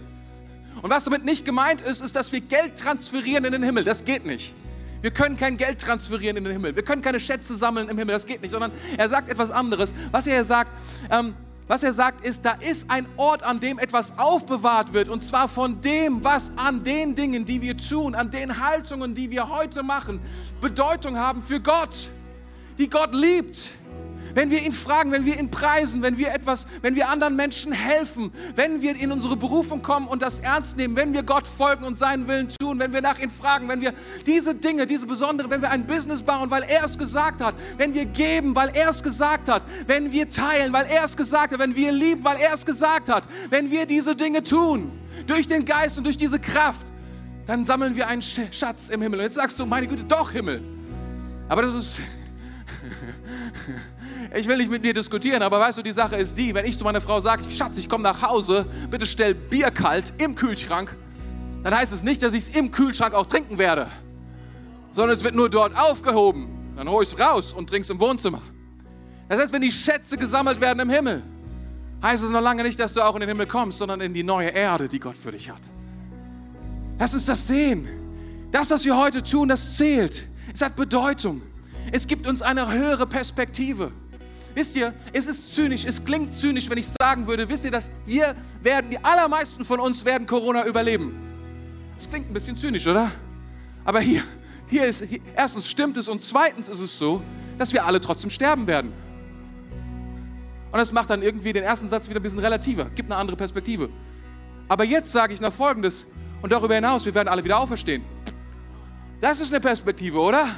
und 0.83 0.91
was 0.91 1.05
damit 1.05 1.25
nicht 1.25 1.45
gemeint 1.45 1.81
ist, 1.83 2.01
ist, 2.03 2.17
dass 2.17 2.33
wir 2.33 2.41
Geld 2.41 2.79
transferieren 2.79 3.45
in 3.45 3.53
den 3.53 3.63
Himmel. 3.63 3.85
Das 3.85 4.05
geht 4.05 4.25
nicht. 4.25 4.55
Wir 5.03 5.11
können 5.11 5.37
kein 5.37 5.57
Geld 5.57 5.81
transferieren 5.81 6.37
in 6.37 6.45
den 6.45 6.53
Himmel. 6.53 6.77
Wir 6.77 6.83
können 6.83 7.03
keine 7.03 7.21
Schätze 7.21 7.57
sammeln 7.57 7.89
im 7.89 7.99
Himmel. 7.99 8.15
Das 8.15 8.27
geht 8.27 8.43
nicht. 8.43 8.51
Sondern 8.51 8.73
er 8.97 9.09
sagt 9.09 9.31
etwas 9.31 9.51
anderes. 9.51 9.95
Was 10.11 10.27
er 10.27 10.45
sagt, 10.45 10.73
ähm, 11.11 11.35
was 11.71 11.85
er 11.85 11.93
sagt, 11.93 12.27
ist, 12.27 12.45
da 12.45 12.55
ist 12.55 12.91
ein 12.91 13.07
Ort, 13.17 13.45
an 13.45 13.61
dem 13.61 13.79
etwas 13.79 14.19
aufbewahrt 14.19 14.93
wird. 14.93 15.09
Und 15.09 15.23
zwar 15.23 15.49
von 15.49 15.81
dem, 15.81 16.25
was 16.25 16.51
an 16.57 16.83
den 16.83 17.15
Dingen, 17.15 17.45
die 17.45 17.63
wir 17.63 17.77
tun, 17.77 18.17
an 18.17 18.29
den 18.29 18.61
Haltungen, 18.61 19.15
die 19.15 19.31
wir 19.31 19.49
heute 19.49 19.85
machen, 19.85 20.21
Bedeutung 20.61 21.17
haben 21.17 21.45
für 21.45 21.61
Gott, 21.61 22.11
die 22.77 22.91
Gott 22.91 23.15
liebt 23.15 23.71
wenn 24.35 24.51
wir 24.51 24.63
ihn 24.63 24.73
fragen, 24.73 25.13
wenn 25.13 25.25
wir 25.25 25.39
ihn 25.39 25.51
preisen, 25.51 26.03
wenn 26.03 26.19
wir 26.19 26.33
etwas, 26.33 26.67
wenn 26.83 26.95
wir 26.95 27.09
anderen 27.09 27.37
Menschen 27.37 27.73
helfen, 27.73 28.33
wenn 28.55 28.83
wir 28.83 28.97
in 28.97 29.13
unsere 29.13 29.37
Berufung 29.37 29.83
kommen 29.83 30.07
und 30.07 30.23
das 30.23 30.39
ernst 30.39 30.77
nehmen, 30.77 30.97
wenn 30.97 31.13
wir 31.13 31.23
Gott 31.23 31.47
folgen 31.47 31.85
und 31.85 31.97
seinen 31.97 32.29
Willen 32.29 32.49
tun, 32.61 32.79
wenn 32.79 32.93
wir 32.93 33.01
nach 33.01 33.19
ihm 33.19 33.31
fragen, 33.31 33.69
wenn 33.69 33.81
wir 33.81 33.93
diese 34.27 34.55
Dinge, 34.55 34.87
diese 34.87 35.07
besondere, 35.07 35.51
wenn 35.51 35.63
wir 35.63 35.71
ein 35.71 35.87
Business 35.87 36.23
bauen, 36.23 36.51
weil 36.51 36.63
er 36.63 36.85
es 36.85 36.97
gesagt 36.97 37.43
hat, 37.43 37.55
wenn 37.77 37.95
wir 37.95 38.07
geben, 38.07 38.55
weil 38.55 38.71
er 38.75 38.91
es 38.91 39.03
gesagt 39.03 39.49
hat, 39.49 39.65
wenn 39.87 40.13
wir 40.13 40.29
teilen, 40.29 40.73
weil 40.73 40.87
er 40.87 41.05
es 41.05 41.17
gesagt 41.17 41.53
hat, 41.53 41.59
wenn 41.59 41.75
wir 41.75 41.93
lieben, 41.93 42.25
weil 42.25 42.39
er 42.39 42.55
es 42.55 42.65
gesagt 42.65 43.09
hat, 43.09 43.25
wenn 43.51 43.71
wir 43.71 43.87
diese 43.87 44.15
Dinge 44.15 44.43
tun, 44.43 44.93
durch 45.27 45.47
den 45.47 45.65
Geist 45.65 45.99
und 45.99 46.05
durch 46.05 46.17
diese 46.17 46.39
Kraft, 46.39 46.87
dann 47.47 47.65
sammeln 47.65 47.97
wir 47.97 48.07
einen 48.07 48.23
Schatz 48.23 48.91
im 48.91 49.03
Himmel. 49.03 49.21
Und 49.21 49.25
jetzt 49.25 49.35
sagst 49.35 49.59
du, 49.59 49.67
meine 49.67 49.87
Güte, 49.87 50.05
doch 50.05 50.31
Himmel. 50.31 50.63
Aber 51.49 51.63
das 51.63 51.75
ist 51.75 51.99
ich 54.35 54.47
will 54.47 54.57
nicht 54.57 54.71
mit 54.71 54.85
dir 54.85 54.95
diskutieren, 54.95 55.43
aber 55.43 55.59
weißt 55.59 55.79
du, 55.79 55.83
die 55.83 55.93
Sache 55.93 56.17
ist 56.17 56.39
die, 56.39 56.55
wenn 56.55 56.65
ich 56.65 56.79
zu 56.79 56.85
meiner 56.85 57.01
Frau 57.01 57.21
sage, 57.21 57.51
Schatz, 57.51 57.79
ich 57.79 57.89
komme 57.89 58.05
nach 58.05 58.23
Hause, 58.23 58.67
bitte 58.89 59.07
stell 59.07 59.35
Bier 59.35 59.71
kalt 59.71 60.13
im 60.19 60.35
Kühlschrank, 60.35 60.97
dann 61.65 61.75
heißt 61.75 61.93
es 61.93 62.03
nicht, 62.03 62.23
dass 62.23 62.33
ich 62.33 62.45
es 62.45 62.51
im 62.51 62.71
Kühlschrank 62.71 63.15
auch 63.15 63.27
trinken 63.27 63.59
werde, 63.59 63.89
sondern 64.93 65.15
es 65.15 65.25
wird 65.25 65.35
nur 65.35 65.51
dort 65.51 65.77
aufgehoben. 65.77 66.49
Dann 66.77 66.89
hole 66.89 67.05
ich 67.05 67.13
es 67.13 67.19
raus 67.19 67.53
und 67.53 67.69
trinke 67.69 67.83
es 67.83 67.91
im 67.91 68.01
Wohnzimmer. 68.01 68.41
Das 69.29 69.41
heißt, 69.41 69.53
wenn 69.53 69.63
die 69.63 69.73
Schätze 69.73 70.17
gesammelt 70.17 70.61
werden 70.61 70.81
im 70.81 70.91
Himmel, 70.91 71.23
heißt 72.03 72.25
es 72.25 72.31
noch 72.31 72.41
lange 72.41 72.63
nicht, 72.63 72.81
dass 72.81 72.95
du 72.95 73.03
auch 73.03 73.15
in 73.15 73.21
den 73.21 73.29
Himmel 73.29 73.47
kommst, 73.47 73.79
sondern 73.79 74.01
in 74.01 74.15
die 74.15 74.23
neue 74.23 74.49
Erde, 74.49 74.89
die 74.89 74.99
Gott 74.99 75.19
für 75.19 75.33
dich 75.33 75.51
hat. 75.51 75.61
Lass 76.99 77.15
uns 77.15 77.27
das 77.27 77.47
sehen. 77.47 77.89
Das, 78.51 78.71
was 78.71 78.85
wir 78.85 78.97
heute 78.97 79.23
tun, 79.23 79.49
das 79.49 79.77
zählt. 79.77 80.27
Es 80.53 80.63
hat 80.63 80.77
Bedeutung. 80.77 81.43
Es 81.93 82.07
gibt 82.07 82.27
uns 82.27 82.43
eine 82.43 82.71
höhere 82.71 83.07
Perspektive. 83.07 83.93
Wisst 84.55 84.77
ihr, 84.77 84.93
es 85.13 85.27
ist 85.27 85.55
zynisch, 85.55 85.85
es 85.85 86.05
klingt 86.05 86.35
zynisch, 86.35 86.69
wenn 86.69 86.79
ich 86.79 86.89
sagen 87.01 87.27
würde, 87.27 87.49
wisst 87.49 87.65
ihr, 87.65 87.71
dass 87.71 87.93
wir 88.05 88.35
werden, 88.63 88.91
die 88.91 89.03
allermeisten 89.03 89.65
von 89.65 89.81
uns 89.81 90.05
werden 90.05 90.27
Corona 90.27 90.67
überleben. 90.67 91.15
Das 91.97 92.09
klingt 92.09 92.31
ein 92.31 92.35
bisschen 92.35 92.57
zynisch, 92.57 92.87
oder? 92.87 93.11
Aber 93.85 94.01
hier, 94.01 94.23
hier 94.69 94.87
ist, 94.87 95.05
hier, 95.05 95.21
erstens 95.37 95.69
stimmt 95.69 95.97
es 95.97 96.09
und 96.09 96.23
zweitens 96.23 96.69
ist 96.69 96.81
es 96.81 96.99
so, 96.99 97.23
dass 97.59 97.73
wir 97.73 97.85
alle 97.85 98.01
trotzdem 98.01 98.31
sterben 98.31 98.67
werden. 98.67 98.93
Und 100.73 100.79
das 100.79 100.93
macht 100.93 101.11
dann 101.11 101.23
irgendwie 101.23 101.53
den 101.53 101.65
ersten 101.65 101.89
Satz 101.89 102.09
wieder 102.09 102.21
ein 102.21 102.23
bisschen 102.23 102.39
relativer, 102.39 102.87
gibt 102.95 103.11
eine 103.11 103.21
andere 103.21 103.37
Perspektive. 103.37 103.91
Aber 104.69 104.85
jetzt 104.85 105.11
sage 105.11 105.35
ich 105.35 105.41
noch 105.41 105.53
Folgendes 105.53 106.07
und 106.43 106.53
darüber 106.53 106.75
hinaus, 106.75 107.05
wir 107.05 107.15
werden 107.15 107.29
alle 107.29 107.45
wieder 107.45 107.59
auferstehen. 107.59 108.05
Das 109.21 109.41
ist 109.41 109.53
eine 109.53 109.61
Perspektive, 109.61 110.19
oder? 110.19 110.57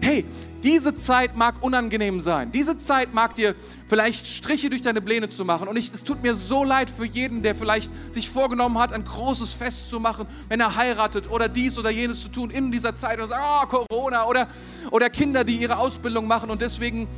Hey, 0.00 0.24
diese 0.62 0.94
Zeit 0.94 1.36
mag 1.36 1.62
unangenehm 1.62 2.20
sein. 2.20 2.50
Diese 2.52 2.78
Zeit 2.78 3.14
mag 3.14 3.34
dir 3.34 3.54
vielleicht 3.88 4.26
Striche 4.26 4.70
durch 4.70 4.82
deine 4.82 5.00
Pläne 5.00 5.28
zu 5.28 5.44
machen. 5.44 5.68
Und 5.68 5.76
es 5.76 6.04
tut 6.04 6.22
mir 6.22 6.34
so 6.34 6.64
leid 6.64 6.90
für 6.90 7.04
jeden, 7.04 7.42
der 7.42 7.54
vielleicht 7.54 7.90
sich 8.12 8.30
vorgenommen 8.30 8.78
hat, 8.78 8.92
ein 8.92 9.04
großes 9.04 9.52
Fest 9.52 9.88
zu 9.88 10.00
machen, 10.00 10.26
wenn 10.48 10.60
er 10.60 10.74
heiratet 10.76 11.30
oder 11.30 11.48
dies 11.48 11.78
oder 11.78 11.90
jenes 11.90 12.22
zu 12.22 12.28
tun 12.28 12.50
in 12.50 12.72
dieser 12.72 12.94
Zeit 12.96 13.20
und 13.20 13.28
sagt, 13.28 13.42
oh, 13.42 13.86
Corona 13.86 14.26
oder, 14.26 14.48
oder 14.90 15.10
Kinder, 15.10 15.44
die 15.44 15.56
ihre 15.56 15.78
Ausbildung 15.78 16.26
machen 16.26 16.50
und 16.50 16.60
deswegen 16.60 17.08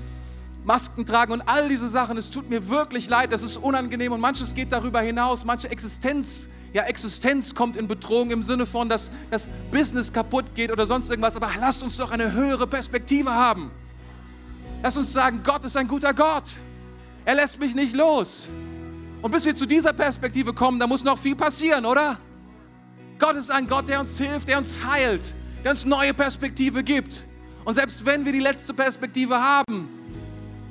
Masken 0.64 1.07
tragen 1.07 1.32
und 1.32 1.43
all 1.47 1.68
diese 1.68 1.88
Sachen. 1.88 2.18
Es 2.18 2.30
tut 2.30 2.51
mir 2.51 2.68
wirklich 2.68 3.09
leid, 3.09 3.32
das 3.32 3.43
ist 3.43 3.57
unangenehm 3.57 4.12
und 4.12 4.20
manches 4.20 4.55
geht 4.55 4.72
darüber 4.72 5.01
hinaus, 5.01 5.45
manche 5.45 5.70
Existenz 5.70 6.49
ja, 6.72 6.84
Existenz 6.84 7.54
kommt 7.54 7.76
in 7.76 7.88
Bedrohung 7.88 8.30
im 8.30 8.42
Sinne 8.42 8.64
von, 8.64 8.88
dass 8.88 9.10
das 9.30 9.50
Business 9.70 10.12
kaputt 10.12 10.54
geht 10.54 10.70
oder 10.70 10.86
sonst 10.86 11.10
irgendwas. 11.10 11.36
Aber 11.36 11.50
lasst 11.58 11.82
uns 11.82 11.96
doch 11.96 12.10
eine 12.10 12.32
höhere 12.32 12.66
Perspektive 12.66 13.30
haben. 13.30 13.70
Lasst 14.82 14.96
uns 14.96 15.12
sagen, 15.12 15.42
Gott 15.44 15.64
ist 15.64 15.76
ein 15.76 15.88
guter 15.88 16.14
Gott. 16.14 16.44
Er 17.24 17.34
lässt 17.34 17.58
mich 17.58 17.74
nicht 17.74 17.94
los. 17.94 18.48
Und 19.20 19.32
bis 19.32 19.44
wir 19.44 19.54
zu 19.54 19.66
dieser 19.66 19.92
Perspektive 19.92 20.54
kommen, 20.54 20.78
da 20.78 20.86
muss 20.86 21.04
noch 21.04 21.18
viel 21.18 21.36
passieren, 21.36 21.84
oder? 21.84 22.18
Gott 23.18 23.36
ist 23.36 23.50
ein 23.50 23.66
Gott, 23.66 23.88
der 23.88 24.00
uns 24.00 24.16
hilft, 24.16 24.48
der 24.48 24.58
uns 24.58 24.78
heilt, 24.82 25.34
der 25.62 25.72
uns 25.72 25.84
neue 25.84 26.14
Perspektive 26.14 26.82
gibt. 26.82 27.26
Und 27.64 27.74
selbst 27.74 28.06
wenn 28.06 28.24
wir 28.24 28.32
die 28.32 28.40
letzte 28.40 28.72
Perspektive 28.72 29.38
haben, 29.38 29.88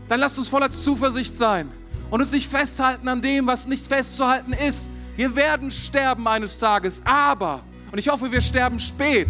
dann 0.08 0.20
lasst 0.20 0.40
uns 0.40 0.48
voller 0.48 0.72
Zuversicht 0.72 1.38
sein 1.38 1.72
und 2.10 2.22
uns 2.22 2.32
nicht 2.32 2.50
festhalten 2.50 3.08
an 3.08 3.22
dem, 3.22 3.46
was 3.46 3.68
nicht 3.68 3.86
festzuhalten 3.86 4.54
ist, 4.54 4.90
wir 5.20 5.36
werden 5.36 5.70
sterben 5.70 6.26
eines 6.30 6.58
Tages, 6.58 7.02
aber, 7.04 7.62
und 7.92 7.98
ich 7.98 8.08
hoffe, 8.08 8.32
wir 8.32 8.40
sterben 8.40 8.80
spät, 8.80 9.28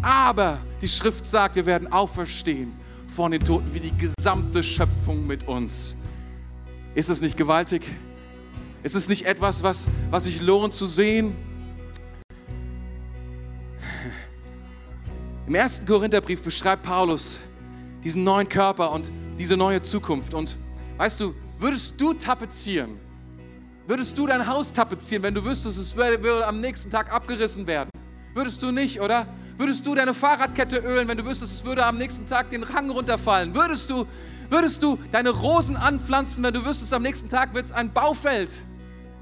aber 0.00 0.58
die 0.80 0.88
Schrift 0.88 1.26
sagt, 1.26 1.54
wir 1.54 1.66
werden 1.66 1.92
auferstehen 1.92 2.72
von 3.08 3.30
den 3.30 3.44
Toten 3.44 3.74
wie 3.74 3.80
die 3.80 3.92
gesamte 3.94 4.62
Schöpfung 4.64 5.26
mit 5.26 5.46
uns. 5.46 5.94
Ist 6.94 7.10
es 7.10 7.20
nicht 7.20 7.36
gewaltig? 7.36 7.82
Ist 8.82 8.94
es 8.94 9.06
nicht 9.10 9.26
etwas, 9.26 9.62
was, 9.62 9.86
was 10.10 10.24
sich 10.24 10.40
lohnt 10.40 10.72
zu 10.72 10.86
sehen? 10.86 11.36
Im 15.46 15.54
ersten 15.54 15.84
Korintherbrief 15.84 16.40
beschreibt 16.42 16.84
Paulus 16.84 17.38
diesen 18.02 18.24
neuen 18.24 18.48
Körper 18.48 18.90
und 18.90 19.12
diese 19.38 19.58
neue 19.58 19.82
Zukunft. 19.82 20.32
Und 20.32 20.56
weißt 20.96 21.20
du, 21.20 21.34
würdest 21.58 22.00
du 22.00 22.14
tapezieren, 22.14 22.98
Würdest 23.86 24.16
du 24.16 24.26
dein 24.28 24.46
Haus 24.46 24.72
tapezieren, 24.72 25.24
wenn 25.24 25.34
du 25.34 25.44
wüsstest, 25.44 25.76
es 25.78 25.96
würde, 25.96 26.22
würde 26.22 26.46
am 26.46 26.60
nächsten 26.60 26.88
Tag 26.90 27.12
abgerissen 27.12 27.66
werden? 27.66 27.90
Würdest 28.32 28.62
du 28.62 28.70
nicht, 28.70 29.00
oder? 29.00 29.26
Würdest 29.58 29.84
du 29.84 29.94
deine 29.94 30.14
Fahrradkette 30.14 30.76
ölen, 30.78 31.08
wenn 31.08 31.18
du 31.18 31.24
wüsstest, 31.24 31.52
es 31.52 31.64
würde 31.64 31.84
am 31.84 31.98
nächsten 31.98 32.26
Tag 32.26 32.50
den 32.50 32.62
Rang 32.62 32.90
runterfallen? 32.90 33.54
Würdest 33.54 33.90
du, 33.90 34.06
würdest 34.50 34.82
du 34.82 34.98
deine 35.10 35.30
Rosen 35.30 35.76
anpflanzen, 35.76 36.44
wenn 36.44 36.54
du 36.54 36.64
wüsstest, 36.64 36.94
am 36.94 37.02
nächsten 37.02 37.28
Tag 37.28 37.54
wird 37.54 37.66
es 37.66 37.72
ein 37.72 37.92
Baufeld? 37.92 38.62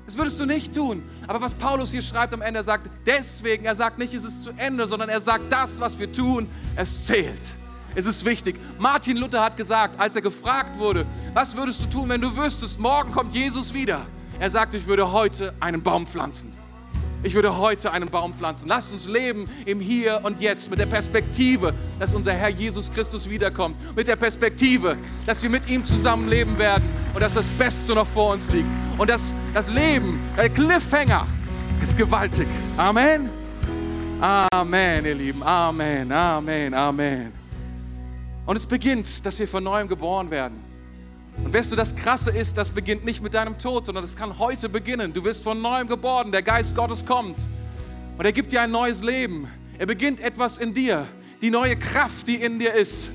Das 0.05 0.19
würdest 0.19 0.39
du 0.39 0.45
nicht 0.45 0.75
tun. 0.75 1.05
Aber 1.27 1.41
was 1.41 1.55
Paulus 1.55 1.91
hier 1.91 2.03
schreibt 2.03 2.35
am 2.35 2.43
Ende, 2.43 2.61
er 2.61 2.65
sagt 2.65 2.91
deswegen, 3.07 3.65
er 3.65 3.75
sagt 3.75 3.99
nicht, 3.99 4.13
es 4.13 4.25
ist 4.25 4.45
zu 4.45 4.51
Ende, 4.57 4.87
sondern 4.87 5.09
er 5.09 5.23
sagt, 5.23 5.51
das, 5.51 5.81
was 5.81 5.99
wir 5.99 6.13
tun, 6.13 6.49
es 6.77 7.07
zählt. 7.07 7.57
Es 7.95 8.05
ist 8.07 8.25
wichtig. 8.25 8.61
Martin 8.79 9.17
Luther 9.17 9.43
hat 9.43 9.57
gesagt, 9.57 9.99
als 9.99 10.15
er 10.17 10.23
gefragt 10.23 10.79
wurde, 10.79 11.07
was 11.33 11.57
würdest 11.57 11.83
du 11.83 11.87
tun, 11.87 12.09
wenn 12.09 12.21
du 12.21 12.37
wüsstest, 12.37 12.79
morgen 12.79 13.11
kommt 13.11 13.35
Jesus 13.35 13.73
wieder? 13.73 14.07
Er 14.41 14.49
sagt, 14.49 14.73
ich 14.73 14.87
würde 14.87 15.13
heute 15.13 15.53
einen 15.61 15.83
Baum 15.83 16.07
pflanzen. 16.07 16.51
Ich 17.23 17.35
würde 17.35 17.59
heute 17.59 17.93
einen 17.93 18.09
Baum 18.09 18.33
pflanzen. 18.33 18.71
Lasst 18.71 18.91
uns 18.91 19.07
leben 19.07 19.45
im 19.67 19.81
Hier 19.81 20.21
und 20.23 20.41
Jetzt 20.41 20.71
mit 20.71 20.79
der 20.79 20.87
Perspektive, 20.87 21.75
dass 21.99 22.15
unser 22.15 22.33
Herr 22.33 22.49
Jesus 22.49 22.91
Christus 22.91 23.29
wiederkommt. 23.29 23.77
Mit 23.95 24.09
der 24.09 24.17
Perspektive, 24.17 24.97
dass 25.27 25.43
wir 25.43 25.51
mit 25.51 25.69
ihm 25.69 25.85
zusammen 25.85 26.27
leben 26.27 26.59
werden 26.59 26.89
und 27.13 27.23
dass 27.23 27.35
das 27.35 27.51
Beste 27.51 27.95
noch 27.95 28.07
vor 28.07 28.33
uns 28.33 28.51
liegt. 28.51 28.71
Und 28.97 29.11
dass 29.11 29.35
das 29.53 29.71
Leben, 29.71 30.19
der 30.39 30.49
Cliffhanger, 30.49 31.27
ist 31.83 31.99
gewaltig. 31.99 32.49
Amen. 32.79 33.29
Amen, 34.23 35.05
ihr 35.05 35.15
Lieben. 35.17 35.43
Amen, 35.43 36.11
Amen, 36.11 36.73
Amen. 36.73 37.33
Und 38.47 38.57
es 38.57 38.65
beginnt, 38.65 39.27
dass 39.27 39.39
wir 39.39 39.47
von 39.47 39.63
neuem 39.63 39.87
geboren 39.87 40.31
werden. 40.31 40.70
Und 41.37 41.55
weißt 41.55 41.73
du, 41.73 41.77
das 41.77 41.97
Krasse 41.97 42.31
ist, 42.31 42.57
das 42.57 42.71
beginnt 42.71 43.05
nicht 43.05 43.23
mit 43.23 43.35
deinem 43.35 43.59
Tod, 43.59 43.87
sondern 43.87 44.05
es 44.05 44.17
kann 44.17 44.39
heute 44.39 44.69
beginnen. 44.69 45.13
Du 45.13 45.25
wirst 45.25 45.43
von 45.43 45.61
neuem 45.61 45.89
geboren, 45.89 46.33
der 46.33 46.43
Geist 46.43 46.75
Gottes 46.75 47.05
kommt 47.05 47.49
und 48.19 48.25
er 48.25 48.33
gibt 48.33 48.53
dir 48.53 48.63
ein 48.63 48.71
neues 48.71 49.03
Leben. 49.03 49.49
Er 49.79 49.87
beginnt 49.87 50.21
etwas 50.21 50.59
in 50.59 50.75
dir, 50.75 51.07
die 51.41 51.51
neue 51.51 51.77
Kraft, 51.77 52.29
die 52.29 52.37
in 52.37 52.59
dir 52.59 52.75
ist. 52.75 53.11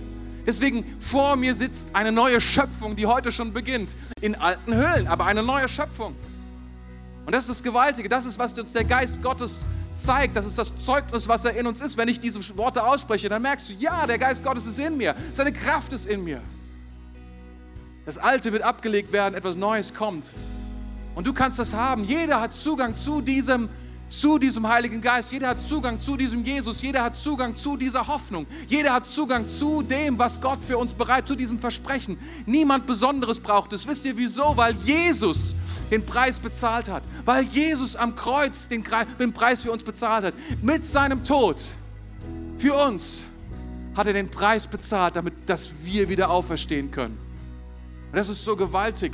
Deswegen 0.47 0.83
vor 0.99 1.35
mir 1.35 1.55
sitzt 1.55 1.89
eine 1.93 2.11
neue 2.11 2.39
Schöpfung, 2.41 2.95
die 2.95 3.05
heute 3.05 3.31
schon 3.31 3.53
beginnt, 3.53 3.95
in 4.21 4.35
alten 4.35 4.73
Höhlen, 4.73 5.07
aber 5.07 5.25
eine 5.25 5.43
neue 5.43 5.69
Schöpfung. 5.69 6.15
Und 7.25 7.33
das 7.33 7.43
ist 7.43 7.49
das 7.49 7.63
Gewaltige, 7.63 8.09
das 8.09 8.25
ist, 8.25 8.37
was 8.37 8.57
uns 8.57 8.73
der 8.73 8.83
Geist 8.83 9.21
Gottes 9.21 9.65
zeigt, 9.95 10.35
das 10.35 10.45
ist 10.45 10.57
das 10.57 10.75
Zeugnis, 10.77 11.27
was 11.27 11.45
er 11.45 11.55
in 11.55 11.65
uns 11.65 11.81
ist. 11.81 11.97
Wenn 11.97 12.07
ich 12.07 12.19
diese 12.19 12.39
Worte 12.57 12.83
ausspreche, 12.83 13.29
dann 13.29 13.41
merkst 13.41 13.69
du, 13.69 13.73
ja, 13.73 14.05
der 14.05 14.17
Geist 14.17 14.43
Gottes 14.43 14.65
ist 14.65 14.77
in 14.77 14.97
mir, 14.97 15.15
seine 15.33 15.51
Kraft 15.51 15.93
ist 15.93 16.05
in 16.05 16.23
mir. 16.23 16.41
Das 18.05 18.19
Alte 18.19 18.51
wird 18.53 18.61
abgelegt 18.61 19.11
werden, 19.11 19.33
etwas 19.33 19.55
Neues 19.55 19.93
kommt. 19.93 20.31
Und 21.15 21.25
du 21.25 21.33
kannst 21.33 21.57
das 21.57 21.73
haben. 21.73 22.03
Jeder 22.03 22.39
hat 22.39 22.53
Zugang 22.53 22.95
zu 22.95 23.19
diesem, 23.19 23.67
zu 24.09 24.37
diesem 24.37 24.67
Heiligen 24.67 25.01
Geist. 25.01 25.31
Jeder 25.31 25.47
hat 25.47 25.61
Zugang 25.61 25.99
zu 25.99 26.15
diesem 26.15 26.43
Jesus. 26.43 26.83
Jeder 26.83 27.03
hat 27.03 27.15
Zugang 27.15 27.55
zu 27.55 27.77
dieser 27.77 28.05
Hoffnung. 28.05 28.45
Jeder 28.67 28.93
hat 28.93 29.07
Zugang 29.07 29.47
zu 29.47 29.81
dem, 29.81 30.19
was 30.19 30.39
Gott 30.39 30.63
für 30.63 30.77
uns 30.77 30.93
bereit, 30.93 31.27
zu 31.27 31.35
diesem 31.35 31.57
Versprechen. 31.57 32.19
Niemand 32.45 32.85
Besonderes 32.85 33.39
braucht 33.39 33.73
es. 33.73 33.87
Wisst 33.87 34.05
ihr 34.05 34.15
wieso? 34.15 34.55
Weil 34.55 34.75
Jesus 34.83 35.55
den 35.89 36.05
Preis 36.05 36.37
bezahlt 36.37 36.87
hat. 36.89 37.03
Weil 37.23 37.45
Jesus 37.45 37.95
am 37.95 38.13
Kreuz 38.13 38.67
den, 38.67 38.83
den 39.19 39.33
Preis 39.33 39.63
für 39.63 39.71
uns 39.71 39.81
bezahlt 39.81 40.25
hat. 40.25 40.33
Mit 40.61 40.85
seinem 40.85 41.23
Tod. 41.23 41.69
Für 42.59 42.75
uns 42.87 43.23
hat 43.95 44.05
er 44.05 44.13
den 44.13 44.29
Preis 44.29 44.67
bezahlt, 44.67 45.15
damit 45.15 45.33
dass 45.47 45.73
wir 45.83 46.07
wieder 46.07 46.29
auferstehen 46.29 46.91
können. 46.91 47.24
Und 48.15 48.19
das 48.19 48.29
ist 48.29 48.45
so 48.45 48.55
gewaltig. 48.55 49.11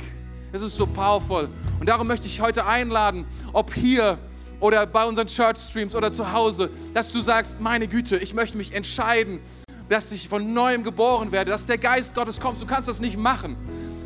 Das 0.52 0.62
ist 0.62 0.76
so 0.76 0.86
powerful. 0.86 1.48
Und 1.80 1.88
darum 1.88 2.06
möchte 2.06 2.28
ich 2.28 2.40
heute 2.40 2.64
einladen, 2.64 3.24
ob 3.52 3.74
hier 3.74 4.16
oder 4.60 4.86
bei 4.86 5.04
unseren 5.04 5.26
Church 5.26 5.58
Streams 5.58 5.96
oder 5.96 6.12
zu 6.12 6.32
Hause, 6.32 6.70
dass 6.94 7.10
du 7.10 7.20
sagst, 7.20 7.58
meine 7.58 7.88
Güte, 7.88 8.18
ich 8.18 8.32
möchte 8.32 8.56
mich 8.56 8.72
entscheiden, 8.72 9.40
dass 9.88 10.12
ich 10.12 10.28
von 10.28 10.54
neuem 10.54 10.84
geboren 10.84 11.32
werde, 11.32 11.50
dass 11.50 11.66
der 11.66 11.78
Geist 11.78 12.14
Gottes 12.14 12.38
kommt. 12.38 12.62
Du 12.62 12.66
kannst 12.66 12.88
das 12.88 13.00
nicht 13.00 13.18
machen. 13.18 13.56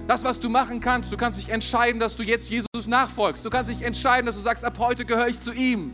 Das, 0.09 0.24
was 0.24 0.40
du 0.40 0.49
machen 0.49 0.80
kannst, 0.80 1.12
du 1.12 1.18
kannst 1.18 1.38
dich 1.40 1.51
entscheiden, 1.51 2.01
dass 2.01 2.16
du 2.16 2.22
jetzt 2.22 2.49
Jesus 2.49 2.86
nachfolgst. 2.86 3.44
Du 3.44 3.51
kannst 3.51 3.70
dich 3.70 3.82
entscheiden, 3.82 4.24
dass 4.24 4.36
du 4.36 4.40
sagst, 4.40 4.64
ab 4.64 4.78
heute 4.78 5.05
gehöre 5.05 5.28
ich 5.28 5.38
zu 5.38 5.53
ihm. 5.53 5.92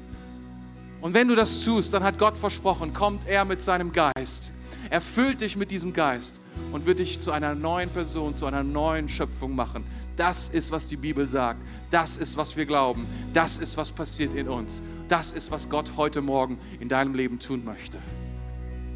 Und 1.01 1.13
wenn 1.13 1.27
du 1.27 1.35
das 1.35 1.65
tust, 1.65 1.93
dann 1.93 2.05
hat 2.05 2.19
Gott 2.19 2.39
versprochen, 2.39 2.95
kommt 2.95 3.27
er 3.27 3.45
mit 3.45 3.63
seinem 3.63 3.91
Geist. 3.93 4.53
Erfüllt 4.91 5.41
dich 5.41 5.57
mit 5.57 5.73
diesem 5.73 5.93
Geist 5.93 6.42
und 6.73 6.87
wird 6.87 6.99
dich 6.99 7.21
zu 7.21 7.33
einer 7.33 7.55
neuen 7.55 7.91
Person, 7.91 8.35
zu 8.35 8.47
einer 8.47 8.63
neuen 8.63 9.09
Schöpfung 9.09 9.55
machen. 9.55 9.85
Das 10.17 10.49
ist, 10.49 10.71
was 10.71 10.89
die 10.89 10.97
Bibel 10.97 11.27
sagt. 11.27 11.61
Das 11.91 12.17
ist, 12.17 12.37
was 12.37 12.57
wir 12.57 12.67
glauben. 12.67 13.07
Das 13.33 13.59
ist, 13.59 13.77
was 13.77 13.91
passiert 13.91 14.35
in 14.35 14.49
uns. 14.49 14.83
Das 15.09 15.33
ist, 15.33 15.51
was 15.51 15.69
Gott 15.69 15.93
heute 15.97 16.21
Morgen 16.21 16.59
in 16.81 16.89
deinem 16.89 17.15
Leben 17.15 17.39
tun 17.39 17.65
möchte. 17.65 17.99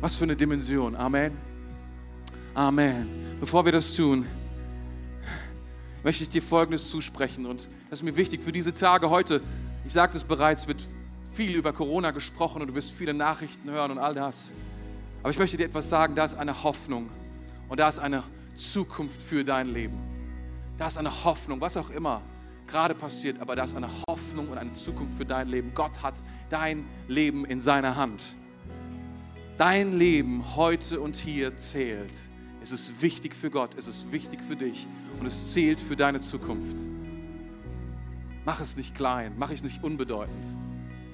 Was 0.01 0.17
für 0.17 0.25
eine 0.25 0.37
Dimension. 0.37 0.95
Amen. 0.95 1.33
Amen. 2.55 3.37
Bevor 3.41 3.65
wir 3.65 3.73
das 3.73 3.95
tun, 3.95 4.27
möchte 6.03 6.23
ich 6.23 6.29
dir 6.29 6.43
Folgendes 6.43 6.91
zusprechen. 6.91 7.47
Und 7.47 7.69
das 7.91 8.01
ist 8.01 8.03
mir 8.03 8.17
wichtig 8.17 8.41
für 8.41 8.53
diese 8.53 8.75
Tage 8.75 9.11
heute. 9.11 9.41
Ich 9.85 9.93
sagte 9.93 10.17
es 10.19 10.25
bereits, 10.25 10.67
wird 10.69 10.83
viel 11.33 11.55
über 11.55 11.73
Corona 11.73 12.13
gesprochen 12.13 12.63
und 12.63 12.69
du 12.69 12.75
wirst 12.75 12.93
viele 12.93 13.13
Nachrichten 13.13 13.71
hören 13.71 13.91
und 13.91 13.99
all 13.99 14.15
das. 14.15 14.51
Aber 15.23 15.31
ich 15.31 15.39
möchte 15.39 15.57
dir 15.57 15.67
etwas 15.67 15.89
sagen, 15.89 16.15
da 16.15 16.25
ist 16.25 16.35
eine 16.35 16.63
Hoffnung. 16.63 17.11
Und 17.69 17.81
da 17.81 17.89
ist 17.89 17.99
eine 17.99 18.23
Zukunft 18.57 19.21
für 19.21 19.45
dein 19.45 19.69
Leben. 19.69 19.99
Da 20.79 20.89
ist 20.89 20.99
eine 20.99 21.25
Hoffnung, 21.25 21.61
was 21.61 21.77
auch 21.77 21.91
immer 21.91 22.23
gerade 22.67 22.95
passiert, 22.95 23.41
aber 23.41 23.57
da 23.57 23.65
ist 23.65 23.77
eine 23.77 23.89
Hoffnung 24.09 24.49
und 24.49 24.59
eine 24.59 24.73
Zukunft 24.73 25.17
für 25.17 25.25
dein 25.25 25.49
Leben. 25.49 25.73
Gott 25.75 26.03
hat 26.03 26.23
dein 26.49 26.85
Leben 27.09 27.45
in 27.45 27.61
seiner 27.61 27.97
Hand. 27.97 28.35
Dein 29.57 29.93
Leben 29.93 30.57
heute 30.57 31.01
und 31.01 31.17
hier 31.17 31.57
zählt. 31.57 32.13
Es 32.61 32.73
ist 32.73 33.01
wichtig 33.01 33.35
für 33.35 33.51
Gott, 33.51 33.77
es 33.79 33.87
ist 33.87 34.11
wichtig 34.11 34.43
für 34.43 34.57
dich 34.57 34.87
und 35.21 35.27
es 35.27 35.53
zählt 35.53 35.81
für 35.81 35.97
deine 35.97 36.21
Zukunft. 36.21 36.85
Mach 38.45 38.61
es 38.61 38.77
nicht 38.77 38.95
klein, 38.95 39.35
mach 39.39 39.51
es 39.51 39.63
nicht 39.63 39.83
unbedeutend, 39.83 40.45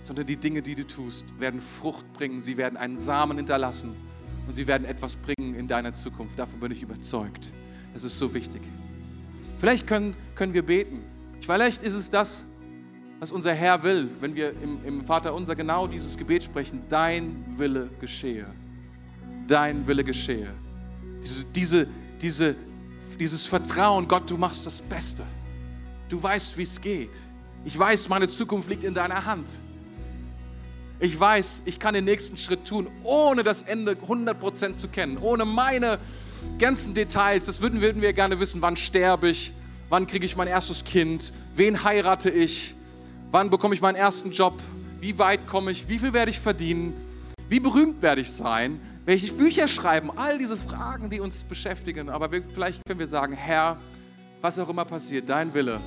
sondern 0.01 0.27
die 0.27 0.37
Dinge, 0.37 0.63
die 0.63 0.75
du 0.75 0.87
tust, 0.87 1.39
werden 1.39 1.61
Frucht 1.61 2.11
bringen, 2.15 2.41
sie 2.41 2.57
werden 2.57 2.77
einen 2.77 2.97
Samen 2.97 3.37
hinterlassen 3.37 3.95
und 4.47 4.55
sie 4.55 4.67
werden 4.67 4.85
etwas 4.85 5.17
bringen 5.17 5.55
in 5.55 5.69
deiner 5.69 5.93
Zukunft. 5.93 6.39
Davon 6.39 6.61
bin 6.61 6.73
ich 6.73 6.83
überzeugt. 6.83 7.53
Das 7.93 8.05
ist 8.05 8.19
so 8.19 8.33
wichtig. 8.35 8.63
Vielleicht 9.59 9.87
können, 9.87 10.17
können 10.35 10.55
wir 10.55 10.65
beten. 10.65 11.01
Vielleicht 11.41 11.83
ist 11.83 11.95
es 11.95 12.11
das, 12.11 12.47
was 13.21 13.31
unser 13.31 13.55
Herr 13.55 13.83
will, 13.83 14.09
wenn 14.21 14.35
wir 14.35 14.51
im, 14.63 14.85
im 14.85 15.05
Vater 15.07 15.35
unser 15.35 15.55
genau 15.55 15.87
dieses 15.87 16.17
Gebet 16.17 16.45
sprechen. 16.45 16.83
Dein 16.89 17.45
Wille 17.57 17.89
geschehe. 18.01 18.47
Dein 19.47 19.87
Wille 19.87 20.03
geschehe. 20.03 20.53
Diese, 21.23 21.45
diese, 21.45 21.89
diese, 22.21 22.57
dieses 23.19 23.47
Vertrauen, 23.47 24.09
Gott, 24.09 24.29
du 24.29 24.37
machst 24.37 24.67
das 24.67 24.83
Beste. 24.83 25.25
Du 26.09 26.21
weißt, 26.21 26.57
wie 26.59 26.65
es 26.65 26.81
geht. 26.81 27.17
Ich 27.65 27.79
weiß, 27.79 28.09
meine 28.09 28.27
Zukunft 28.27 28.69
liegt 28.69 28.83
in 28.83 28.95
deiner 28.95 29.25
Hand. 29.25 29.49
Ich 31.03 31.19
weiß, 31.19 31.63
ich 31.65 31.81
kann 31.81 31.95
den 31.95 32.05
nächsten 32.05 32.37
Schritt 32.37 32.65
tun, 32.65 32.89
ohne 33.03 33.43
das 33.43 33.63
Ende 33.63 33.95
100% 33.95 34.77
zu 34.77 34.87
kennen, 34.87 35.19
ohne 35.19 35.45
meine 35.45 35.99
ganzen 36.61 36.95
Details. 36.95 37.47
Das 37.47 37.61
würden, 37.61 37.81
würden 37.81 38.01
wir 38.01 38.13
gerne 38.13 38.39
wissen, 38.39 38.63
wann 38.63 38.77
sterbe 38.77 39.29
ich, 39.29 39.53
wann 39.89 40.07
kriege 40.07 40.25
ich 40.25 40.37
mein 40.37 40.47
erstes 40.47 40.85
Kind, 40.85 41.33
wen 41.57 41.83
heirate 41.83 42.31
ich, 42.31 42.77
wann 43.33 43.51
bekomme 43.51 43.75
ich 43.75 43.81
meinen 43.81 43.97
ersten 43.97 44.31
Job, 44.31 44.63
wie 45.01 45.19
weit 45.19 45.45
komme 45.49 45.73
ich, 45.73 45.89
wie 45.89 45.99
viel 45.99 46.13
werde 46.13 46.31
ich 46.31 46.39
verdienen, 46.39 46.95
wie 47.49 47.59
berühmt 47.59 48.01
werde 48.01 48.21
ich 48.21 48.31
sein, 48.31 48.81
welche 49.05 49.33
Bücher 49.33 49.67
schreiben, 49.67 50.17
all 50.17 50.39
diese 50.39 50.57
Fragen, 50.57 51.11
die 51.11 51.19
uns 51.19 51.43
beschäftigen. 51.43 52.11
Aber 52.11 52.31
wir, 52.31 52.45
vielleicht 52.45 52.81
können 52.87 53.01
wir 53.01 53.09
sagen, 53.09 53.33
Herr, 53.33 53.77
was 54.41 54.57
auch 54.57 54.69
immer 54.69 54.85
passiert, 54.85 55.29
dein 55.29 55.53
Wille, 55.53 55.81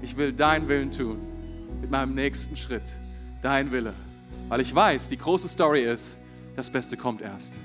ich 0.00 0.16
will 0.16 0.32
deinen 0.32 0.68
Willen 0.68 0.90
tun 0.90 1.18
mit 1.82 1.90
meinem 1.90 2.14
nächsten 2.14 2.56
Schritt, 2.56 2.96
dein 3.42 3.70
Wille. 3.70 3.92
Weil 4.48 4.62
ich 4.62 4.74
weiß, 4.74 5.08
die 5.08 5.18
große 5.18 5.48
Story 5.48 5.82
ist, 5.82 6.18
das 6.56 6.70
Beste 6.70 6.96
kommt 6.96 7.20
erst. 7.20 7.60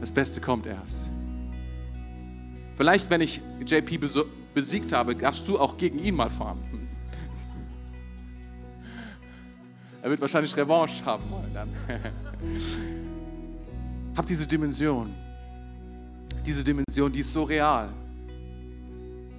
Das 0.00 0.10
Beste 0.10 0.40
kommt 0.40 0.66
erst. 0.66 1.10
Vielleicht, 2.76 3.10
wenn 3.10 3.20
ich 3.20 3.42
JP 3.64 3.98
besiegt 4.54 4.92
habe, 4.92 5.14
darfst 5.14 5.46
du 5.46 5.58
auch 5.58 5.76
gegen 5.76 5.98
ihn 5.98 6.16
mal 6.16 6.30
fahren. 6.30 6.62
Er 10.02 10.10
wird 10.10 10.20
wahrscheinlich 10.20 10.56
Revanche 10.56 11.04
haben 11.04 11.22
wollen 11.30 11.54
dann. 11.54 11.68
Hab 14.16 14.26
diese 14.26 14.48
Dimension. 14.48 15.14
Diese 16.44 16.64
Dimension, 16.64 17.12
die 17.12 17.20
ist 17.20 17.32
so 17.32 17.44
real. 17.44 17.88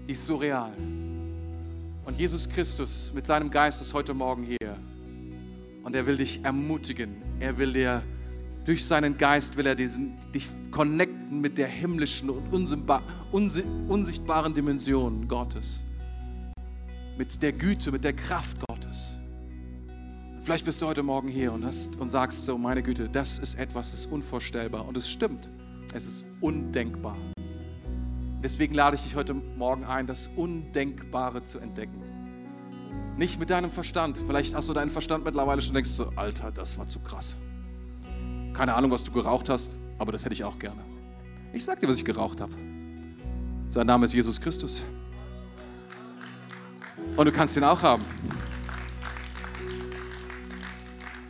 Die 0.07 0.13
ist 0.13 0.25
so 0.25 0.37
real. 0.37 0.71
Und 2.05 2.17
Jesus 2.17 2.47
Christus 2.47 3.11
mit 3.13 3.27
seinem 3.27 3.51
Geist 3.51 3.81
ist 3.81 3.93
heute 3.93 4.13
Morgen 4.13 4.43
hier. 4.43 4.77
Und 5.83 5.95
er 5.95 6.07
will 6.07 6.17
dich 6.17 6.43
ermutigen. 6.43 7.21
Er 7.39 7.57
will 7.57 7.73
dir 7.73 8.03
durch 8.65 8.85
seinen 8.85 9.17
Geist 9.17 9.57
will 9.57 9.67
er 9.67 9.75
diesen, 9.75 10.13
dich 10.31 10.49
connecten 10.71 11.41
mit 11.41 11.57
der 11.57 11.67
himmlischen 11.67 12.29
und 12.29 12.53
unsichtbaren 13.31 14.53
Dimension 14.53 15.27
Gottes. 15.27 15.83
Mit 17.17 17.41
der 17.41 17.51
Güte, 17.51 17.91
mit 17.91 18.05
der 18.05 18.13
Kraft 18.13 18.65
Gottes. 18.67 19.19
Vielleicht 20.41 20.65
bist 20.65 20.81
du 20.81 20.87
heute 20.87 21.03
Morgen 21.03 21.27
hier 21.27 21.51
und, 21.51 21.65
hast, 21.65 21.97
und 21.97 22.09
sagst 22.09 22.45
so, 22.45 22.57
meine 22.57 22.81
Güte, 22.81 23.09
das 23.09 23.39
ist 23.39 23.55
etwas, 23.55 23.91
das 23.91 24.01
ist 24.01 24.11
unvorstellbar. 24.11 24.87
Und 24.87 24.95
es 24.97 25.09
stimmt, 25.09 25.51
es 25.93 26.05
ist 26.05 26.25
undenkbar. 26.41 27.17
Deswegen 28.41 28.73
lade 28.73 28.95
ich 28.95 29.03
dich 29.03 29.15
heute 29.15 29.33
Morgen 29.33 29.83
ein, 29.83 30.07
das 30.07 30.29
Undenkbare 30.35 31.43
zu 31.43 31.59
entdecken. 31.59 32.01
Nicht 33.17 33.39
mit 33.39 33.49
deinem 33.49 33.71
Verstand. 33.71 34.23
Vielleicht 34.25 34.55
hast 34.55 34.69
du 34.69 34.73
deinen 34.73 34.89
Verstand 34.89 35.23
mittlerweile 35.23 35.61
schon 35.61 35.73
denkst 35.75 35.91
so, 35.91 36.09
Alter, 36.15 36.51
das 36.51 36.77
war 36.77 36.87
zu 36.87 36.99
krass. 36.99 37.37
Keine 38.53 38.73
Ahnung, 38.75 38.91
was 38.91 39.03
du 39.03 39.11
geraucht 39.11 39.49
hast, 39.49 39.79
aber 39.97 40.11
das 40.11 40.25
hätte 40.25 40.33
ich 40.33 40.43
auch 40.43 40.59
gerne. 40.59 40.83
Ich 41.53 41.65
sag 41.65 41.79
dir, 41.79 41.87
was 41.87 41.97
ich 41.97 42.05
geraucht 42.05 42.41
habe. 42.41 42.53
Sein 43.69 43.87
Name 43.87 44.05
ist 44.05 44.13
Jesus 44.13 44.39
Christus. 44.39 44.83
Und 47.15 47.25
du 47.25 47.31
kannst 47.31 47.57
ihn 47.57 47.63
auch 47.63 47.81
haben. 47.81 48.03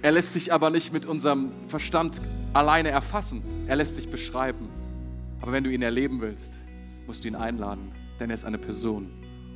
Er 0.01 0.11
lässt 0.11 0.33
sich 0.33 0.51
aber 0.51 0.69
nicht 0.69 0.91
mit 0.91 1.05
unserem 1.05 1.51
Verstand 1.69 2.21
alleine 2.51 2.89
erfassen. 2.89 3.41
Er 3.67 3.77
lässt 3.77 3.95
sich 3.95 4.09
beschreiben. 4.09 4.67
Aber 5.41 5.53
wenn 5.53 5.63
du 5.63 5.71
ihn 5.71 5.81
erleben 5.81 6.19
willst, 6.19 6.59
musst 7.07 7.23
du 7.23 7.29
ihn 7.29 7.35
einladen, 7.35 7.93
denn 8.19 8.29
er 8.29 8.33
ist 8.33 8.43
eine 8.43 8.57
Person 8.57 9.09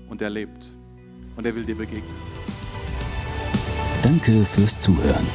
und 0.07 0.21
er 0.21 0.29
lebt 0.29 0.76
und 1.37 1.45
er 1.45 1.55
will 1.55 1.63
dir 1.63 1.75
begegnen. 1.75 2.13
Danke 4.03 4.43
fürs 4.45 4.79
Zuhören. 4.79 5.25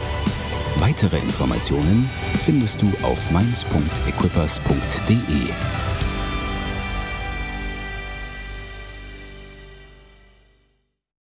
Weitere 0.78 1.18
Informationen 1.18 2.08
findest 2.38 2.80
du 2.82 2.90
auf 3.02 3.30
mainz.equippers.de. 3.30 5.81